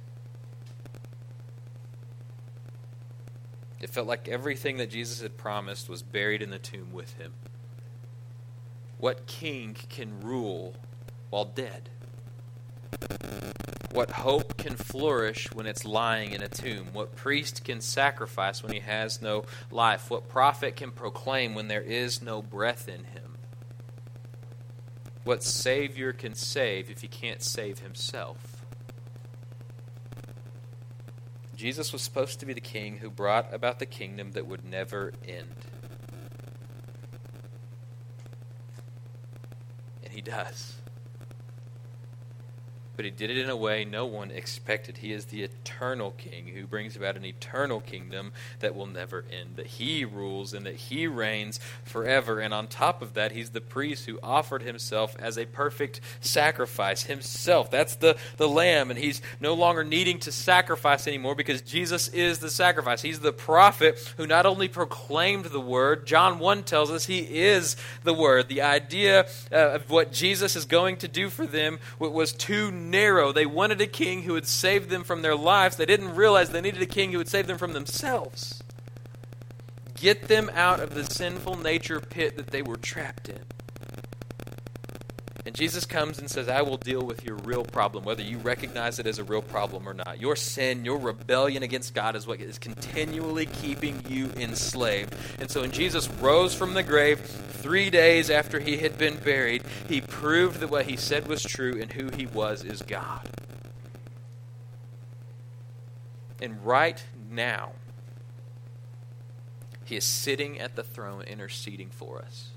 It 3.81 3.91
felt 3.91 4.07
like 4.07 4.29
everything 4.29 4.77
that 4.77 4.89
Jesus 4.89 5.21
had 5.21 5.37
promised 5.37 5.89
was 5.89 6.01
buried 6.01 6.43
in 6.43 6.51
the 6.51 6.61
tomb 6.61 6.93
with 6.93 7.15
him. 7.15 7.33
What 8.99 9.27
king 9.27 9.75
can 9.89 10.21
rule 10.21 10.75
while 11.31 11.45
dead? 11.45 11.89
What 13.91 14.11
hope 14.11 14.57
can 14.57 14.77
flourish 14.77 15.53
when 15.53 15.67
it's 15.67 15.85
lying 15.85 16.31
in 16.31 16.43
a 16.43 16.49
tomb? 16.49 16.91
What 16.93 17.17
priest 17.17 17.65
can 17.65 17.81
sacrifice 17.81 18.63
when 18.63 18.73
he 18.73 18.79
has 18.79 19.21
no 19.21 19.45
life? 19.73 20.09
What 20.09 20.29
prophet 20.29 20.77
can 20.77 20.93
proclaim 20.93 21.57
when 21.57 21.67
there 21.67 21.83
is 21.83 22.23
no 22.23 22.43
breath 22.43 22.87
in 22.89 23.03
him? 23.03 23.20
What 25.25 25.43
Savior 25.43 26.13
can 26.13 26.35
save 26.35 26.91
if 26.91 27.03
he 27.03 27.09
can't 27.09 27.43
save 27.43 27.81
himself? 27.81 28.65
Jesus 31.55 31.93
was 31.93 32.01
supposed 32.01 32.41
to 32.41 32.47
be 32.47 32.55
the 32.55 32.61
king 32.61 32.99
who 32.99 33.11
brought 33.11 33.53
about 33.53 33.79
the 33.79 33.87
kingdom 33.87 34.33
that 34.33 34.47
would 34.47 34.65
never 34.65 35.13
end. 35.29 35.55
And 40.03 40.13
he 40.13 40.23
does 40.23 40.80
but 43.01 43.07
he 43.07 43.11
did 43.11 43.31
it 43.31 43.39
in 43.39 43.49
a 43.49 43.57
way 43.57 43.83
no 43.83 44.05
one 44.05 44.31
expected. 44.31 44.99
He 44.99 45.11
is 45.11 45.25
the 45.25 45.43
eternal 45.43 46.11
king 46.11 46.49
who 46.49 46.67
brings 46.67 46.97
about 46.97 47.17
an 47.17 47.25
eternal 47.25 47.81
kingdom 47.81 48.33
that 48.59 48.75
will 48.75 48.85
never 48.85 49.25
end, 49.33 49.57
that 49.57 49.69
he 49.69 50.05
rules 50.05 50.53
and 50.53 50.67
that 50.67 50.75
he 50.75 51.07
reigns 51.07 51.61
forever. 51.83 52.41
And 52.41 52.53
on 52.53 52.69
top 52.69 53.01
of 53.01 53.15
that, 53.15 53.33
he's 53.33 53.53
the 53.53 53.63
priest 53.63 54.05
who 54.05 54.19
offered 54.23 54.61
himself 54.61 55.17
as 55.19 55.39
a 55.39 55.47
perfect 55.47 56.03
sacrifice 56.21 57.05
himself. 57.05 57.71
That's 57.71 57.95
the, 57.95 58.19
the 58.37 58.51
lamb, 58.51 58.91
and 58.91 58.99
he's 58.99 59.23
no 59.41 59.55
longer 59.55 59.83
needing 59.83 60.19
to 60.19 60.31
sacrifice 60.31 61.07
anymore 61.07 61.35
because 61.35 61.63
Jesus 61.63 62.09
is 62.09 62.41
the 62.41 62.51
sacrifice. 62.51 63.01
He's 63.01 63.21
the 63.21 63.33
prophet 63.33 64.13
who 64.19 64.27
not 64.27 64.45
only 64.45 64.69
proclaimed 64.69 65.47
the 65.47 65.59
word, 65.59 66.07
John 66.07 66.39
1 66.39 66.65
tells 66.65 66.91
us 66.91 67.07
he 67.07 67.21
is 67.21 67.77
the 68.05 68.13
word. 68.13 68.49
The 68.49 68.61
idea 68.61 69.27
uh, 69.51 69.57
of 69.77 69.89
what 69.89 70.13
Jesus 70.13 70.55
is 70.55 70.67
going 70.67 70.99
to 70.99 71.09
do 71.09 71.31
for 71.31 71.47
them 71.47 71.79
was 71.99 72.35
too 72.35 72.71
narrow. 72.91 73.33
They 73.33 73.47
wanted 73.47 73.81
a 73.81 73.87
king 73.87 74.23
who 74.23 74.33
would 74.35 74.47
save 74.47 74.89
them 74.89 75.05
from 75.05 75.23
their 75.23 75.37
lives. 75.37 75.77
They 75.77 75.87
didn't 75.87 76.15
realize 76.15 76.51
they 76.51 76.61
needed 76.61 76.83
a 76.83 76.87
king 76.87 77.13
who 77.13 77.19
would 77.19 77.29
save 77.29 77.47
them 77.47 77.59
from 77.59 77.73
themselves. 77.73 78.63
Get 79.95 80.29
them 80.29 80.51
out 80.55 80.81
of 80.81 80.95
the 80.95 81.05
sinful 81.05 81.57
nature 81.57 82.01
pit 82.01 82.37
that 82.37 82.49
they 82.49 82.63
were 82.63 82.77
trapped 82.77 83.29
in. 83.29 83.45
And 85.51 85.57
Jesus 85.57 85.85
comes 85.85 86.21
and 86.21 86.31
says, 86.31 86.49
I 86.49 86.63
will 86.63 86.77
deal 86.77 87.05
with 87.05 87.25
your 87.25 87.35
real 87.35 87.65
problem, 87.65 88.05
whether 88.05 88.23
you 88.23 88.39
recognize 88.39 89.01
it 89.01 89.07
as 89.09 89.19
a 89.19 89.25
real 89.25 89.43
problem 89.43 89.89
or 89.89 89.93
not. 89.93 90.21
Your 90.21 90.37
sin, 90.37 90.85
your 90.85 90.97
rebellion 90.97 91.65
against 91.65 91.93
God 91.93 92.15
is 92.15 92.25
what 92.25 92.41
is 92.41 92.57
continually 92.57 93.47
keeping 93.47 94.01
you 94.09 94.31
enslaved. 94.37 95.13
And 95.41 95.51
so 95.51 95.63
when 95.63 95.73
Jesus 95.73 96.09
rose 96.21 96.55
from 96.55 96.75
the 96.75 96.85
grave 96.85 97.19
three 97.19 97.91
days 97.91 98.31
after 98.31 98.61
he 98.61 98.77
had 98.77 98.97
been 98.97 99.17
buried, 99.17 99.65
he 99.89 100.01
proved 100.01 100.61
that 100.61 100.71
what 100.71 100.87
he 100.87 100.95
said 100.95 101.27
was 101.27 101.43
true 101.43 101.81
and 101.83 101.91
who 101.91 102.11
he 102.17 102.27
was 102.27 102.63
is 102.63 102.83
God. 102.83 103.29
And 106.41 106.65
right 106.65 107.03
now, 107.29 107.73
he 109.85 109.97
is 109.97 110.05
sitting 110.05 110.61
at 110.61 110.77
the 110.77 110.85
throne 110.85 111.23
interceding 111.23 111.91
for 111.91 112.21
us. 112.21 112.51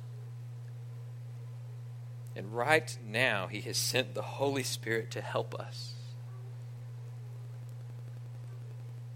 And 2.35 2.55
right 2.55 2.97
now, 3.05 3.47
He 3.47 3.61
has 3.61 3.77
sent 3.77 4.15
the 4.15 4.21
Holy 4.21 4.63
Spirit 4.63 5.11
to 5.11 5.21
help 5.21 5.55
us. 5.55 5.93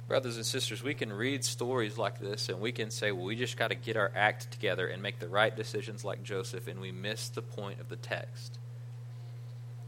Brothers 0.07 0.37
and 0.37 0.45
sisters, 0.45 0.81
we 0.81 0.93
can 0.93 1.11
read 1.11 1.43
stories 1.43 1.97
like 1.97 2.19
this 2.19 2.47
and 2.47 2.61
we 2.61 2.71
can 2.71 2.91
say, 2.91 3.11
well, 3.11 3.25
we 3.25 3.35
just 3.35 3.57
got 3.57 3.69
to 3.69 3.75
get 3.75 3.97
our 3.97 4.09
act 4.15 4.49
together 4.51 4.87
and 4.87 5.03
make 5.03 5.19
the 5.19 5.27
right 5.27 5.53
decisions 5.53 6.05
like 6.05 6.23
Joseph, 6.23 6.67
and 6.67 6.79
we 6.79 6.93
miss 6.93 7.27
the 7.27 7.41
point 7.41 7.81
of 7.81 7.89
the 7.89 7.97
text. 7.97 8.57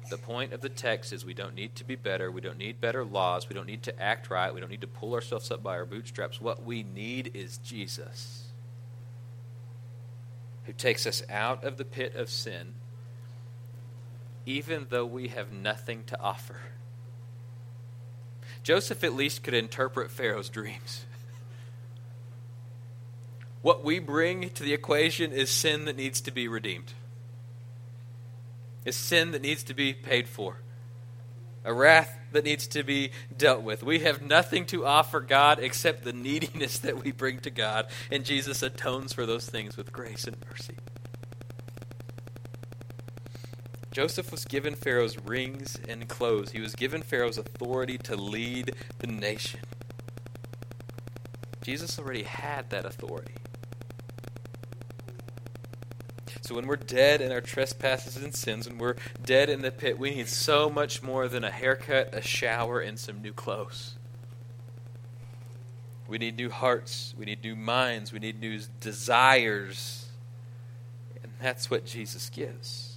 The 0.09 0.17
point 0.17 0.51
of 0.53 0.61
the 0.61 0.69
text 0.69 1.13
is 1.13 1.23
we 1.23 1.35
don't 1.35 1.55
need 1.55 1.75
to 1.75 1.85
be 1.85 1.95
better. 1.95 2.31
We 2.31 2.41
don't 2.41 2.57
need 2.57 2.81
better 2.81 3.05
laws. 3.05 3.47
We 3.47 3.53
don't 3.53 3.67
need 3.67 3.83
to 3.83 4.01
act 4.01 4.29
right. 4.29 4.53
We 4.53 4.59
don't 4.59 4.71
need 4.71 4.81
to 4.81 4.87
pull 4.87 5.13
ourselves 5.13 5.51
up 5.51 5.63
by 5.63 5.77
our 5.77 5.85
bootstraps. 5.85 6.41
What 6.41 6.63
we 6.63 6.83
need 6.83 7.31
is 7.35 7.57
Jesus, 7.59 8.45
who 10.65 10.73
takes 10.73 11.05
us 11.05 11.23
out 11.29 11.63
of 11.63 11.77
the 11.77 11.85
pit 11.85 12.15
of 12.15 12.29
sin 12.29 12.73
even 14.49 14.87
though 14.89 15.05
we 15.05 15.27
have 15.27 15.51
nothing 15.51 16.03
to 16.05 16.19
offer. 16.19 16.55
Joseph 18.63 19.03
at 19.03 19.13
least 19.13 19.43
could 19.43 19.53
interpret 19.53 20.09
Pharaoh's 20.09 20.49
dreams. 20.49 21.05
What 23.61 23.83
we 23.83 23.99
bring 23.99 24.51
to 24.51 24.63
the 24.63 24.73
equation 24.73 25.33
is 25.33 25.49
sin 25.49 25.83
that 25.83 25.97
needs 25.97 26.21
to 26.21 26.31
be 26.31 26.47
redeemed. 26.47 26.93
It's 28.85 28.95
sin 28.95 29.31
that 29.31 29.41
needs 29.41 29.63
to 29.63 29.73
be 29.73 29.93
paid 29.93 30.29
for. 30.29 30.61
A 31.65 31.73
wrath 31.73 32.17
that 32.31 32.45
needs 32.45 32.67
to 32.67 32.83
be 32.83 33.11
dealt 33.37 33.61
with. 33.61 33.83
We 33.83 33.99
have 33.99 34.21
nothing 34.21 34.65
to 34.67 34.85
offer 34.85 35.19
God 35.19 35.59
except 35.59 36.05
the 36.05 36.13
neediness 36.13 36.79
that 36.85 37.03
we 37.03 37.11
bring 37.11 37.39
to 37.39 37.49
God, 37.49 37.87
and 38.09 38.23
Jesus 38.23 38.63
atones 38.63 39.11
for 39.11 39.25
those 39.25 39.45
things 39.45 39.75
with 39.75 39.91
grace 39.91 40.25
and 40.25 40.37
mercy. 40.49 40.77
Joseph 43.91 44.31
was 44.31 44.45
given 44.45 44.75
Pharaoh's 44.75 45.17
rings 45.19 45.77
and 45.87 46.07
clothes. 46.07 46.51
He 46.51 46.61
was 46.61 46.75
given 46.75 47.01
Pharaoh's 47.01 47.37
authority 47.37 47.97
to 47.99 48.15
lead 48.15 48.75
the 48.99 49.07
nation. 49.07 49.61
Jesus 51.63 51.97
already 51.97 52.23
had 52.23 52.69
that 52.69 52.85
authority. 52.85 53.33
So 56.41 56.55
when 56.55 56.65
we're 56.65 56.77
dead 56.77 57.21
in 57.21 57.31
our 57.31 57.41
trespasses 57.41 58.17
and 58.17 58.33
sins, 58.33 58.67
when 58.67 58.79
we're 58.79 58.95
dead 59.23 59.49
in 59.49 59.61
the 59.61 59.71
pit, 59.71 59.99
we 59.99 60.11
need 60.15 60.27
so 60.27 60.67
much 60.67 61.03
more 61.03 61.27
than 61.27 61.43
a 61.43 61.51
haircut, 61.51 62.09
a 62.13 62.21
shower, 62.21 62.79
and 62.79 62.97
some 62.97 63.21
new 63.21 63.33
clothes. 63.33 63.95
We 66.07 66.17
need 66.17 66.37
new 66.37 66.49
hearts. 66.49 67.13
We 67.15 67.25
need 67.25 67.43
new 67.43 67.55
minds. 67.55 68.11
We 68.11 68.17
need 68.17 68.39
new 68.39 68.59
desires. 68.79 70.07
And 71.21 71.31
that's 71.39 71.69
what 71.69 71.85
Jesus 71.85 72.31
gives. 72.31 72.88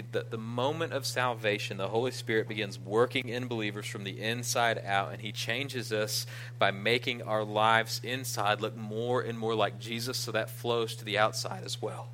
The, 0.00 0.26
the 0.28 0.38
moment 0.38 0.92
of 0.92 1.06
salvation, 1.06 1.76
the 1.76 1.88
Holy 1.88 2.10
Spirit 2.10 2.48
begins 2.48 2.78
working 2.78 3.28
in 3.28 3.46
believers 3.46 3.86
from 3.86 4.04
the 4.04 4.20
inside 4.20 4.80
out, 4.84 5.12
and 5.12 5.20
He 5.20 5.32
changes 5.32 5.92
us 5.92 6.26
by 6.58 6.70
making 6.70 7.22
our 7.22 7.44
lives 7.44 8.00
inside 8.02 8.60
look 8.60 8.76
more 8.76 9.20
and 9.22 9.38
more 9.38 9.54
like 9.54 9.78
Jesus, 9.78 10.16
so 10.16 10.32
that 10.32 10.50
flows 10.50 10.94
to 10.96 11.04
the 11.04 11.18
outside 11.18 11.64
as 11.64 11.80
well. 11.80 12.08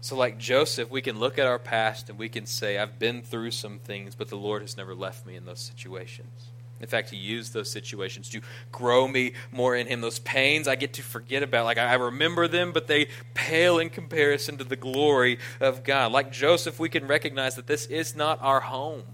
So, 0.00 0.16
like 0.16 0.36
Joseph, 0.36 0.90
we 0.90 1.00
can 1.00 1.20
look 1.20 1.38
at 1.38 1.46
our 1.46 1.60
past 1.60 2.10
and 2.10 2.18
we 2.18 2.28
can 2.28 2.44
say, 2.44 2.76
I've 2.76 2.98
been 2.98 3.22
through 3.22 3.52
some 3.52 3.78
things, 3.78 4.16
but 4.16 4.28
the 4.28 4.36
Lord 4.36 4.62
has 4.62 4.76
never 4.76 4.96
left 4.96 5.24
me 5.24 5.36
in 5.36 5.44
those 5.44 5.60
situations. 5.60 6.48
In 6.82 6.88
fact, 6.88 7.10
he 7.10 7.16
used 7.16 7.52
those 7.52 7.70
situations 7.70 8.28
to 8.30 8.40
grow 8.72 9.06
me 9.06 9.34
more 9.52 9.76
in 9.76 9.86
him. 9.86 10.00
Those 10.00 10.18
pains 10.18 10.66
I 10.66 10.74
get 10.74 10.94
to 10.94 11.02
forget 11.02 11.44
about. 11.44 11.64
Like 11.64 11.78
I 11.78 11.94
remember 11.94 12.48
them, 12.48 12.72
but 12.72 12.88
they 12.88 13.06
pale 13.34 13.78
in 13.78 13.88
comparison 13.88 14.58
to 14.58 14.64
the 14.64 14.74
glory 14.76 15.38
of 15.60 15.84
God. 15.84 16.10
Like 16.10 16.32
Joseph, 16.32 16.80
we 16.80 16.88
can 16.88 17.06
recognize 17.06 17.54
that 17.54 17.68
this 17.68 17.86
is 17.86 18.16
not 18.16 18.42
our 18.42 18.60
home. 18.60 19.04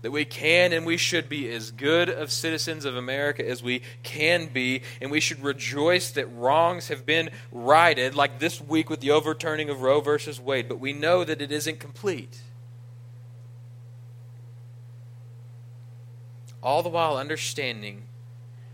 That 0.00 0.12
we 0.12 0.24
can 0.24 0.72
and 0.72 0.86
we 0.86 0.96
should 0.96 1.28
be 1.28 1.48
as 1.52 1.70
good 1.70 2.08
of 2.08 2.32
citizens 2.32 2.86
of 2.86 2.96
America 2.96 3.46
as 3.46 3.62
we 3.62 3.82
can 4.02 4.46
be, 4.46 4.82
and 5.00 5.10
we 5.10 5.20
should 5.20 5.42
rejoice 5.42 6.10
that 6.12 6.26
wrongs 6.26 6.88
have 6.88 7.04
been 7.06 7.30
righted, 7.52 8.14
like 8.14 8.38
this 8.40 8.60
week 8.60 8.88
with 8.90 9.00
the 9.00 9.12
overturning 9.12 9.68
of 9.68 9.82
Roe 9.82 10.00
versus 10.00 10.40
Wade, 10.40 10.68
but 10.68 10.80
we 10.80 10.92
know 10.92 11.22
that 11.22 11.40
it 11.40 11.52
isn't 11.52 11.78
complete. 11.78 12.40
All 16.62 16.82
the 16.82 16.88
while 16.88 17.16
understanding 17.16 18.04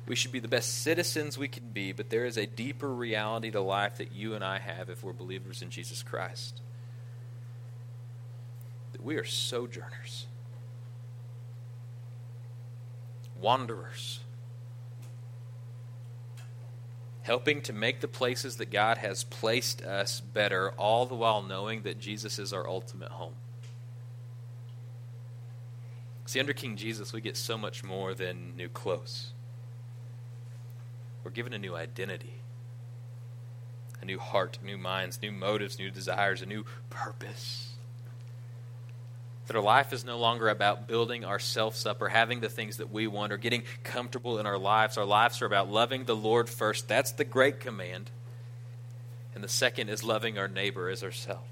we 0.09 0.16
should 0.16 0.32
be 0.32 0.41
the 0.41 0.49
best 0.49 0.82
citizens 0.82 1.36
we 1.36 1.49
can 1.49 1.70
be, 1.70 1.93
but 1.93 2.09
there 2.09 2.24
is 2.24 2.39
a 2.39 2.47
deeper 2.47 2.89
reality 2.89 3.51
to 3.51 3.61
life 3.61 3.99
that 3.99 4.12
you 4.12 4.34
and 4.34 4.43
I 4.43 4.59
have 4.59 4.89
if 4.89 5.05
we're 5.05 5.12
believers 5.12 5.61
in 5.61 5.68
Jesus 5.68 6.03
Christ. 6.03 6.62
That 8.93 9.05
we 9.05 9.16
are 9.16 9.24
sojourners, 9.24 10.26
wanderers, 13.39 14.20
helping 17.22 17.61
to 17.61 17.74
make 17.74 18.01
the 18.01 18.09
places 18.09 18.57
that 18.57 18.70
God 18.70 18.97
has 18.97 19.24
placed 19.24 19.82
us 19.82 20.20
better, 20.20 20.70
all 20.72 21.05
the 21.05 21.14
while 21.14 21.43
knowing 21.43 21.82
that 21.82 22.01
Jesus 22.01 22.39
is 22.39 22.55
our 22.55 22.66
ultimate 22.66 23.11
home. 23.11 23.34
See, 26.29 26.41
under 26.41 26.53
King 26.53 26.76
Jesus, 26.76 27.14
we 27.14 27.22
get 27.22 27.39
so 27.39 27.57
much 27.57 27.83
more 27.83 28.12
than 28.12 28.55
new 28.55 28.68
clothes. 28.68 29.33
We're 31.24 31.31
given 31.31 31.55
a 31.55 31.59
new 31.59 31.74
identity, 31.74 32.35
a 34.03 34.05
new 34.05 34.18
heart, 34.18 34.59
new 34.62 34.76
minds, 34.76 35.20
new 35.22 35.33
motives, 35.33 35.79
new 35.79 35.91
desires, 35.91 36.43
a 36.43 36.47
new 36.47 36.66
purpose. 36.91 37.72
That 39.47 39.57
our 39.57 39.62
life 39.62 39.95
is 39.95 40.05
no 40.05 40.18
longer 40.18 40.51
about 40.51 40.87
building 40.87 41.24
ourselves 41.24 41.87
up 41.87 42.03
or 42.03 42.11
having 42.11 42.41
the 42.41 42.51
things 42.51 42.76
that 42.76 42.93
we 42.93 43.07
want 43.07 43.33
or 43.33 43.39
getting 43.39 43.62
comfortable 43.83 44.39
in 44.39 44.45
our 44.45 44.59
lives. 44.59 44.99
Our 44.99 45.07
lives 45.07 45.41
are 45.41 45.47
about 45.47 45.70
loving 45.70 46.05
the 46.05 46.14
Lord 46.14 46.51
first. 46.51 46.89
That's 46.89 47.12
the 47.12 47.24
great 47.24 47.59
command. 47.59 48.11
And 49.35 49.43
the 49.43 49.49
second 49.49 49.89
is 49.89 50.05
loving 50.05 50.37
our 50.37 50.47
neighbor 50.47 50.91
as 50.91 51.03
ourselves. 51.03 51.49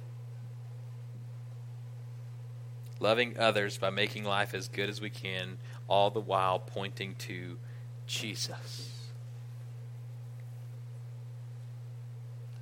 Loving 3.00 3.38
others 3.38 3.78
by 3.78 3.90
making 3.90 4.24
life 4.24 4.54
as 4.54 4.68
good 4.68 4.88
as 4.88 5.00
we 5.00 5.10
can, 5.10 5.58
all 5.88 6.10
the 6.10 6.20
while 6.20 6.58
pointing 6.58 7.14
to 7.16 7.58
Jesus. 8.06 8.92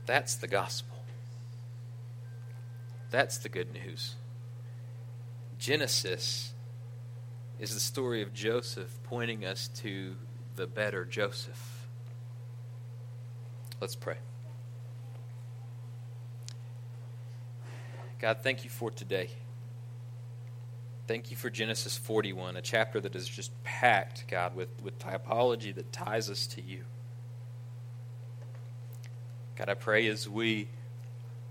That's 0.06 0.34
the 0.34 0.48
gospel. 0.48 0.96
That's 3.10 3.38
the 3.38 3.48
good 3.48 3.72
news. 3.72 4.16
Genesis 5.58 6.52
is 7.58 7.72
the 7.72 7.80
story 7.80 8.20
of 8.20 8.34
Joseph 8.34 8.98
pointing 9.04 9.44
us 9.44 9.68
to 9.68 10.16
the 10.56 10.66
better 10.66 11.04
Joseph. 11.04 11.86
Let's 13.80 13.94
pray. 13.94 14.16
God, 18.20 18.38
thank 18.42 18.64
you 18.64 18.70
for 18.70 18.90
today. 18.90 19.30
Thank 21.06 21.30
you 21.30 21.36
for 21.36 21.50
Genesis 21.50 21.98
41, 21.98 22.56
a 22.56 22.62
chapter 22.62 22.98
that 22.98 23.14
is 23.14 23.28
just 23.28 23.50
packed, 23.62 24.24
God, 24.26 24.56
with, 24.56 24.68
with 24.82 24.98
typology 24.98 25.74
that 25.74 25.92
ties 25.92 26.30
us 26.30 26.46
to 26.48 26.62
you. 26.62 26.84
God, 29.56 29.68
I 29.68 29.74
pray 29.74 30.06
as 30.08 30.26
we 30.26 30.68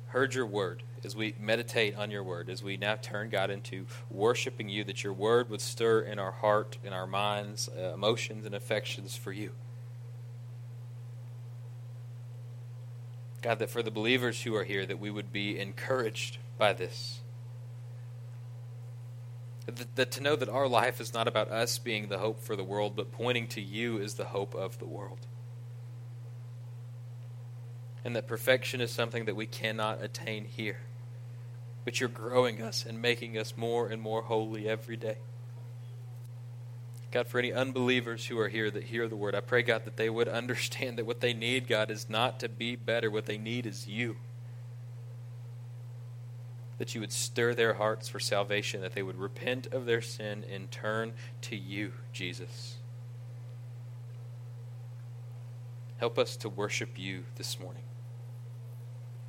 heard 0.07 0.33
your 0.33 0.47
word, 0.47 0.81
as 1.03 1.15
we 1.15 1.35
meditate 1.39 1.95
on 1.95 2.09
your 2.09 2.23
word, 2.23 2.49
as 2.49 2.63
we 2.63 2.77
now 2.77 2.95
turn, 2.95 3.29
God, 3.29 3.51
into 3.51 3.85
worshiping 4.09 4.69
you, 4.69 4.83
that 4.85 5.03
your 5.03 5.13
word 5.13 5.51
would 5.51 5.61
stir 5.61 6.01
in 6.01 6.17
our 6.17 6.31
heart, 6.31 6.79
in 6.83 6.91
our 6.91 7.07
minds, 7.07 7.69
uh, 7.77 7.93
emotions, 7.93 8.47
and 8.47 8.55
affections 8.55 9.15
for 9.15 9.31
you. 9.31 9.51
God, 13.43 13.59
that 13.59 13.69
for 13.69 13.83
the 13.83 13.91
believers 13.91 14.41
who 14.41 14.55
are 14.55 14.63
here, 14.63 14.85
that 14.85 14.99
we 14.99 15.11
would 15.11 15.31
be 15.31 15.59
encouraged 15.59 16.37
by 16.57 16.73
this. 16.73 17.19
That, 19.65 19.95
that, 19.95 20.11
to 20.11 20.21
know 20.21 20.35
that 20.35 20.49
our 20.49 20.67
life 20.67 20.99
is 20.99 21.13
not 21.13 21.27
about 21.27 21.49
us 21.49 21.77
being 21.77 22.09
the 22.09 22.17
hope 22.17 22.41
for 22.41 22.55
the 22.55 22.63
world, 22.63 22.95
but 22.95 23.11
pointing 23.11 23.47
to 23.47 23.61
you 23.61 23.97
is 23.97 24.15
the 24.15 24.25
hope 24.25 24.53
of 24.53 24.77
the 24.79 24.85
world. 24.85 25.19
And 28.03 28.15
that 28.15 28.27
perfection 28.27 28.81
is 28.81 28.91
something 28.91 29.25
that 29.25 29.35
we 29.35 29.45
cannot 29.45 30.03
attain 30.03 30.45
here. 30.45 30.79
But 31.85 31.99
you're 31.99 32.09
growing 32.09 32.61
us 32.61 32.85
and 32.85 33.01
making 33.01 33.37
us 33.37 33.53
more 33.55 33.87
and 33.87 34.01
more 34.01 34.23
holy 34.23 34.67
every 34.67 34.97
day. 34.97 35.17
God, 37.11 37.27
for 37.27 37.39
any 37.39 37.53
unbelievers 37.53 38.25
who 38.25 38.39
are 38.39 38.49
here 38.49 38.71
that 38.71 38.83
hear 38.83 39.07
the 39.07 39.15
word, 39.15 39.35
I 39.35 39.39
pray, 39.39 39.61
God, 39.61 39.85
that 39.85 39.95
they 39.97 40.09
would 40.09 40.27
understand 40.27 40.97
that 40.97 41.05
what 41.05 41.21
they 41.21 41.33
need, 41.33 41.67
God, 41.67 41.89
is 41.89 42.09
not 42.09 42.39
to 42.41 42.49
be 42.49 42.75
better. 42.75 43.09
What 43.09 43.27
they 43.27 43.37
need 43.37 43.65
is 43.65 43.87
you 43.87 44.17
that 46.83 46.93
you 46.93 46.99
would 46.99 47.13
stir 47.13 47.53
their 47.53 47.75
hearts 47.75 48.09
for 48.09 48.19
salvation, 48.19 48.81
that 48.81 48.91
they 48.91 49.01
would 49.01 49.17
repent 49.17 49.67
of 49.67 49.85
their 49.85 50.01
sin 50.01 50.43
and 50.51 50.69
turn 50.69 51.13
to 51.39 51.55
you, 51.55 51.93
Jesus. 52.11 52.75
Help 55.95 56.19
us 56.19 56.35
to 56.35 56.49
worship 56.49 56.99
you 56.99 57.23
this 57.37 57.57
morning. 57.57 57.83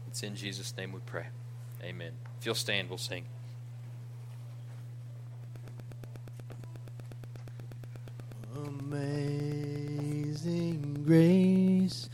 It's 0.08 0.24
in 0.24 0.34
Jesus' 0.34 0.76
name 0.76 0.90
we 0.90 0.98
pray. 1.06 1.26
Amen. 1.80 2.14
If 2.40 2.46
you'll 2.46 2.56
stand, 2.56 2.88
we'll 2.88 2.98
sing. 2.98 3.26
Amazing 8.66 10.24
grace 11.06 12.10